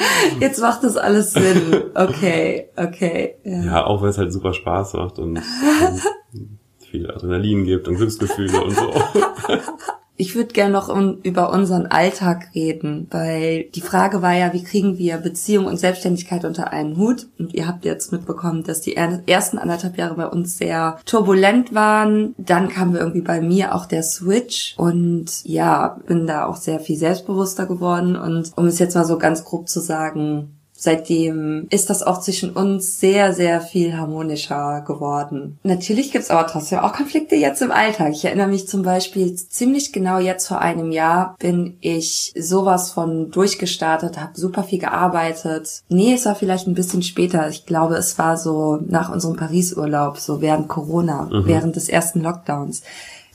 Ja. 0.00 0.40
Jetzt 0.40 0.60
macht 0.60 0.84
das 0.84 0.96
alles 0.96 1.32
Sinn. 1.32 1.90
Okay, 1.94 2.68
okay. 2.76 3.34
Ja. 3.42 3.62
ja, 3.64 3.86
auch 3.86 4.00
weil 4.00 4.10
es 4.10 4.18
halt 4.18 4.32
super 4.32 4.54
Spaß 4.54 4.92
macht 4.94 5.18
und 5.18 5.36
ähm, 5.38 6.00
viel 6.78 7.10
Adrenalin 7.10 7.64
gibt 7.64 7.88
und 7.88 7.96
Glücksgefühle 7.96 8.62
und 8.62 8.76
so. 8.76 8.94
Ich 10.20 10.34
würde 10.34 10.52
gerne 10.52 10.72
noch 10.72 10.88
um, 10.88 11.18
über 11.22 11.52
unseren 11.52 11.86
Alltag 11.86 12.48
reden, 12.52 13.06
weil 13.12 13.66
die 13.74 13.80
Frage 13.80 14.20
war 14.20 14.34
ja, 14.34 14.52
wie 14.52 14.64
kriegen 14.64 14.98
wir 14.98 15.16
Beziehung 15.18 15.66
und 15.66 15.76
Selbstständigkeit 15.76 16.44
unter 16.44 16.72
einen 16.72 16.96
Hut? 16.96 17.28
Und 17.38 17.54
ihr 17.54 17.68
habt 17.68 17.84
jetzt 17.84 18.10
mitbekommen, 18.10 18.64
dass 18.64 18.80
die 18.80 18.96
er 18.96 19.22
ersten 19.28 19.58
anderthalb 19.58 19.96
Jahre 19.96 20.16
bei 20.16 20.26
uns 20.26 20.58
sehr 20.58 20.98
turbulent 21.06 21.72
waren. 21.72 22.34
Dann 22.36 22.68
kam 22.68 22.96
irgendwie 22.96 23.20
bei 23.20 23.40
mir 23.40 23.76
auch 23.76 23.86
der 23.86 24.02
Switch 24.02 24.74
und 24.76 25.44
ja, 25.44 26.00
bin 26.06 26.26
da 26.26 26.46
auch 26.46 26.56
sehr 26.56 26.80
viel 26.80 26.96
selbstbewusster 26.96 27.66
geworden. 27.66 28.16
Und 28.16 28.50
um 28.56 28.66
es 28.66 28.80
jetzt 28.80 28.96
mal 28.96 29.04
so 29.04 29.18
ganz 29.18 29.44
grob 29.44 29.68
zu 29.68 29.78
sagen, 29.78 30.57
Seitdem 30.80 31.66
ist 31.70 31.90
das 31.90 32.04
auch 32.04 32.20
zwischen 32.20 32.52
uns 32.52 33.00
sehr, 33.00 33.34
sehr 33.34 33.60
viel 33.60 33.96
harmonischer 33.96 34.84
geworden. 34.86 35.58
Natürlich 35.64 36.12
gibt's 36.12 36.30
aber 36.30 36.46
trotzdem 36.46 36.78
auch 36.78 36.92
Konflikte 36.92 37.34
jetzt 37.34 37.60
im 37.62 37.72
Alltag. 37.72 38.12
Ich 38.12 38.24
erinnere 38.24 38.46
mich 38.46 38.68
zum 38.68 38.82
Beispiel 38.82 39.34
ziemlich 39.34 39.92
genau 39.92 40.20
jetzt 40.20 40.46
vor 40.46 40.60
einem 40.60 40.92
Jahr 40.92 41.34
bin 41.40 41.78
ich 41.80 42.32
sowas 42.38 42.92
von 42.92 43.32
durchgestartet, 43.32 44.20
habe 44.20 44.38
super 44.38 44.62
viel 44.62 44.78
gearbeitet. 44.78 45.82
Nee, 45.88 46.14
es 46.14 46.26
war 46.26 46.36
vielleicht 46.36 46.68
ein 46.68 46.74
bisschen 46.74 47.02
später. 47.02 47.48
Ich 47.48 47.66
glaube, 47.66 47.96
es 47.96 48.16
war 48.16 48.36
so 48.36 48.78
nach 48.86 49.10
unserem 49.12 49.34
Paris-Urlaub, 49.34 50.18
so 50.18 50.40
während 50.40 50.68
Corona, 50.68 51.28
während 51.44 51.74
des 51.74 51.88
ersten 51.88 52.20
Lockdowns. 52.20 52.82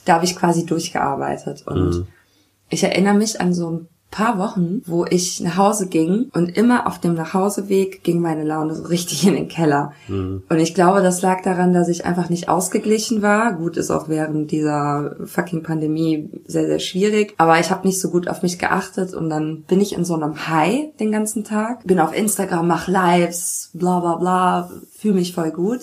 Da 0.06 0.14
habe 0.14 0.24
ich 0.24 0.34
quasi 0.34 0.64
durchgearbeitet 0.64 1.66
und 1.66 2.06
ich 2.70 2.82
erinnere 2.82 3.14
mich 3.14 3.38
an 3.38 3.52
so 3.52 3.70
ein 3.70 3.88
paar 4.14 4.38
Wochen, 4.38 4.80
wo 4.86 5.04
ich 5.04 5.40
nach 5.40 5.56
Hause 5.56 5.88
ging 5.88 6.30
und 6.32 6.56
immer 6.56 6.86
auf 6.86 7.00
dem 7.00 7.14
Nachhauseweg 7.14 8.04
ging 8.04 8.20
meine 8.20 8.44
Laune 8.44 8.76
so 8.76 8.84
richtig 8.84 9.26
in 9.26 9.34
den 9.34 9.48
Keller. 9.48 9.92
Und 10.48 10.58
ich 10.60 10.72
glaube, 10.72 11.02
das 11.02 11.20
lag 11.20 11.42
daran, 11.42 11.72
dass 11.72 11.88
ich 11.88 12.06
einfach 12.06 12.30
nicht 12.30 12.48
ausgeglichen 12.48 13.22
war. 13.22 13.54
Gut, 13.54 13.76
ist 13.76 13.90
auch 13.90 14.08
während 14.08 14.52
dieser 14.52 15.16
fucking 15.24 15.64
Pandemie 15.64 16.30
sehr, 16.46 16.66
sehr 16.66 16.78
schwierig. 16.78 17.34
Aber 17.38 17.58
ich 17.58 17.72
habe 17.72 17.88
nicht 17.88 18.00
so 18.00 18.10
gut 18.10 18.28
auf 18.28 18.42
mich 18.42 18.60
geachtet 18.60 19.14
und 19.14 19.28
dann 19.30 19.62
bin 19.62 19.80
ich 19.80 19.94
in 19.94 20.04
so 20.04 20.14
einem 20.14 20.46
High 20.46 20.94
den 21.00 21.10
ganzen 21.10 21.42
Tag. 21.42 21.84
Bin 21.84 21.98
auf 21.98 22.16
Instagram, 22.16 22.68
mach 22.68 22.86
Lives, 22.86 23.70
bla 23.74 23.98
bla 23.98 24.14
bla, 24.14 24.70
fühle 24.96 25.14
mich 25.14 25.34
voll 25.34 25.50
gut. 25.50 25.80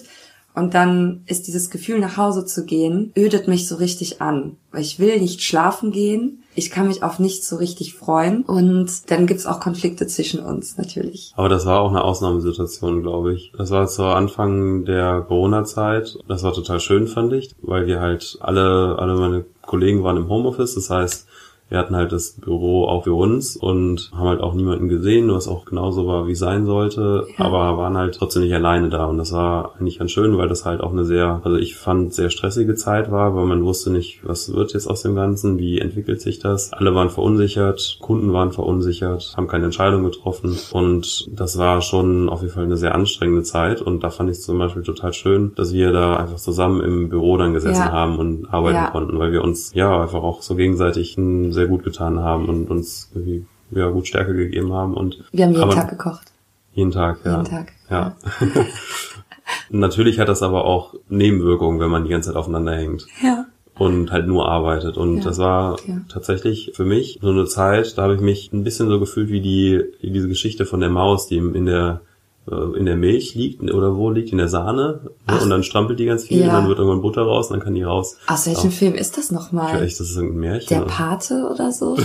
Und 0.54 0.74
dann 0.74 1.24
ist 1.28 1.48
dieses 1.48 1.70
Gefühl, 1.70 2.00
nach 2.00 2.18
Hause 2.18 2.46
zu 2.46 2.66
gehen, 2.66 3.12
ödet 3.18 3.48
mich 3.48 3.68
so 3.68 3.76
richtig 3.76 4.22
an. 4.22 4.58
Weil 4.72 4.82
ich 4.82 5.00
will 5.00 5.20
nicht 5.20 5.42
schlafen 5.42 5.92
gehen. 5.92 6.41
Ich 6.54 6.70
kann 6.70 6.88
mich 6.88 7.04
auf 7.04 7.20
nichts 7.20 7.48
so 7.48 7.56
richtig 7.56 7.94
freuen. 7.94 8.44
Und 8.44 9.10
dann 9.12 9.28
gibt's 9.28 9.46
auch 9.46 9.60
Konflikte 9.60 10.08
zwischen 10.08 10.42
uns, 10.42 10.78
natürlich. 10.78 11.34
Aber 11.36 11.50
das 11.50 11.66
war 11.66 11.80
auch 11.82 11.90
eine 11.90 12.04
Ausnahmesituation, 12.04 13.02
glaube 13.02 13.34
ich. 13.34 13.52
Das 13.58 13.72
war 13.72 13.88
zu 13.88 14.04
Anfang 14.04 14.86
der 14.86 15.22
Corona-Zeit. 15.22 16.18
Das 16.28 16.44
war 16.44 16.54
total 16.54 16.80
schön, 16.80 17.08
fand 17.08 17.34
ich, 17.34 17.56
weil 17.62 17.88
wir 17.88 18.00
halt 18.00 18.38
alle, 18.42 18.98
alle 19.00 19.16
meine 19.16 19.46
Kollegen 19.66 20.04
waren 20.04 20.18
im 20.18 20.30
Homeoffice. 20.30 20.76
Das 20.76 20.90
heißt, 20.90 21.28
wir 21.72 21.80
hatten 21.80 21.96
halt 21.96 22.12
das 22.12 22.34
Büro 22.40 22.86
auch 22.86 23.06
für 23.06 23.14
uns 23.14 23.56
und 23.56 24.12
haben 24.14 24.28
halt 24.28 24.42
auch 24.42 24.54
niemanden 24.54 24.90
gesehen, 24.90 25.32
was 25.34 25.48
auch 25.48 25.66
genauso 25.66 26.06
war, 26.06 26.28
wie 26.28 26.34
es 26.34 26.40
sein 26.40 26.66
sollte, 26.66 27.26
Ja. 27.40 27.46
aber 27.46 27.78
waren 27.78 27.98
halt 27.98 28.16
trotzdem 28.16 28.44
nicht 28.44 28.54
alleine 28.54 28.90
da 28.90 29.06
und 29.06 29.18
das 29.18 29.32
war 29.32 29.72
eigentlich 29.80 29.98
ganz 29.98 30.12
schön, 30.12 30.38
weil 30.38 30.50
das 30.50 30.66
halt 30.66 30.82
auch 30.82 30.92
eine 30.92 31.06
sehr, 31.06 31.42
also 31.44 31.58
ich 31.58 31.76
fand 31.76 32.14
sehr 32.14 32.30
stressige 32.30 32.76
Zeit 32.76 33.10
war, 33.10 33.36
weil 33.36 33.46
man 33.46 33.64
wusste 33.64 33.90
nicht, 33.90 34.20
was 34.24 34.54
wird 34.54 34.74
jetzt 34.74 34.88
aus 34.88 35.02
dem 35.02 35.16
Ganzen, 35.16 35.58
wie 35.58 35.80
entwickelt 35.80 36.22
sich 36.22 36.40
das. 36.40 36.74
Alle 36.74 36.94
waren 36.94 37.10
verunsichert, 37.10 37.98
Kunden 38.02 38.34
waren 38.34 38.52
verunsichert, 38.52 39.34
haben 39.38 39.48
keine 39.48 39.66
Entscheidung 39.66 40.04
getroffen 40.04 40.58
und 40.74 41.26
das 41.32 41.58
war 41.58 41.82
schon 41.82 42.28
auf 42.30 42.42
jeden 42.42 42.54
Fall 42.54 42.66
eine 42.66 42.78
sehr 42.78 42.94
anstrengende 42.96 43.44
Zeit 43.44 43.82
und 43.82 44.04
da 44.04 44.10
fand 44.10 44.30
ich 44.30 44.42
zum 44.42 44.58
Beispiel 44.60 44.84
total 44.84 45.14
schön, 45.14 45.54
dass 45.56 45.74
wir 45.74 45.92
da 45.94 46.18
einfach 46.18 46.36
zusammen 46.38 46.82
im 46.82 47.08
Büro 47.10 47.38
dann 47.38 47.54
gesessen 47.54 47.84
Ja. 47.86 47.92
haben 47.94 48.20
und 48.20 48.54
arbeiten 48.54 48.76
Ja. 48.76 48.90
konnten, 48.90 49.18
weil 49.20 49.32
wir 49.32 49.42
uns 49.44 49.72
ja 49.74 50.02
einfach 50.02 50.22
auch 50.22 50.42
so 50.42 50.56
gegenseitig 50.56 51.16
mm, 51.18 51.52
sehr 51.62 51.68
gut 51.70 51.84
getan 51.84 52.20
haben 52.20 52.50
und 52.50 52.70
uns 52.72 53.10
irgendwie 53.14 53.46
ja 53.70 53.88
gut 53.90 54.08
Stärke 54.08 54.34
gegeben 54.34 54.74
haben 54.74 54.96
und 54.96 55.24
Wir 55.32 55.46
haben 55.46 55.52
jeden 55.52 55.64
aber- 55.64 55.76
Tag 55.76 55.90
gekocht. 55.90 56.32
jeden 56.74 56.92
Tag 56.92 57.20
ja 57.24 57.32
Jeden 57.34 57.46
Tag. 57.46 57.72
ja 57.90 58.16
natürlich 59.70 60.20
hat 60.20 60.28
das 60.30 60.42
aber 60.44 60.66
auch 60.66 60.96
Nebenwirkungen 61.10 61.80
wenn 61.80 61.90
man 61.92 62.04
die 62.04 62.10
ganze 62.10 62.30
Zeit 62.30 62.36
aufeinander 62.38 62.76
hängt 62.76 63.06
Ja. 63.24 63.46
und 63.78 64.12
halt 64.12 64.28
nur 64.28 64.48
arbeitet. 64.50 64.98
Und 64.98 65.18
Ja. 65.18 65.24
das 65.24 65.38
war 65.38 65.78
Ja. 65.88 66.02
tatsächlich 66.10 66.72
für 66.74 66.86
mich 66.86 67.20
so 67.22 67.30
eine 67.30 67.46
Zeit, 67.46 67.98
da 67.98 68.04
habe 68.04 68.16
ich 68.16 68.22
mich 68.22 68.52
ein 68.54 68.64
bisschen 68.64 68.88
so 68.90 69.00
gefühlt 69.00 69.30
wie 69.30 69.42
die, 69.42 69.82
wie 70.02 70.12
diese 70.12 70.28
Geschichte 70.28 70.66
von 70.66 70.80
der 70.80 70.90
Maus, 70.90 71.28
die 71.28 71.38
in 71.38 71.66
der 71.66 72.02
in 72.48 72.86
der 72.86 72.96
Milch 72.96 73.36
liegt 73.36 73.62
oder 73.62 73.96
wo 73.96 74.10
liegt, 74.10 74.32
in 74.32 74.38
der 74.38 74.48
Sahne 74.48 75.02
ne? 75.04 75.12
Ach. 75.28 75.42
und 75.42 75.50
dann 75.50 75.64
strampelt 75.64 76.00
die 76.00 76.06
ganz 76.06 76.26
viel 76.26 76.40
Ja. 76.40 76.48
und 76.48 76.54
dann 76.54 76.68
wird 76.68 76.80
irgendwann 76.80 77.02
Butter 77.02 77.22
raus 77.22 77.48
und 77.48 77.58
dann 77.58 77.64
kann 77.64 77.76
die 77.76 77.84
raus. 77.84 78.18
Aus 78.28 78.48
welchem 78.48 78.72
Film 78.72 78.96
ist 78.96 79.18
das 79.18 79.32
nochmal? 79.32 79.76
Vielleicht 79.78 80.00
das 80.00 80.10
ist 80.10 80.16
irgendein 80.16 80.40
Märchen. 80.40 80.80
Der? 80.80 80.86
Pate 80.86 81.50
oder 81.54 81.72
so? 81.72 81.98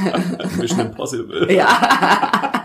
Mission 0.58 0.80
Impossible. 0.80 1.52
ja. 1.54 1.68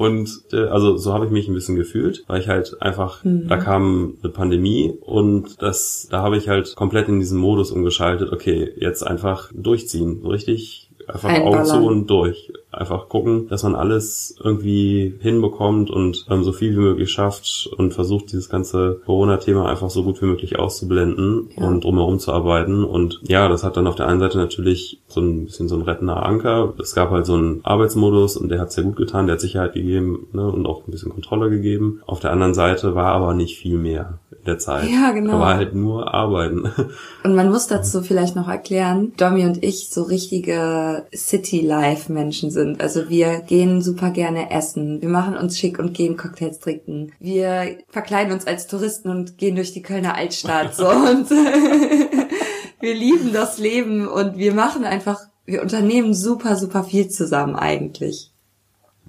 Und 0.00 0.30
äh, 0.54 0.64
also 0.64 0.96
so 0.96 1.12
habe 1.12 1.26
ich 1.26 1.30
mich 1.30 1.46
ein 1.46 1.52
bisschen 1.52 1.76
gefühlt, 1.76 2.24
weil 2.26 2.40
ich 2.40 2.48
halt 2.48 2.80
einfach, 2.80 3.22
mhm. 3.22 3.48
da 3.48 3.58
kam 3.58 4.16
eine 4.22 4.32
Pandemie 4.32 4.94
und 5.02 5.60
das, 5.60 6.08
da 6.10 6.22
habe 6.22 6.38
ich 6.38 6.48
halt 6.48 6.74
komplett 6.74 7.08
in 7.08 7.20
diesen 7.20 7.38
Modus 7.38 7.70
umgeschaltet, 7.70 8.32
okay, 8.32 8.72
jetzt 8.78 9.06
einfach 9.06 9.52
durchziehen, 9.54 10.20
so 10.22 10.28
richtig 10.28 10.89
einfach 11.12 11.30
Augen 11.40 11.64
zu 11.64 11.86
und 11.86 12.08
durch 12.08 12.52
einfach 12.72 13.08
gucken, 13.08 13.48
dass 13.48 13.62
man 13.62 13.74
alles 13.74 14.36
irgendwie 14.42 15.14
hinbekommt 15.20 15.90
und 15.90 16.26
ähm, 16.30 16.44
so 16.44 16.52
viel 16.52 16.72
wie 16.72 16.80
möglich 16.80 17.10
schafft 17.10 17.68
und 17.76 17.92
versucht, 17.92 18.32
dieses 18.32 18.48
ganze 18.48 19.00
Corona-Thema 19.04 19.68
einfach 19.68 19.90
so 19.90 20.04
gut 20.04 20.22
wie 20.22 20.26
möglich 20.26 20.58
auszublenden 20.58 21.50
ja. 21.56 21.66
und 21.66 21.84
drumherum 21.84 22.18
zu 22.18 22.32
arbeiten. 22.32 22.84
Und 22.84 23.20
ja, 23.24 23.48
das 23.48 23.64
hat 23.64 23.76
dann 23.76 23.86
auf 23.86 23.96
der 23.96 24.06
einen 24.06 24.20
Seite 24.20 24.38
natürlich 24.38 25.00
so 25.08 25.20
ein 25.20 25.46
bisschen 25.46 25.68
so 25.68 25.76
ein 25.76 25.82
rettender 25.82 26.24
Anker. 26.24 26.74
Es 26.80 26.94
gab 26.94 27.10
halt 27.10 27.26
so 27.26 27.34
einen 27.34 27.60
Arbeitsmodus 27.64 28.36
und 28.36 28.48
der 28.48 28.60
hat 28.60 28.72
sehr 28.72 28.84
gut 28.84 28.96
getan, 28.96 29.26
der 29.26 29.34
hat 29.34 29.40
Sicherheit 29.40 29.74
gegeben 29.74 30.28
ne, 30.32 30.46
und 30.46 30.66
auch 30.66 30.86
ein 30.86 30.90
bisschen 30.92 31.12
Kontrolle 31.12 31.50
gegeben. 31.50 32.00
Auf 32.06 32.20
der 32.20 32.32
anderen 32.32 32.54
Seite 32.54 32.94
war 32.94 33.12
aber 33.12 33.34
nicht 33.34 33.58
viel 33.58 33.78
mehr 33.78 34.18
der 34.50 34.58
Zeit. 34.58 34.88
Ja, 34.88 35.10
genau. 35.10 35.40
War 35.40 35.56
halt 35.56 35.74
nur 35.74 36.14
Arbeiten. 36.14 36.70
Und 37.24 37.34
man 37.34 37.50
muss 37.50 37.66
dazu 37.66 38.02
vielleicht 38.02 38.36
noch 38.36 38.48
erklären, 38.48 39.12
Domi 39.16 39.44
und 39.44 39.62
ich 39.62 39.90
so 39.90 40.02
richtige 40.02 41.04
City-Life-Menschen 41.14 42.50
sind 42.50 42.60
sind. 42.60 42.80
Also 42.80 43.08
wir 43.08 43.40
gehen 43.40 43.82
super 43.82 44.10
gerne 44.10 44.50
essen. 44.50 45.00
Wir 45.00 45.08
machen 45.08 45.36
uns 45.36 45.58
schick 45.58 45.78
und 45.78 45.94
gehen 45.94 46.16
Cocktails 46.16 46.58
trinken. 46.58 47.12
Wir 47.18 47.78
verkleiden 47.88 48.32
uns 48.32 48.46
als 48.46 48.66
Touristen 48.66 49.08
und 49.08 49.38
gehen 49.38 49.56
durch 49.56 49.72
die 49.72 49.82
Kölner 49.82 50.14
Altstadt 50.14 50.74
so 50.74 50.88
und 50.88 51.30
wir 52.80 52.94
lieben 52.94 53.32
das 53.32 53.58
Leben 53.58 54.06
und 54.06 54.36
wir 54.36 54.54
machen 54.54 54.84
einfach, 54.84 55.20
wir 55.46 55.62
unternehmen 55.62 56.14
super, 56.14 56.56
super 56.56 56.84
viel 56.84 57.08
zusammen 57.08 57.56
eigentlich. 57.56 58.30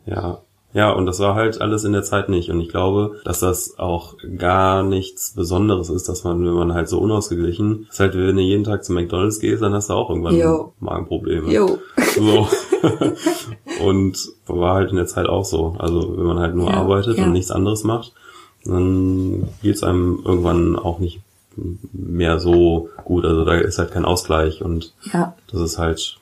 Ja, 0.06 0.42
ja, 0.74 0.92
und 0.92 1.06
das 1.06 1.20
war 1.20 1.36
halt 1.36 1.60
alles 1.60 1.84
in 1.84 1.92
der 1.92 2.04
Zeit 2.04 2.30
nicht. 2.30 2.50
Und 2.50 2.62
ich 2.62 2.70
glaube, 2.70 3.20
dass 3.26 3.40
das 3.40 3.78
auch 3.78 4.16
gar 4.38 4.84
nichts 4.84 5.34
Besonderes 5.34 5.90
ist, 5.90 6.08
dass 6.08 6.24
man, 6.24 6.46
wenn 6.46 6.54
man 6.54 6.74
halt 6.74 6.88
so 6.88 7.00
unausgeglichen 7.00 7.88
ist, 7.90 8.00
halt, 8.00 8.16
wenn 8.16 8.36
du 8.36 8.42
jeden 8.42 8.64
Tag 8.64 8.84
zu 8.84 8.94
McDonalds 8.94 9.40
gehst, 9.40 9.62
dann 9.62 9.74
hast 9.74 9.90
du 9.90 9.94
auch 9.94 10.10
irgendwann 10.10 10.38
jo. 10.38 10.74
Magenprobleme. 10.80 11.52
Jo. 11.52 11.78
So. 12.16 12.48
und 13.86 14.30
war 14.48 14.76
halt 14.76 14.92
in 14.92 14.98
der 14.98 15.08
Zeit 15.08 15.28
auch 15.28 15.46
so. 15.46 15.76
Also 15.78 16.18
wenn 16.18 16.26
man 16.26 16.40
halt 16.40 16.56
nur 16.56 16.70
ja, 16.70 16.78
arbeitet 16.78 17.18
ja. 17.18 17.26
und 17.26 17.34
nichts 17.34 17.52
anderes 17.52 17.84
macht, 17.84 18.14
dann 18.64 19.50
geht's 19.62 19.84
einem 19.84 20.22
irgendwann 20.24 20.78
auch 20.78 21.00
nicht 21.00 21.22
mehr 21.92 22.40
so 22.40 22.90
gut. 23.04 23.26
Also 23.26 23.44
da 23.44 23.56
ist 23.56 23.78
halt 23.78 23.92
kein 23.92 24.06
Ausgleich 24.06 24.62
und 24.62 24.94
ja. 25.12 25.36
das 25.52 25.62
ist 25.62 25.78
halt 25.78 26.21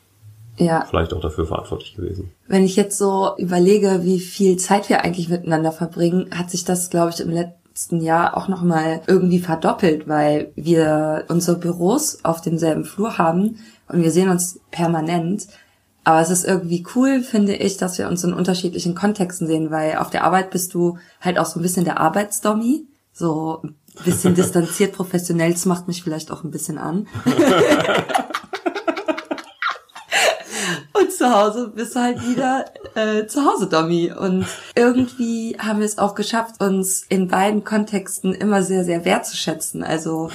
ja. 0.60 0.86
vielleicht 0.90 1.14
auch 1.14 1.22
dafür 1.22 1.46
verantwortlich 1.46 1.96
gewesen. 1.96 2.32
Wenn 2.48 2.64
ich 2.64 2.76
jetzt 2.76 2.98
so 2.98 3.32
überlege, 3.38 4.02
wie 4.04 4.20
viel 4.20 4.58
Zeit 4.58 4.90
wir 4.90 5.04
eigentlich 5.04 5.30
miteinander 5.30 5.72
verbringen, 5.72 6.30
hat 6.36 6.50
sich 6.50 6.66
das, 6.66 6.90
glaube 6.90 7.12
ich, 7.12 7.20
im 7.20 7.30
letzten 7.30 8.02
Jahr 8.02 8.36
auch 8.36 8.48
nochmal 8.48 9.02
irgendwie 9.08 9.40
verdoppelt, 9.40 10.08
weil 10.08 10.52
wir 10.56 11.26
unsere 11.30 11.58
Büros 11.58 12.20
auf 12.24 12.42
demselben 12.42 12.86
Flur 12.86 13.18
haben 13.18 13.60
und 13.88 14.04
wir 14.04 14.12
sehen 14.12 14.30
uns 14.30 14.60
permanent. 14.72 15.48
Aber 16.04 16.22
es 16.22 16.30
ist 16.30 16.46
irgendwie 16.46 16.86
cool, 16.96 17.22
finde 17.22 17.56
ich, 17.56 17.78
dass 17.78 17.98
wir 17.98 18.08
uns 18.08 18.24
in 18.24 18.34
unterschiedlichen 18.34 18.96
Kontexten 18.96 19.48
sehen, 19.48 19.70
weil 19.70 19.98
auf 19.98 20.10
der 20.10 20.24
Arbeit 20.24 20.50
bist 20.52 20.74
du 20.74 20.98
halt 21.22 21.38
auch 21.38 21.46
so 21.46 21.60
ein 21.60 21.64
bisschen 21.64 21.86
der 21.86 22.00
Arbeitsdommy. 22.00 22.86
So 23.14 23.62
ein 23.64 23.76
bisschen 24.06 24.34
distanziert, 24.36 24.94
professionell, 24.94 25.52
das 25.52 25.66
macht 25.66 25.88
mich 25.88 26.04
vielleicht 26.04 26.32
auch 26.32 26.44
ein 26.44 26.52
bisschen 26.52 26.78
an. 26.78 27.08
Zu 31.20 31.36
Hause 31.36 31.74
bist 31.76 31.98
du 31.98 32.00
halt 32.00 32.26
wieder 32.26 32.64
äh, 32.96 33.26
zu 33.26 33.44
Hause 33.44 33.68
Dummy. 33.68 34.10
Und 34.10 34.46
irgendwie 34.74 35.58
haben 35.60 35.80
wir 35.80 35.86
es 35.86 35.98
auch 35.98 36.16
geschafft, 36.16 36.64
uns 36.64 37.04
in 37.10 37.28
beiden 37.28 37.66
Kontexten 37.66 38.34
immer 38.34 38.64
sehr, 38.64 38.86
sehr 38.86 39.04
wertzuschätzen. 39.04 39.84
Also 39.84 40.30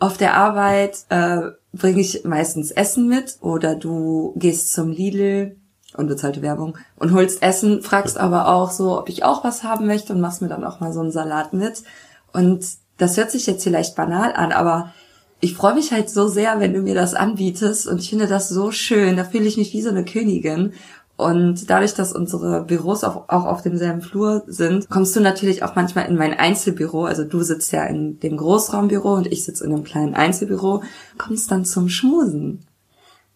auf 0.00 0.16
der 0.16 0.36
Arbeit 0.36 1.04
äh, 1.10 1.42
bringe 1.72 2.00
ich 2.00 2.24
meistens 2.24 2.72
Essen 2.72 3.06
mit 3.06 3.36
oder 3.40 3.76
du 3.76 4.34
gehst 4.34 4.72
zum 4.72 4.90
Lidl 4.90 5.54
unbezahlte 5.96 6.42
Werbung 6.42 6.76
und 6.96 7.12
holst 7.12 7.40
Essen, 7.40 7.80
fragst 7.80 8.18
aber 8.18 8.48
auch 8.48 8.72
so, 8.72 8.98
ob 8.98 9.08
ich 9.08 9.22
auch 9.22 9.44
was 9.44 9.62
haben 9.62 9.86
möchte 9.86 10.12
und 10.12 10.20
machst 10.20 10.42
mir 10.42 10.48
dann 10.48 10.64
auch 10.64 10.80
mal 10.80 10.92
so 10.92 10.98
einen 10.98 11.12
Salat 11.12 11.52
mit. 11.52 11.84
Und 12.32 12.66
das 12.98 13.16
hört 13.16 13.30
sich 13.30 13.46
jetzt 13.46 13.62
vielleicht 13.62 13.94
banal 13.94 14.32
an, 14.32 14.50
aber 14.50 14.92
ich 15.40 15.54
freue 15.54 15.74
mich 15.74 15.90
halt 15.92 16.10
so 16.10 16.28
sehr, 16.28 16.60
wenn 16.60 16.74
du 16.74 16.82
mir 16.82 16.94
das 16.94 17.14
anbietest 17.14 17.86
und 17.86 18.00
ich 18.00 18.10
finde 18.10 18.26
das 18.26 18.48
so 18.48 18.70
schön. 18.70 19.16
Da 19.16 19.24
fühle 19.24 19.46
ich 19.46 19.56
mich 19.56 19.72
wie 19.72 19.82
so 19.82 19.88
eine 19.88 20.04
Königin. 20.04 20.72
Und 21.16 21.68
dadurch, 21.68 21.92
dass 21.92 22.14
unsere 22.14 22.62
Büros 22.64 23.04
auch, 23.04 23.28
auch 23.28 23.44
auf 23.44 23.60
demselben 23.60 24.00
Flur 24.00 24.42
sind, 24.46 24.88
kommst 24.88 25.14
du 25.14 25.20
natürlich 25.20 25.62
auch 25.62 25.74
manchmal 25.74 26.08
in 26.08 26.16
mein 26.16 26.32
Einzelbüro. 26.32 27.04
Also 27.04 27.24
du 27.24 27.42
sitzt 27.42 27.72
ja 27.72 27.84
in 27.84 28.18
dem 28.20 28.38
Großraumbüro 28.38 29.14
und 29.14 29.26
ich 29.26 29.44
sitze 29.44 29.64
in 29.64 29.72
einem 29.72 29.84
kleinen 29.84 30.14
Einzelbüro, 30.14 30.82
kommst 31.18 31.50
dann 31.50 31.66
zum 31.66 31.90
Schmusen. 31.90 32.64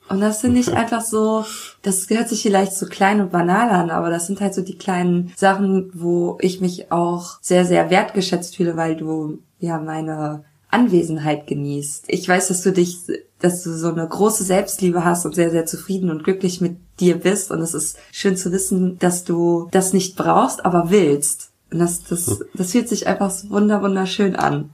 Und 0.08 0.20
das 0.20 0.40
finde 0.40 0.60
ich 0.60 0.74
einfach 0.74 1.02
so, 1.02 1.44
das 1.82 2.08
hört 2.10 2.28
sich 2.28 2.42
vielleicht 2.42 2.74
so 2.74 2.86
klein 2.86 3.20
und 3.20 3.32
banal 3.32 3.70
an, 3.70 3.90
aber 3.90 4.10
das 4.10 4.26
sind 4.26 4.40
halt 4.40 4.54
so 4.54 4.62
die 4.62 4.76
kleinen 4.76 5.32
Sachen, 5.36 5.90
wo 5.94 6.36
ich 6.40 6.60
mich 6.60 6.92
auch 6.92 7.38
sehr, 7.40 7.64
sehr 7.64 7.88
wertgeschätzt 7.88 8.56
fühle, 8.56 8.76
weil 8.76 8.96
du 8.96 9.38
ja 9.60 9.78
meine 9.78 10.44
Anwesenheit 10.74 11.46
genießt. 11.46 12.06
Ich 12.08 12.28
weiß, 12.28 12.48
dass 12.48 12.62
du 12.62 12.72
dich, 12.72 12.98
dass 13.38 13.62
du 13.62 13.70
so 13.76 13.88
eine 13.88 14.06
große 14.06 14.44
Selbstliebe 14.44 15.04
hast 15.04 15.24
und 15.24 15.34
sehr, 15.34 15.50
sehr 15.50 15.66
zufrieden 15.66 16.10
und 16.10 16.24
glücklich 16.24 16.60
mit 16.60 16.76
dir 17.00 17.16
bist. 17.16 17.50
Und 17.50 17.60
es 17.60 17.74
ist 17.74 17.96
schön 18.12 18.36
zu 18.36 18.52
wissen, 18.52 18.98
dass 18.98 19.24
du 19.24 19.68
das 19.70 19.92
nicht 19.92 20.16
brauchst, 20.16 20.64
aber 20.64 20.90
willst. 20.90 21.52
Und 21.72 21.78
das, 21.78 22.04
das, 22.04 22.44
das 22.54 22.72
fühlt 22.72 22.88
sich 22.88 23.06
einfach 23.06 23.30
so 23.30 23.50
wunder, 23.50 23.82
wunderschön 23.82 24.36
an. 24.36 24.70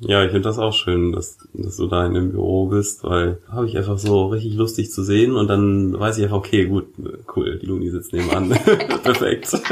Ja, 0.00 0.24
ich 0.24 0.32
finde 0.32 0.48
das 0.48 0.58
auch 0.58 0.72
schön, 0.72 1.12
dass, 1.12 1.38
dass 1.54 1.76
du 1.76 1.86
da 1.86 2.04
in 2.04 2.14
dem 2.14 2.32
Büro 2.32 2.66
bist, 2.66 3.04
weil 3.04 3.38
habe 3.48 3.66
ich 3.66 3.76
einfach 3.76 3.98
so 3.98 4.26
richtig 4.26 4.54
lustig 4.54 4.90
zu 4.90 5.02
sehen 5.02 5.36
und 5.36 5.46
dann 5.48 5.98
weiß 5.98 6.18
ich 6.18 6.24
einfach, 6.24 6.38
okay, 6.38 6.66
gut, 6.66 6.86
cool, 7.34 7.58
die 7.60 7.66
Luni 7.66 7.90
sitzt 7.90 8.12
nebenan. 8.12 8.48
Perfekt. 9.02 9.52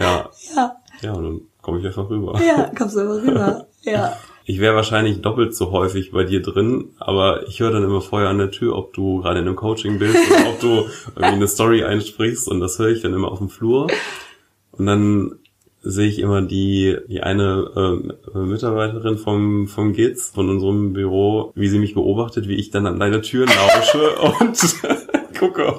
ja. 0.00 0.30
Ja. 0.54 0.76
Ja, 1.02 1.12
und 1.12 1.42
komme 1.66 1.80
ich 1.80 1.86
einfach 1.86 2.08
rüber. 2.08 2.40
Ja, 2.46 2.70
kommst 2.78 2.94
du 2.94 3.00
einfach 3.00 3.26
rüber. 3.26 3.66
Ja. 3.82 4.16
Ich 4.44 4.58
wäre 4.58 4.74
wahrscheinlich 4.74 5.20
doppelt 5.20 5.54
so 5.54 5.70
häufig 5.70 6.10
bei 6.10 6.24
dir 6.24 6.42
drin, 6.42 6.90
aber 6.98 7.46
ich 7.46 7.60
höre 7.60 7.70
dann 7.70 7.84
immer 7.84 8.00
vorher 8.00 8.28
an 8.28 8.38
der 8.38 8.50
Tür, 8.50 8.76
ob 8.76 8.92
du 8.94 9.20
gerade 9.20 9.38
in 9.38 9.46
einem 9.46 9.54
Coaching 9.54 10.00
bist 10.00 10.16
oder 10.28 10.48
ob 10.50 10.60
du 10.60 10.86
irgendwie 11.14 11.36
eine 11.36 11.46
Story 11.46 11.84
einsprichst 11.84 12.48
und 12.48 12.58
das 12.58 12.80
höre 12.80 12.88
ich 12.88 13.02
dann 13.02 13.14
immer 13.14 13.30
auf 13.30 13.38
dem 13.38 13.48
Flur. 13.48 13.86
Und 14.72 14.86
dann 14.86 15.38
sehe 15.82 16.08
ich 16.08 16.18
immer 16.18 16.42
die, 16.42 16.96
die 17.08 17.22
eine 17.22 18.02
äh, 18.34 18.38
Mitarbeiterin 18.38 19.18
vom, 19.18 19.68
vom 19.68 19.92
GITS, 19.92 20.30
von 20.30 20.50
unserem 20.50 20.94
Büro, 20.94 21.52
wie 21.54 21.68
sie 21.68 21.78
mich 21.78 21.94
beobachtet, 21.94 22.48
wie 22.48 22.56
ich 22.56 22.70
dann 22.70 22.88
an 22.88 22.98
deine 22.98 23.20
Tür 23.20 23.46
lausche 23.46 24.16
und 24.40 25.38
gucke, 25.38 25.72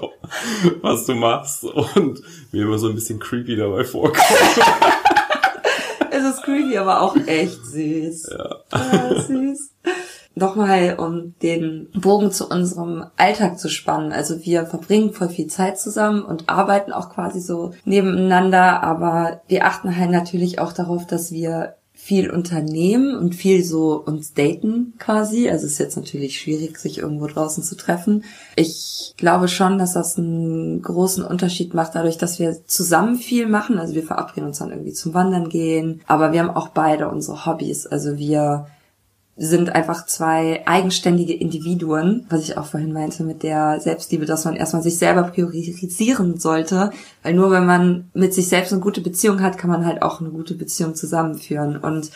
was 0.82 1.06
du 1.06 1.15
machst 1.15 1.65
und 1.65 2.21
mir 2.54 2.63
immer 2.63 2.78
so 2.78 2.88
ein 2.88 2.95
bisschen 2.95 3.19
creepy 3.19 3.58
dabei 3.58 3.84
vorkomme 3.84 4.23
ist 6.30 6.44
creepy, 6.44 6.78
aber 6.78 7.02
auch 7.02 7.16
echt 7.28 7.66
süß. 7.66 8.30
Ja. 8.32 8.56
ja 8.74 9.22
süß. 9.22 9.72
Nochmal, 10.36 10.98
um 11.00 11.34
den 11.42 11.90
Bogen 11.96 12.32
zu 12.32 12.48
unserem 12.48 13.06
Alltag 13.18 13.58
zu 13.60 13.70
spannen. 13.70 14.12
Also 14.12 14.46
wir 14.46 14.68
verbringen 14.68 15.13
voll 15.13 15.30
viel 15.30 15.48
Zeit 15.48 15.80
zusammen 15.80 16.24
und 16.24 16.48
arbeiten 16.48 16.94
auch 16.94 17.10
quasi 17.10 17.40
so 17.40 17.74
nebeneinander, 17.86 18.84
aber 18.84 19.42
wir 19.48 19.66
achten 19.66 19.98
halt 19.98 20.12
natürlich 20.12 20.60
auch 20.60 20.74
darauf, 20.74 21.08
dass 21.08 21.32
wir 21.32 21.78
viel 22.08 22.32
unternehmen 22.32 23.17
und 23.17 23.36
viel 23.36 23.65
so 23.65 24.02
uns 24.02 24.34
daten 24.34 24.93
quasi. 24.98 25.50
Also 25.50 25.65
es 25.65 25.74
ist 25.74 25.80
jetzt 25.80 25.98
natürlich 25.98 26.39
schwierig, 26.39 26.78
sich 26.78 27.00
irgendwo 27.00 27.28
draußen 27.28 27.63
zu 27.63 27.76
treffen. 27.76 28.24
Ich 28.56 29.13
glaube 29.17 29.50
schon, 29.50 29.78
dass 29.78 29.91
das 29.91 30.17
einen 30.17 30.82
großen 30.82 31.22
Unterschied 31.22 31.74
macht, 31.74 31.96
dadurch, 31.96 32.17
dass 32.17 32.39
wir 32.39 32.65
zusammen 32.65 33.17
viel 33.17 33.46
machen. 33.46 33.78
Also 33.78 33.93
wir 33.93 34.04
verabreden 34.04 34.48
uns 34.48 34.60
dann 34.60 34.70
irgendwie 34.70 34.93
zum 34.93 35.13
Wandern 35.13 35.50
gehen. 35.50 36.00
Aber 36.08 36.32
wir 36.32 36.39
haben 36.39 36.56
auch 36.56 36.70
beide 36.70 37.10
unsere 37.10 37.46
Hobbys. 37.46 37.86
Also 37.86 38.17
wir 38.17 38.67
sind 39.38 39.69
einfach 39.69 40.08
zwei 40.08 40.63
eigenständige 40.65 41.34
Individuen, 41.34 42.26
was 42.30 42.41
ich 42.41 42.58
auch 42.58 42.65
vorhin 42.65 42.91
meinte 42.91 43.23
mit 43.23 43.43
der 43.43 43.80
Selbstliebe, 43.80 44.26
dass 44.26 44.45
man 44.45 44.56
erstmal 44.56 44.82
sich 44.82 44.97
selber 44.97 45.23
priorisieren 45.23 46.39
sollte, 46.39 46.91
weil 47.21 47.36
nur 47.36 47.52
wenn 47.52 47.65
man 47.65 48.10
mit 48.13 48.34
sich 48.34 48.47
selbst 48.47 48.73
eine 48.73 48.82
gute 48.82 49.02
Beziehung 49.02 49.41
hat, 49.41 49.60
kann 49.60 49.69
man 49.69 49.86
halt 49.86 50.02
auch 50.02 50.21
eine 50.21 50.32
gute 50.32 50.56
Beziehung 50.56 50.95
zusammenführen 50.95 51.78
und 51.78 52.12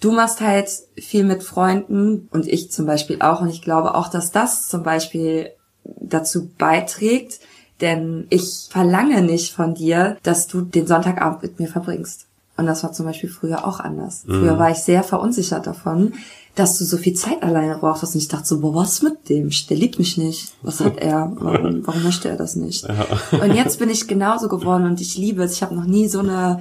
Du 0.00 0.12
machst 0.12 0.40
halt 0.40 0.70
viel 0.96 1.24
mit 1.24 1.42
Freunden 1.42 2.28
und 2.30 2.46
ich 2.46 2.70
zum 2.70 2.86
Beispiel 2.86 3.20
auch 3.20 3.40
und 3.40 3.48
ich 3.48 3.62
glaube 3.62 3.96
auch, 3.96 4.06
dass 4.06 4.30
das 4.30 4.68
zum 4.68 4.84
Beispiel 4.84 5.50
dazu 5.84 6.50
beiträgt, 6.56 7.40
denn 7.80 8.26
ich 8.30 8.68
verlange 8.70 9.22
nicht 9.22 9.52
von 9.52 9.74
dir, 9.74 10.16
dass 10.22 10.46
du 10.46 10.60
den 10.60 10.86
Sonntagabend 10.86 11.42
mit 11.42 11.58
mir 11.58 11.66
verbringst. 11.66 12.27
Und 12.58 12.66
das 12.66 12.82
war 12.82 12.92
zum 12.92 13.06
Beispiel 13.06 13.30
früher 13.30 13.64
auch 13.66 13.78
anders. 13.78 14.24
Früher 14.26 14.58
war 14.58 14.70
ich 14.70 14.78
sehr 14.78 15.04
verunsichert 15.04 15.66
davon, 15.66 16.12
dass 16.56 16.76
du 16.76 16.84
so 16.84 16.96
viel 16.96 17.14
Zeit 17.14 17.42
alleine 17.44 17.78
brauchst. 17.78 18.02
Und 18.02 18.16
ich 18.16 18.26
dachte 18.26 18.46
so, 18.46 18.60
boah, 18.60 18.74
was 18.74 19.00
mit 19.00 19.28
dem? 19.28 19.50
Der 19.70 19.76
liebt 19.76 20.00
mich 20.00 20.18
nicht. 20.18 20.54
Was 20.62 20.80
hat 20.80 20.96
er? 21.00 21.32
Warum, 21.36 21.86
warum 21.86 22.02
möchte 22.02 22.28
er 22.28 22.36
das 22.36 22.56
nicht? 22.56 22.84
Und 23.30 23.54
jetzt 23.54 23.78
bin 23.78 23.88
ich 23.90 24.08
genauso 24.08 24.48
geworden 24.48 24.86
und 24.86 25.00
ich 25.00 25.16
liebe 25.16 25.44
es. 25.44 25.52
Ich 25.52 25.62
habe 25.62 25.76
noch 25.76 25.84
nie 25.84 26.08
so 26.08 26.18
eine 26.18 26.60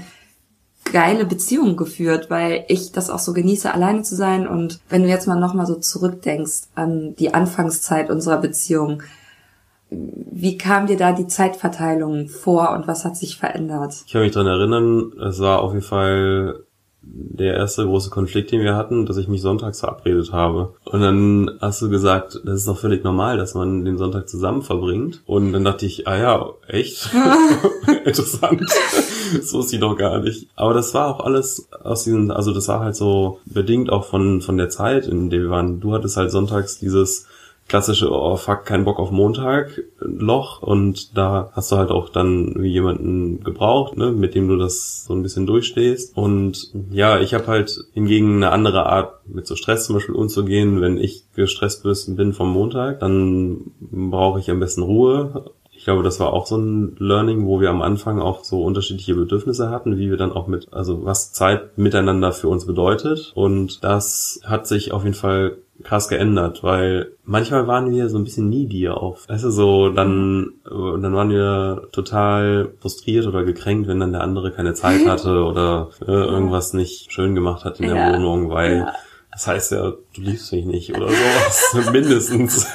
geile 0.91 1.25
Beziehung 1.25 1.75
geführt, 1.75 2.29
weil 2.29 2.63
ich 2.67 2.91
das 2.91 3.09
auch 3.09 3.19
so 3.19 3.33
genieße, 3.33 3.73
alleine 3.73 4.03
zu 4.03 4.15
sein. 4.15 4.47
Und 4.47 4.79
wenn 4.89 5.01
du 5.01 5.09
jetzt 5.09 5.27
mal 5.27 5.39
nochmal 5.39 5.65
so 5.65 5.75
zurückdenkst 5.75 6.67
an 6.75 7.15
die 7.15 7.33
Anfangszeit 7.33 8.11
unserer 8.11 8.37
Beziehung, 8.37 9.01
wie 9.89 10.57
kam 10.57 10.87
dir 10.87 10.97
da 10.97 11.13
die 11.13 11.27
Zeitverteilung 11.27 12.27
vor 12.27 12.71
und 12.71 12.87
was 12.87 13.05
hat 13.05 13.15
sich 13.15 13.37
verändert? 13.37 14.03
Ich 14.05 14.13
kann 14.13 14.21
mich 14.21 14.33
dran 14.33 14.47
erinnern, 14.47 15.13
es 15.19 15.39
war 15.39 15.61
auf 15.61 15.73
jeden 15.73 15.85
Fall 15.85 16.63
der 17.09 17.53
erste 17.53 17.85
große 17.85 18.09
Konflikt, 18.09 18.51
den 18.51 18.61
wir 18.61 18.75
hatten, 18.75 19.05
dass 19.05 19.17
ich 19.17 19.27
mich 19.27 19.41
sonntags 19.41 19.79
verabredet 19.79 20.33
habe. 20.33 20.73
Und 20.85 21.01
dann 21.01 21.51
hast 21.61 21.81
du 21.81 21.89
gesagt, 21.89 22.41
das 22.43 22.59
ist 22.59 22.67
doch 22.67 22.77
völlig 22.77 23.03
normal, 23.03 23.37
dass 23.37 23.53
man 23.53 23.85
den 23.85 23.97
Sonntag 23.97 24.27
zusammen 24.27 24.61
verbringt. 24.61 25.21
Und 25.25 25.53
dann 25.53 25.63
dachte 25.63 25.85
ich, 25.85 26.07
ah 26.07 26.17
ja, 26.17 26.49
echt? 26.67 27.09
Interessant. 28.05 28.69
so 29.41 29.61
ist 29.61 29.69
sie 29.69 29.79
doch 29.79 29.95
gar 29.95 30.19
nicht. 30.19 30.47
Aber 30.55 30.73
das 30.73 30.93
war 30.93 31.07
auch 31.07 31.19
alles 31.21 31.69
aus 31.81 32.03
diesen, 32.03 32.31
also 32.31 32.53
das 32.53 32.67
war 32.67 32.81
halt 32.81 32.95
so 32.95 33.39
bedingt 33.45 33.89
auch 33.89 34.05
von, 34.05 34.41
von 34.41 34.57
der 34.57 34.69
Zeit, 34.69 35.07
in 35.07 35.29
der 35.29 35.41
wir 35.41 35.49
waren. 35.49 35.79
Du 35.79 35.93
hattest 35.93 36.17
halt 36.17 36.31
sonntags 36.31 36.79
dieses 36.79 37.25
klassische, 37.67 38.11
oh 38.11 38.35
fuck, 38.37 38.65
kein 38.65 38.85
Bock 38.85 38.99
auf 38.99 39.11
Montag 39.11 39.81
Loch. 39.99 40.61
Und 40.61 41.17
da 41.17 41.51
hast 41.53 41.71
du 41.71 41.77
halt 41.77 41.91
auch 41.91 42.09
dann 42.09 42.63
jemanden 42.63 43.43
gebraucht, 43.43 43.97
ne, 43.97 44.11
mit 44.11 44.35
dem 44.35 44.47
du 44.47 44.57
das 44.57 45.05
so 45.05 45.13
ein 45.13 45.23
bisschen 45.23 45.45
durchstehst. 45.45 46.15
Und 46.15 46.71
ja, 46.91 47.19
ich 47.19 47.33
habe 47.33 47.47
halt 47.47 47.85
hingegen 47.93 48.37
eine 48.37 48.51
andere 48.51 48.85
Art 48.85 49.27
mit 49.27 49.47
so 49.47 49.55
Stress 49.55 49.85
zum 49.85 49.95
Beispiel 49.95 50.15
umzugehen, 50.15 50.81
wenn 50.81 50.97
ich 50.97 51.25
gestresst 51.35 51.83
bin 52.15 52.33
vom 52.33 52.51
Montag, 52.51 52.99
dann 52.99 53.71
brauche 53.79 54.39
ich 54.39 54.49
am 54.49 54.59
besten 54.59 54.81
Ruhe. 54.81 55.51
Ich 55.71 55.83
glaube, 55.83 56.03
das 56.03 56.19
war 56.19 56.33
auch 56.33 56.47
so 56.47 56.57
ein 56.57 56.95
Learning, 56.97 57.45
wo 57.45 57.61
wir 57.61 57.69
am 57.69 57.81
Anfang 57.81 58.19
auch 58.19 58.43
so 58.43 58.63
unterschiedliche 58.63 59.15
Bedürfnisse 59.15 59.69
hatten, 59.69 59.97
wie 59.97 60.09
wir 60.09 60.17
dann 60.17 60.31
auch 60.31 60.47
mit, 60.47 60.73
also 60.73 61.05
was 61.05 61.31
Zeit 61.31 61.77
miteinander 61.77 62.31
für 62.31 62.49
uns 62.49 62.65
bedeutet. 62.65 63.31
Und 63.35 63.83
das 63.83 64.41
hat 64.43 64.67
sich 64.67 64.91
auf 64.91 65.03
jeden 65.03 65.15
Fall 65.15 65.57
krass 65.83 66.09
geändert, 66.09 66.63
weil 66.63 67.11
manchmal 67.23 67.67
waren 67.67 67.91
wir 67.91 68.09
so 68.09 68.17
ein 68.17 68.23
bisschen 68.23 68.49
needy 68.49 68.89
auch. 68.89 69.19
Weißt 69.27 69.43
du, 69.43 69.51
so, 69.51 69.89
dann, 69.89 70.53
dann 70.65 71.13
waren 71.13 71.29
wir 71.29 71.87
total 71.91 72.73
frustriert 72.79 73.27
oder 73.27 73.43
gekränkt, 73.43 73.87
wenn 73.87 73.99
dann 73.99 74.11
der 74.11 74.21
andere 74.21 74.51
keine 74.51 74.73
Zeit 74.73 75.05
hatte 75.07 75.43
oder 75.43 75.89
äh, 76.01 76.11
irgendwas 76.11 76.73
nicht 76.73 77.11
schön 77.11 77.35
gemacht 77.35 77.63
hat 77.63 77.79
in 77.79 77.87
der 77.87 77.95
ja. 77.95 78.13
Wohnung, 78.13 78.49
weil 78.49 78.77
ja. 78.77 78.93
Das 79.37 79.45
heißt 79.45 79.71
ja, 79.73 79.91
du 79.91 80.21
liebst 80.21 80.51
mich 80.51 80.65
nicht 80.65 80.95
oder 80.97 81.09
sowas, 81.09 81.89
mindestens. 81.91 82.65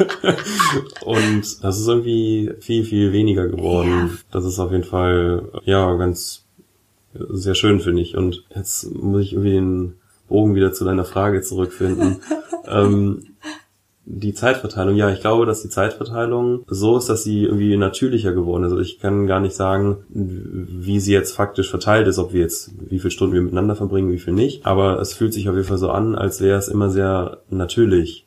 Und 1.05 1.65
das 1.65 1.81
ist 1.81 1.89
irgendwie 1.89 2.53
viel, 2.61 2.85
viel 2.85 3.13
weniger 3.13 3.49
geworden. 3.49 3.91
Ja. 3.91 4.11
Das 4.31 4.45
ist 4.45 4.61
auf 4.61 4.71
jeden 4.71 4.85
Fall, 4.85 5.51
ja, 5.65 5.93
ganz 5.97 6.47
sehr 7.15 7.57
schön, 7.57 7.81
finde 7.81 8.03
ich. 8.03 8.17
Und 8.17 8.45
jetzt 8.55 8.95
muss 8.95 9.23
ich 9.23 9.33
irgendwie 9.33 9.55
den 9.55 9.95
Bogen 10.29 10.55
wieder 10.55 10.73
zu 10.73 10.85
deiner 10.85 11.05
Frage 11.05 11.43
zurückfinden. 11.43 12.21
ähm, 12.67 13.25
die 14.05 14.35
Zeitverteilung, 14.35 14.97
ja, 14.97 15.11
ich 15.11 15.21
glaube, 15.21 15.47
dass 15.47 15.63
die 15.63 15.69
Zeitverteilung 15.69 16.65
so 16.67 16.97
ist, 16.97 17.09
dass 17.09 17.23
sie 17.23 17.45
irgendwie 17.45 17.77
natürlicher 17.77 18.33
geworden 18.33 18.65
ist. 18.65 18.73
Also 18.73 18.83
ich 18.83 18.99
kann 18.99 19.29
gar 19.29 19.39
nicht 19.39 19.55
sagen, 19.55 19.99
wie 20.09 20.99
sie 20.99 21.13
jetzt 21.13 21.33
faktisch 21.33 21.71
verteilt 21.71 22.09
ist, 22.09 22.19
ob 22.19 22.33
wir 22.33 22.41
jetzt, 22.41 22.73
wie 22.91 22.99
viele 22.99 23.13
Stunden 23.13 23.35
wir 23.35 23.43
miteinander 23.43 23.77
verbringen, 23.77 24.11
wie 24.11 24.19
viel 24.19 24.33
nicht. 24.33 24.67
Aber 24.67 25.01
es 25.01 25.15
fühlt 25.15 25.33
sich 25.33 25.49
auf 25.49 25.55
jeden 25.55 25.69
Fall 25.69 25.79
so 25.79 25.91
an, 25.91 26.17
als 26.17 26.41
wäre 26.41 26.59
es 26.59 26.69
immer 26.69 26.91
sehr 26.91 27.39
natürlich. 27.49 28.27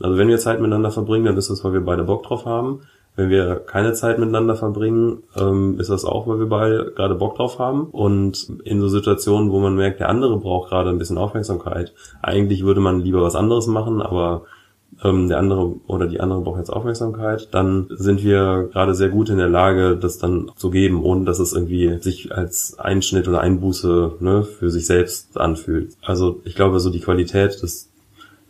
Also 0.00 0.18
wenn 0.18 0.28
wir 0.28 0.38
Zeit 0.38 0.60
miteinander 0.60 0.90
verbringen, 0.90 1.24
dann 1.24 1.36
ist 1.38 1.48
das, 1.48 1.64
weil 1.64 1.72
wir 1.72 1.80
beide 1.80 2.04
Bock 2.04 2.24
drauf 2.24 2.44
haben. 2.44 2.82
Wenn 3.16 3.30
wir 3.30 3.56
keine 3.56 3.92
Zeit 3.92 4.18
miteinander 4.18 4.56
verbringen, 4.56 5.22
ähm, 5.36 5.78
ist 5.78 5.90
das 5.90 6.04
auch, 6.04 6.26
weil 6.26 6.40
wir 6.40 6.48
beide 6.48 6.92
gerade 6.96 7.14
Bock 7.14 7.36
drauf 7.36 7.58
haben. 7.58 7.86
Und 7.90 8.48
in 8.64 8.80
so 8.80 8.88
Situationen, 8.88 9.52
wo 9.52 9.60
man 9.60 9.76
merkt, 9.76 10.00
der 10.00 10.08
andere 10.08 10.38
braucht 10.38 10.70
gerade 10.70 10.90
ein 10.90 10.98
bisschen 10.98 11.18
Aufmerksamkeit. 11.18 11.94
Eigentlich 12.22 12.64
würde 12.64 12.80
man 12.80 13.00
lieber 13.00 13.22
was 13.22 13.36
anderes 13.36 13.68
machen, 13.68 14.02
aber 14.02 14.42
ähm, 15.02 15.28
der 15.28 15.38
andere 15.38 15.74
oder 15.86 16.06
die 16.06 16.20
andere 16.20 16.40
braucht 16.40 16.58
jetzt 16.58 16.72
Aufmerksamkeit, 16.72 17.48
dann 17.52 17.86
sind 17.90 18.22
wir 18.22 18.68
gerade 18.72 18.94
sehr 18.94 19.08
gut 19.08 19.28
in 19.28 19.38
der 19.38 19.48
Lage, 19.48 19.96
das 19.96 20.18
dann 20.18 20.50
zu 20.56 20.70
geben, 20.70 21.02
ohne 21.02 21.24
dass 21.24 21.38
es 21.38 21.52
irgendwie 21.52 22.00
sich 22.00 22.32
als 22.32 22.78
Einschnitt 22.78 23.28
oder 23.28 23.40
Einbuße 23.40 24.14
ne, 24.20 24.42
für 24.42 24.70
sich 24.70 24.86
selbst 24.86 25.38
anfühlt. 25.38 25.96
Also 26.02 26.40
ich 26.44 26.54
glaube, 26.54 26.80
so 26.80 26.90
die 26.90 27.00
Qualität 27.00 27.62
des 27.62 27.90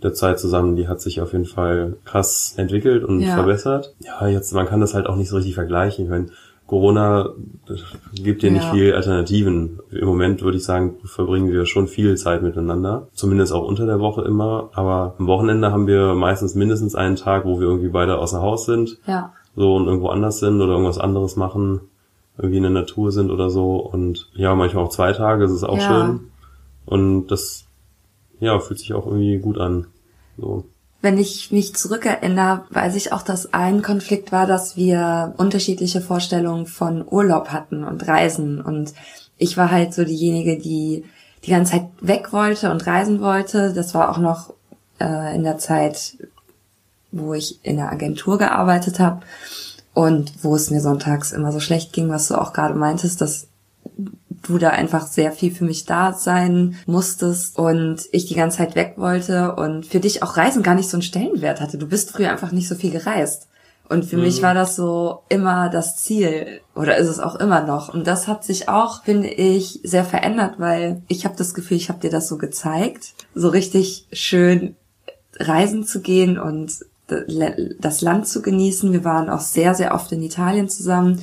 der 0.05 0.13
Zeit 0.13 0.39
zusammen, 0.39 0.77
die 0.77 0.87
hat 0.87 1.01
sich 1.01 1.21
auf 1.21 1.33
jeden 1.33 1.47
Fall 1.47 1.97
krass 2.05 2.55
entwickelt 2.59 3.03
und 3.03 3.21
ja. 3.21 3.35
verbessert. 3.35 3.95
Ja, 4.01 4.29
jetzt, 4.29 4.53
man 4.53 4.67
kann 4.67 4.81
das 4.81 4.95
halt 4.95 5.07
auch 5.07 5.17
nicht 5.17 5.31
so 5.31 5.37
richtig 5.37 5.55
vergleichen. 5.55 6.05
Ich 6.05 6.11
meine, 6.11 6.27
Corona 6.67 7.31
gibt 8.15 8.43
dir 8.43 8.49
ja. 8.49 8.53
nicht 8.53 8.67
viel 8.67 8.95
Alternativen. 8.95 9.81
Im 9.91 10.07
Moment 10.07 10.43
würde 10.43 10.59
ich 10.59 10.65
sagen, 10.65 10.97
verbringen 11.05 11.51
wir 11.51 11.65
schon 11.65 11.89
viel 11.89 12.17
Zeit 12.17 12.43
miteinander. 12.43 13.09
Zumindest 13.15 13.53
auch 13.53 13.67
unter 13.67 13.87
der 13.87 13.99
Woche 13.99 14.23
immer. 14.23 14.71
Aber 14.75 15.15
am 15.19 15.27
Wochenende 15.27 15.73
haben 15.73 15.87
wir 15.87 16.15
meistens 16.15 16.55
mindestens 16.55 16.95
einen 16.95 17.17
Tag, 17.17 17.47
wo 17.47 17.59
wir 17.59 17.67
irgendwie 17.67 17.89
beide 17.89 18.19
außer 18.19 18.43
Haus 18.43 18.67
sind. 18.67 18.99
Ja. 19.07 19.33
So 19.57 19.75
und 19.75 19.87
irgendwo 19.87 20.09
anders 20.09 20.39
sind 20.39 20.61
oder 20.61 20.73
irgendwas 20.73 20.99
anderes 20.99 21.37
machen. 21.37 21.81
Irgendwie 22.37 22.59
in 22.59 22.65
der 22.65 22.73
Natur 22.73 23.11
sind 23.11 23.31
oder 23.31 23.49
so. 23.49 23.77
Und 23.77 24.31
ja, 24.35 24.55
manchmal 24.55 24.85
auch 24.85 24.91
zwei 24.91 25.13
Tage, 25.13 25.43
das 25.43 25.53
ist 25.53 25.65
auch 25.65 25.79
ja. 25.79 25.83
schön. 25.83 26.21
Und 26.87 27.29
das, 27.29 27.67
ja, 28.41 28.59
fühlt 28.59 28.81
sich 28.81 28.93
auch 28.93 29.07
irgendwie 29.07 29.39
gut 29.39 29.59
an. 29.59 29.87
So. 30.37 30.65
Wenn 31.03 31.19
ich 31.19 31.53
mich 31.53 31.75
zurückerinnere, 31.75 32.65
weiß 32.71 32.95
ich 32.97 33.13
auch, 33.13 33.23
dass 33.23 33.53
ein 33.53 33.83
Konflikt 33.83 34.33
war, 34.33 34.47
dass 34.47 34.77
wir 34.77 35.35
unterschiedliche 35.37 36.01
Vorstellungen 36.01 36.67
von 36.67 37.05
Urlaub 37.07 37.49
hatten 37.49 37.85
und 37.85 38.09
Reisen. 38.09 38.61
Und 38.61 38.95
ich 39.37 39.57
war 39.57 39.71
halt 39.71 39.93
so 39.93 40.05
diejenige, 40.05 40.59
die 40.59 41.05
die 41.45 41.51
ganze 41.51 41.73
Zeit 41.73 41.87
weg 42.01 42.33
wollte 42.33 42.71
und 42.71 42.87
reisen 42.87 43.21
wollte. 43.21 43.75
Das 43.75 43.95
war 43.95 44.11
auch 44.11 44.19
noch 44.19 44.55
äh, 44.99 45.35
in 45.35 45.45
der 45.45 45.59
Zeit, 45.59 46.17
wo 47.13 47.35
ich 47.35 47.65
in 47.65 47.77
der 47.77 47.93
Agentur 47.93 48.39
gearbeitet 48.39 48.99
habe 48.99 49.21
und 49.93 50.33
wo 50.43 50.57
es 50.57 50.71
mir 50.71 50.81
sonntags 50.81 51.33
immer 51.33 51.53
so 51.53 51.61
schlecht 51.61 51.93
ging, 51.93 52.09
was 52.09 52.29
du 52.29 52.35
auch 52.35 52.53
gerade 52.53 52.75
meintest, 52.75 53.21
dass 53.21 53.47
du 54.47 54.59
da 54.59 54.71
einfach 54.71 55.07
sehr 55.07 55.33
viel 55.33 55.53
für 55.53 55.65
mich 55.65 55.85
da 55.85 56.13
sein 56.13 56.77
musstest 56.87 57.59
und 57.59 58.03
ich 58.13 58.27
die 58.27 58.35
ganze 58.35 58.59
Zeit 58.59 58.75
weg 58.75 58.95
wollte 58.97 59.55
und 59.55 59.87
für 59.87 60.01
dich 60.01 60.23
auch 60.23 60.37
Reisen 60.37 60.63
gar 60.63 60.75
nicht 60.75 60.89
so 60.89 60.97
einen 60.97 61.03
Stellenwert 61.03 61.61
hatte. 61.61 61.79
Du 61.79 61.89
bist 61.89 62.11
früher 62.11 62.31
einfach 62.31 62.53
nicht 62.53 62.69
so 62.69 62.75
viel 62.75 62.91
gereist. 62.91 63.49
Und 63.89 64.05
für 64.05 64.17
mhm. 64.17 64.23
mich 64.23 64.43
war 64.43 64.55
das 64.55 64.77
so 64.77 65.23
immer 65.29 65.69
das 65.69 65.97
Ziel 65.97 66.61
oder 66.75 66.97
ist 66.97 67.09
es 67.09 67.21
auch 67.21 67.35
immer 67.35 67.65
noch. 67.65 67.93
Und 67.93 68.07
das 68.07 68.29
hat 68.29 68.45
sich 68.45 68.69
auch, 68.69 69.05
finde 69.05 69.29
ich, 69.29 69.81
sehr 69.85 70.05
verändert, 70.05 70.55
weil 70.59 71.03
ich 71.09 71.25
habe 71.27 71.37
das 71.37 71.53
Gefühl, 71.53 71.77
ich 71.77 71.91
habe 71.91 72.01
dir 72.01 72.11
das 72.11 72.29
so 72.29 72.39
gezeigt, 72.39 73.13
so 73.35 73.49
richtig 73.49 74.07
schön 74.13 74.77
reisen 75.39 75.85
zu 75.85 76.01
gehen 76.01 76.39
und 76.39 76.85
das 77.07 78.01
Land 78.01 78.27
zu 78.27 78.41
genießen. 78.41 78.93
Wir 78.93 79.05
waren 79.05 79.29
auch 79.29 79.41
sehr, 79.41 79.75
sehr 79.75 79.95
oft 79.95 80.11
in 80.13 80.23
Italien 80.23 80.71
zusammen 80.71 81.23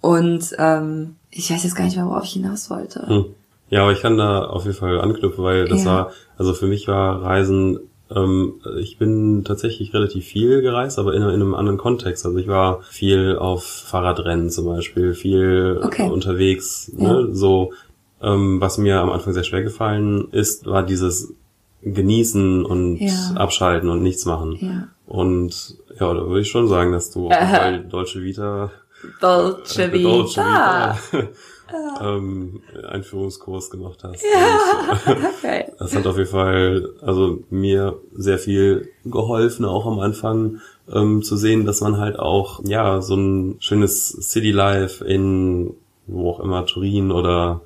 und 0.00 0.56
ähm, 0.58 1.16
ich 1.32 1.50
weiß 1.50 1.64
jetzt 1.64 1.74
gar 1.74 1.84
nicht 1.84 1.96
mehr, 1.96 2.06
worauf 2.06 2.24
ich 2.24 2.34
hinaus 2.34 2.70
wollte. 2.70 3.06
Hm. 3.08 3.24
Ja, 3.70 3.82
aber 3.82 3.92
ich 3.92 4.02
kann 4.02 4.18
da 4.18 4.44
auf 4.44 4.64
jeden 4.64 4.76
Fall 4.76 5.00
anknüpfen, 5.00 5.42
weil 5.42 5.66
das 5.66 5.84
ja. 5.84 5.90
war, 5.90 6.12
also 6.36 6.52
für 6.52 6.66
mich 6.66 6.88
war 6.88 7.22
Reisen, 7.22 7.80
ähm, 8.14 8.60
ich 8.78 8.98
bin 8.98 9.44
tatsächlich 9.44 9.94
relativ 9.94 10.26
viel 10.26 10.60
gereist, 10.60 10.98
aber 10.98 11.14
in, 11.14 11.22
in, 11.22 11.30
einem 11.30 11.54
anderen 11.54 11.78
Kontext. 11.78 12.26
Also 12.26 12.36
ich 12.36 12.48
war 12.48 12.82
viel 12.82 13.36
auf 13.36 13.64
Fahrradrennen 13.64 14.50
zum 14.50 14.66
Beispiel, 14.66 15.14
viel 15.14 15.80
okay. 15.82 16.08
unterwegs, 16.08 16.92
ne? 16.94 17.26
Ja. 17.28 17.34
so. 17.34 17.72
Ähm, 18.20 18.60
was 18.60 18.78
mir 18.78 19.00
am 19.00 19.10
Anfang 19.10 19.32
sehr 19.32 19.42
schwer 19.42 19.64
gefallen 19.64 20.28
ist, 20.30 20.66
war 20.66 20.84
dieses 20.84 21.34
Genießen 21.82 22.64
und 22.64 22.98
ja. 22.98 23.32
Abschalten 23.34 23.88
und 23.88 24.02
nichts 24.02 24.26
machen. 24.26 24.58
Ja. 24.60 24.88
Und 25.06 25.76
ja, 25.98 26.14
da 26.14 26.26
würde 26.28 26.40
ich 26.40 26.48
schon 26.48 26.68
sagen, 26.68 26.92
dass 26.92 27.10
du 27.10 27.30
auf 27.30 27.36
Deutsche 27.90 28.22
Vita 28.22 28.70
Dolce 29.20 29.84
äh, 29.84 29.92
Vita. 29.92 30.98
Dolce 31.10 31.12
Vita. 31.12 31.28
ähm, 32.02 32.62
Einführungskurs 32.88 33.70
gemacht 33.70 34.00
hast. 34.02 34.22
Ja, 34.22 35.00
okay. 35.38 35.72
Das 35.78 35.94
hat 35.94 36.06
auf 36.06 36.18
jeden 36.18 36.30
Fall, 36.30 36.90
also 37.00 37.40
mir 37.50 37.98
sehr 38.14 38.38
viel 38.38 38.90
geholfen, 39.04 39.64
auch 39.64 39.86
am 39.86 39.98
Anfang 39.98 40.60
ähm, 40.92 41.22
zu 41.22 41.36
sehen, 41.36 41.64
dass 41.64 41.80
man 41.80 41.98
halt 41.98 42.18
auch, 42.18 42.60
ja, 42.64 43.00
so 43.00 43.14
ein 43.14 43.56
schönes 43.60 44.08
City 44.08 44.50
Life 44.50 45.04
in 45.04 45.74
wo 46.06 46.30
auch 46.30 46.40
immer, 46.40 46.66
Turin 46.66 47.10
oder 47.10 47.62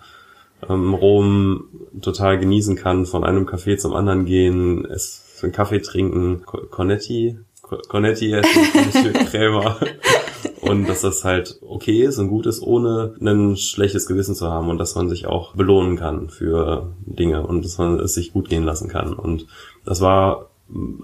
ähm, 0.68 0.94
Rom 0.94 1.68
total 2.00 2.38
genießen 2.38 2.76
kann, 2.76 3.06
von 3.06 3.24
einem 3.24 3.46
Café 3.46 3.76
zum 3.76 3.94
anderen 3.94 4.24
gehen, 4.24 4.84
es 4.84 5.22
einen 5.42 5.52
Kaffee 5.52 5.80
trinken, 5.80 6.42
Cornetti, 6.70 7.38
Cornetti 7.88 8.32
essen, 8.32 9.12
Krämer 9.30 9.78
und 10.68 10.88
dass 10.88 11.02
das 11.02 11.24
halt 11.24 11.58
okay 11.66 12.02
ist 12.02 12.18
und 12.18 12.28
gut 12.28 12.46
ist, 12.46 12.62
ohne 12.62 13.14
ein 13.20 13.56
schlechtes 13.56 14.06
Gewissen 14.06 14.34
zu 14.34 14.48
haben 14.48 14.68
und 14.68 14.78
dass 14.78 14.94
man 14.94 15.08
sich 15.08 15.26
auch 15.26 15.54
belohnen 15.54 15.96
kann 15.96 16.28
für 16.28 16.92
Dinge 17.04 17.46
und 17.46 17.64
dass 17.64 17.78
man 17.78 18.00
es 18.00 18.14
sich 18.14 18.32
gut 18.32 18.48
gehen 18.48 18.64
lassen 18.64 18.88
kann. 18.88 19.14
Und 19.14 19.46
das 19.84 20.00
war 20.00 20.50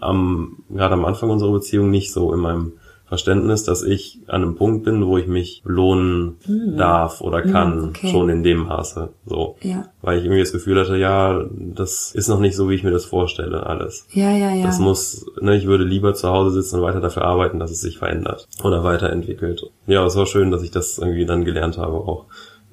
am, 0.01 0.65
gerade 0.71 0.95
am 0.95 1.05
Anfang 1.05 1.31
unserer 1.31 1.53
Beziehung 1.53 1.91
nicht 1.91 2.13
so 2.13 2.33
in 2.33 2.41
meinem 2.41 2.73
Verständnis, 3.13 3.63
dass 3.65 3.83
ich 3.83 4.21
an 4.27 4.41
einem 4.41 4.55
Punkt 4.55 4.87
bin, 4.87 5.07
wo 5.07 5.19
ich 5.19 5.27
mich 5.27 5.61
belohnen 5.67 6.39
mhm. 6.47 6.79
darf 6.79 7.21
oder 7.21 7.45
hm, 7.45 7.53
kann, 7.53 7.89
okay. 7.91 8.11
schon 8.11 8.31
in 8.31 8.43
dem 8.43 8.61
Maße. 8.61 9.11
So. 9.27 9.57
Ja. 9.61 9.85
Weil 10.01 10.17
ich 10.17 10.25
irgendwie 10.25 10.41
das 10.41 10.53
Gefühl 10.53 10.81
hatte, 10.81 10.97
ja, 10.97 11.45
das 11.51 12.15
ist 12.15 12.29
noch 12.29 12.41
nicht 12.41 12.57
so, 12.57 12.71
wie 12.71 12.75
ich 12.75 12.85
mir 12.85 12.91
das 12.91 13.05
vorstelle, 13.05 13.67
alles. 13.67 14.07
Ja, 14.13 14.35
ja, 14.35 14.55
ja. 14.55 14.65
Das 14.65 14.79
muss, 14.79 15.27
ne, 15.43 15.55
ich 15.59 15.67
würde 15.67 15.85
lieber 15.85 16.15
zu 16.15 16.31
Hause 16.31 16.53
sitzen 16.53 16.77
und 16.77 16.85
weiter 16.85 17.03
dafür 17.03 17.25
arbeiten, 17.25 17.59
dass 17.59 17.71
es 17.71 17.83
sich 17.83 17.99
verändert 17.99 18.49
oder 18.65 18.83
weiterentwickelt. 18.83 19.71
Ja, 19.87 20.07
es 20.07 20.17
war 20.17 20.25
schön, 20.25 20.51
dass 20.51 20.63
ich 20.63 20.71
das 20.71 20.97
irgendwie 20.97 21.27
dann 21.27 21.45
gelernt 21.45 21.77
habe, 21.77 21.93
auch 21.93 22.25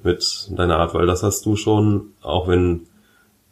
mit 0.02 0.48
deiner 0.56 0.78
Art, 0.78 0.94
weil 0.94 1.04
das 1.04 1.22
hast 1.22 1.44
du 1.44 1.56
schon, 1.56 2.12
auch 2.22 2.48
wenn 2.48 2.86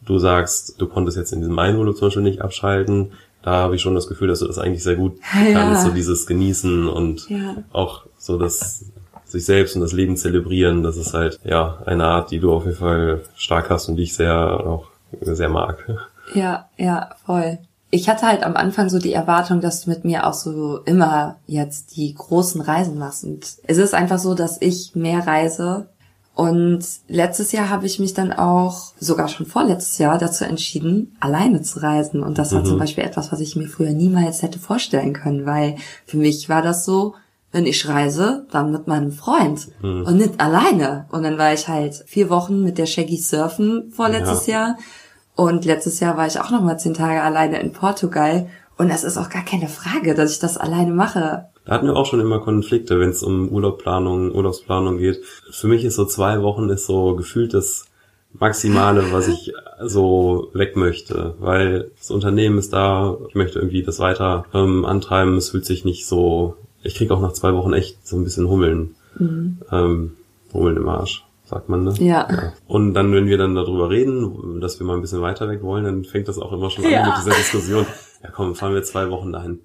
du 0.07 0.17
sagst, 0.17 0.81
du 0.81 0.87
konntest 0.87 1.17
jetzt 1.17 1.33
in 1.33 1.41
diesem 1.41 1.59
Einurlaub 1.59 1.97
zum 1.97 2.07
Beispiel 2.07 2.23
nicht 2.23 2.41
abschalten, 2.41 3.11
da 3.41 3.51
habe 3.51 3.75
ich 3.75 3.81
schon 3.81 3.95
das 3.95 4.07
Gefühl, 4.07 4.27
dass 4.27 4.39
du 4.39 4.47
das 4.47 4.57
eigentlich 4.57 4.83
sehr 4.83 4.95
gut 4.95 5.17
ja. 5.33 5.53
kannst, 5.53 5.83
so 5.83 5.91
dieses 5.91 6.27
Genießen 6.27 6.87
und 6.87 7.29
ja. 7.29 7.55
auch 7.71 8.05
so 8.17 8.37
das 8.37 8.85
sich 9.25 9.45
selbst 9.45 9.75
und 9.75 9.81
das 9.81 9.93
Leben 9.93 10.17
zelebrieren, 10.17 10.81
das 10.81 10.97
ist 10.97 11.13
halt 11.13 11.39
ja 11.43 11.77
eine 11.85 12.05
Art, 12.05 12.31
die 12.31 12.39
du 12.39 12.51
auf 12.51 12.65
jeden 12.65 12.77
Fall 12.77 13.21
stark 13.35 13.69
hast 13.69 13.87
und 13.87 13.95
die 13.95 14.03
ich 14.03 14.15
sehr 14.15 14.35
auch 14.35 14.87
sehr 15.21 15.49
mag. 15.49 15.85
Ja, 16.35 16.69
ja, 16.77 17.09
voll. 17.25 17.57
Ich 17.89 18.07
hatte 18.07 18.27
halt 18.27 18.43
am 18.43 18.55
Anfang 18.55 18.87
so 18.89 18.99
die 18.99 19.13
Erwartung, 19.13 19.61
dass 19.61 19.81
du 19.81 19.89
mit 19.89 20.05
mir 20.05 20.27
auch 20.27 20.33
so 20.33 20.77
immer 20.85 21.37
jetzt 21.47 21.95
die 21.95 22.13
großen 22.13 22.61
Reisen 22.61 22.99
machst. 22.99 23.23
Und 23.23 23.55
es 23.63 23.79
ist 23.79 23.95
einfach 23.95 24.19
so, 24.19 24.35
dass 24.35 24.61
ich 24.61 24.91
mehr 24.93 25.25
reise 25.25 25.87
und 26.39 26.85
letztes 27.09 27.51
Jahr 27.51 27.67
habe 27.67 27.85
ich 27.85 27.99
mich 27.99 28.13
dann 28.13 28.31
auch, 28.31 28.93
sogar 28.97 29.27
schon 29.27 29.45
vorletztes 29.45 29.97
Jahr, 29.97 30.17
dazu 30.17 30.45
entschieden, 30.45 31.17
alleine 31.19 31.63
zu 31.63 31.83
reisen. 31.83 32.23
Und 32.23 32.37
das 32.37 32.53
war 32.53 32.63
zum 32.63 32.75
mhm. 32.75 32.79
Beispiel 32.79 33.03
etwas, 33.03 33.33
was 33.33 33.41
ich 33.41 33.57
mir 33.57 33.67
früher 33.67 33.91
niemals 33.91 34.41
hätte 34.41 34.57
vorstellen 34.57 35.11
können, 35.11 35.45
weil 35.45 35.75
für 36.05 36.15
mich 36.15 36.47
war 36.47 36.61
das 36.61 36.85
so, 36.85 37.15
wenn 37.51 37.65
ich 37.65 37.85
reise, 37.89 38.47
dann 38.51 38.71
mit 38.71 38.87
meinem 38.87 39.11
Freund 39.11 39.67
mhm. 39.81 40.03
und 40.03 40.15
nicht 40.15 40.39
alleine. 40.39 41.07
Und 41.11 41.23
dann 41.23 41.37
war 41.37 41.53
ich 41.53 41.67
halt 41.67 42.05
vier 42.07 42.29
Wochen 42.29 42.63
mit 42.63 42.77
der 42.77 42.85
Shaggy 42.85 43.17
surfen 43.17 43.91
vorletztes 43.91 44.47
ja. 44.47 44.53
Jahr. 44.53 44.77
Und 45.35 45.65
letztes 45.65 45.99
Jahr 45.99 46.15
war 46.15 46.27
ich 46.27 46.39
auch 46.39 46.51
noch 46.51 46.61
mal 46.61 46.79
zehn 46.79 46.93
Tage 46.93 47.21
alleine 47.21 47.59
in 47.59 47.73
Portugal. 47.73 48.47
Und 48.77 48.87
das 48.89 49.03
ist 49.03 49.17
auch 49.17 49.29
gar 49.29 49.43
keine 49.43 49.67
Frage, 49.67 50.15
dass 50.15 50.31
ich 50.31 50.39
das 50.39 50.57
alleine 50.57 50.93
mache. 50.93 51.49
Da 51.69 51.75
hatten 51.75 51.85
wir 51.85 51.95
auch 51.95 52.07
schon 52.07 52.19
immer 52.19 52.39
Konflikte, 52.39 52.99
wenn 52.99 53.11
es 53.11 53.21
um 53.21 53.47
Urlaubplanung, 53.49 54.33
Urlaubsplanung 54.33 54.97
geht. 54.97 55.23
Für 55.51 55.67
mich 55.67 55.85
ist 55.85 55.97
so 55.97 56.05
zwei 56.05 56.41
Wochen 56.41 56.67
ist 56.69 56.87
so 56.87 57.15
gefühlt 57.15 57.53
das 57.53 57.85
Maximale, 58.33 59.11
was 59.11 59.27
ich 59.27 59.53
so 59.79 60.49
weg 60.53 60.75
möchte, 60.75 61.35
weil 61.37 61.91
das 61.99 62.09
Unternehmen 62.09 62.57
ist 62.57 62.73
da, 62.73 63.17
ich 63.27 63.35
möchte 63.35 63.59
irgendwie 63.59 63.83
das 63.83 63.99
weiter 63.99 64.45
ähm, 64.51 64.83
antreiben, 64.83 65.37
es 65.37 65.51
fühlt 65.51 65.63
sich 65.63 65.85
nicht 65.85 66.07
so, 66.07 66.55
ich 66.81 66.95
krieg 66.95 67.11
auch 67.11 67.21
nach 67.21 67.33
zwei 67.33 67.53
Wochen 67.53 67.73
echt 67.73 68.07
so 68.07 68.17
ein 68.17 68.23
bisschen 68.23 68.49
Hummeln, 68.49 68.95
mhm. 69.19 69.59
ähm, 69.71 70.15
Hummeln 70.51 70.75
im 70.75 70.89
Arsch 70.89 71.23
sagt 71.45 71.69
man, 71.69 71.83
ne? 71.83 71.93
Ja. 71.99 72.27
ja. 72.31 72.53
Und 72.67 72.95
dann, 72.95 73.13
wenn 73.13 73.27
wir 73.27 73.37
dann 73.37 73.53
darüber 73.53 73.91
reden, 73.91 74.59
dass 74.59 74.79
wir 74.79 74.87
mal 74.87 74.95
ein 74.95 75.01
bisschen 75.01 75.21
weiter 75.21 75.47
weg 75.47 75.61
wollen, 75.61 75.83
dann 75.83 76.03
fängt 76.03 76.27
das 76.27 76.39
auch 76.39 76.51
immer 76.51 76.71
schon 76.71 76.85
an 76.85 76.91
ja. 76.91 77.05
mit 77.05 77.17
dieser 77.17 77.35
Diskussion. 77.37 77.85
Ja 78.23 78.31
komm, 78.31 78.55
fahren 78.55 78.73
wir 78.73 78.83
zwei 78.83 79.09
Wochen 79.11 79.31
dahin. 79.31 79.59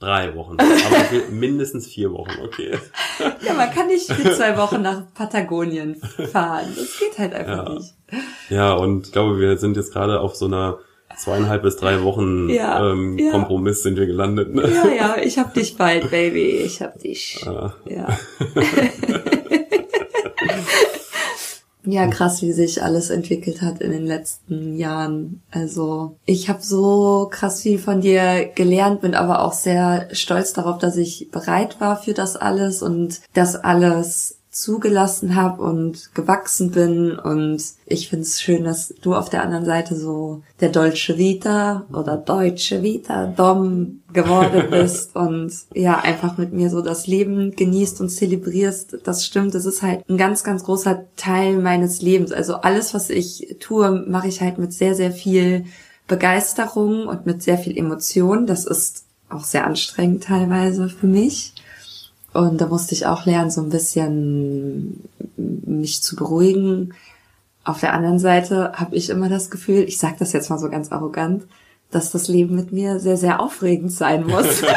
Drei 0.00 0.34
Wochen. 0.36 0.56
Aber 0.60 0.68
mindestens 1.30 1.86
vier 1.88 2.12
Wochen, 2.12 2.30
okay. 2.44 2.78
Ja, 3.46 3.54
man 3.54 3.70
kann 3.70 3.88
nicht 3.88 4.10
für 4.12 4.32
zwei 4.32 4.56
Wochen 4.56 4.82
nach 4.82 5.02
Patagonien 5.14 5.96
fahren. 6.30 6.66
Das 6.76 6.98
geht 6.98 7.18
halt 7.18 7.34
einfach 7.34 7.68
ja. 7.68 7.74
nicht. 7.74 7.94
Ja, 8.48 8.74
und 8.74 9.06
ich 9.06 9.12
glaube, 9.12 9.40
wir 9.40 9.58
sind 9.58 9.76
jetzt 9.76 9.92
gerade 9.92 10.20
auf 10.20 10.36
so 10.36 10.46
einer 10.46 10.78
zweieinhalb 11.16 11.62
bis 11.62 11.76
drei 11.76 12.02
Wochen 12.04 12.48
ja, 12.48 12.92
ähm, 12.92 13.18
ja. 13.18 13.32
Kompromiss 13.32 13.82
sind 13.82 13.98
wir 13.98 14.06
gelandet. 14.06 14.54
Ne? 14.54 14.70
Ja, 14.72 14.86
ja, 14.88 15.16
ich 15.20 15.36
hab 15.38 15.52
dich 15.54 15.76
bald, 15.76 16.10
Baby. 16.10 16.58
Ich 16.58 16.80
hab 16.80 16.98
dich. 17.00 17.44
Ah. 17.46 17.74
Ja. 17.84 18.06
Ja, 21.90 22.06
krass, 22.06 22.42
wie 22.42 22.52
sich 22.52 22.82
alles 22.82 23.08
entwickelt 23.08 23.62
hat 23.62 23.80
in 23.80 23.92
den 23.92 24.04
letzten 24.04 24.76
Jahren. 24.76 25.40
Also 25.50 26.16
ich 26.26 26.50
habe 26.50 26.60
so 26.60 27.28
krass 27.30 27.62
viel 27.62 27.78
von 27.78 28.02
dir 28.02 28.44
gelernt, 28.54 29.00
bin 29.00 29.14
aber 29.14 29.42
auch 29.42 29.54
sehr 29.54 30.06
stolz 30.12 30.52
darauf, 30.52 30.76
dass 30.78 30.98
ich 30.98 31.30
bereit 31.30 31.80
war 31.80 31.96
für 31.96 32.12
das 32.12 32.36
alles 32.36 32.82
und 32.82 33.22
das 33.32 33.56
alles 33.56 34.37
zugelassen 34.60 35.36
habe 35.36 35.62
und 35.62 36.14
gewachsen 36.14 36.72
bin 36.72 37.16
und 37.16 37.62
ich 37.86 38.08
finde 38.08 38.24
es 38.24 38.42
schön, 38.42 38.64
dass 38.64 38.92
du 39.02 39.14
auf 39.14 39.30
der 39.30 39.44
anderen 39.44 39.64
Seite 39.64 39.94
so 39.94 40.42
der 40.60 40.70
Deutsche 40.70 41.16
Vita 41.16 41.86
oder 41.92 42.16
Deutsche 42.16 42.82
Vita 42.82 43.26
Dom 43.26 44.00
geworden 44.12 44.64
bist 44.70 45.14
und 45.14 45.52
ja, 45.74 46.00
einfach 46.00 46.38
mit 46.38 46.52
mir 46.52 46.70
so 46.70 46.82
das 46.82 47.06
Leben 47.06 47.54
genießt 47.54 48.00
und 48.00 48.08
zelebrierst. 48.08 48.98
Das 49.04 49.24
stimmt, 49.24 49.54
das 49.54 49.64
ist 49.64 49.82
halt 49.82 50.08
ein 50.08 50.18
ganz, 50.18 50.42
ganz 50.42 50.64
großer 50.64 51.04
Teil 51.16 51.58
meines 51.58 52.02
Lebens. 52.02 52.32
Also 52.32 52.56
alles, 52.56 52.94
was 52.94 53.10
ich 53.10 53.58
tue, 53.60 54.04
mache 54.08 54.26
ich 54.26 54.40
halt 54.40 54.58
mit 54.58 54.72
sehr, 54.72 54.96
sehr 54.96 55.12
viel 55.12 55.66
Begeisterung 56.08 57.06
und 57.06 57.26
mit 57.26 57.44
sehr 57.44 57.58
viel 57.58 57.78
Emotion. 57.78 58.46
Das 58.46 58.64
ist 58.64 59.04
auch 59.28 59.44
sehr 59.44 59.66
anstrengend 59.66 60.24
teilweise 60.24 60.88
für 60.88 61.06
mich. 61.06 61.54
Und 62.32 62.60
da 62.60 62.66
musste 62.66 62.94
ich 62.94 63.06
auch 63.06 63.24
lernen, 63.26 63.50
so 63.50 63.60
ein 63.62 63.70
bisschen 63.70 65.08
mich 65.36 66.02
zu 66.02 66.16
beruhigen. 66.16 66.94
Auf 67.64 67.80
der 67.80 67.92
anderen 67.94 68.18
Seite 68.18 68.72
habe 68.74 68.96
ich 68.96 69.10
immer 69.10 69.28
das 69.28 69.50
Gefühl, 69.50 69.84
ich 69.84 69.98
sage 69.98 70.16
das 70.18 70.32
jetzt 70.32 70.50
mal 70.50 70.58
so 70.58 70.68
ganz 70.68 70.92
arrogant, 70.92 71.44
dass 71.90 72.10
das 72.10 72.28
Leben 72.28 72.54
mit 72.54 72.72
mir 72.72 73.00
sehr, 73.00 73.16
sehr 73.16 73.40
aufregend 73.40 73.92
sein 73.92 74.26
muss. 74.26 74.62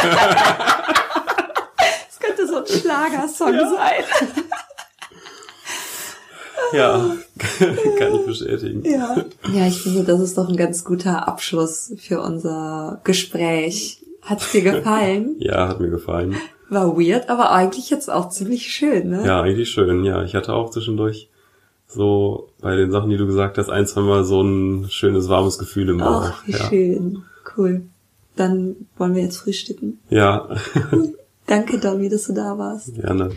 Es 2.10 2.20
könnte 2.20 2.48
so 2.48 2.58
ein 2.60 2.68
Schlagersong 2.68 3.54
ja. 3.54 3.70
sein. 3.70 4.04
Ja, 6.74 7.18
kann 7.98 8.16
ich 8.16 8.26
bestätigen. 8.26 8.84
Ja. 8.86 9.26
ja, 9.52 9.68
ich 9.68 9.82
finde, 9.82 10.04
das 10.04 10.22
ist 10.22 10.38
doch 10.38 10.48
ein 10.48 10.56
ganz 10.56 10.84
guter 10.86 11.28
Abschluss 11.28 11.94
für 11.98 12.22
unser 12.22 13.02
Gespräch. 13.04 14.06
Hat's 14.22 14.52
dir 14.52 14.62
gefallen? 14.62 15.36
Ja, 15.40 15.68
hat 15.68 15.80
mir 15.80 15.90
gefallen. 15.90 16.38
War 16.72 16.98
weird, 16.98 17.30
aber 17.30 17.52
eigentlich 17.52 17.90
jetzt 17.90 18.10
auch 18.10 18.30
ziemlich 18.30 18.72
schön, 18.72 19.10
ne? 19.10 19.26
Ja, 19.26 19.42
eigentlich 19.42 19.70
schön, 19.70 20.06
ja. 20.06 20.24
Ich 20.24 20.36
hatte 20.36 20.54
auch 20.54 20.70
zwischendurch 20.70 21.30
so 21.86 22.48
bei 22.62 22.78
den 22.78 22.92
Sachen, 22.92 23.10
die 23.10 23.18
du 23.18 23.26
gesagt 23.26 23.58
hast, 23.58 23.70
ein, 23.70 23.86
zwei 23.86 24.00
Mal 24.00 24.24
so 24.24 24.42
ein 24.42 24.88
schönes, 24.90 25.28
warmes 25.28 25.58
Gefühl 25.58 25.90
im 25.90 25.98
Bauch. 25.98 26.32
Ach, 26.32 26.48
wie 26.48 26.54
ja. 26.54 26.70
schön. 26.70 27.24
Cool. 27.58 27.82
Dann 28.38 28.88
wollen 28.98 29.16
wir 29.16 29.22
jetzt 29.22 29.40
frühstücken. 29.40 30.00
Ja. 30.10 30.48
Danke, 31.46 31.78
Domi, 31.78 32.08
dass 32.08 32.28
du 32.28 32.34
da 32.34 32.58
warst. 32.58 32.96
Gerne. 32.96 33.32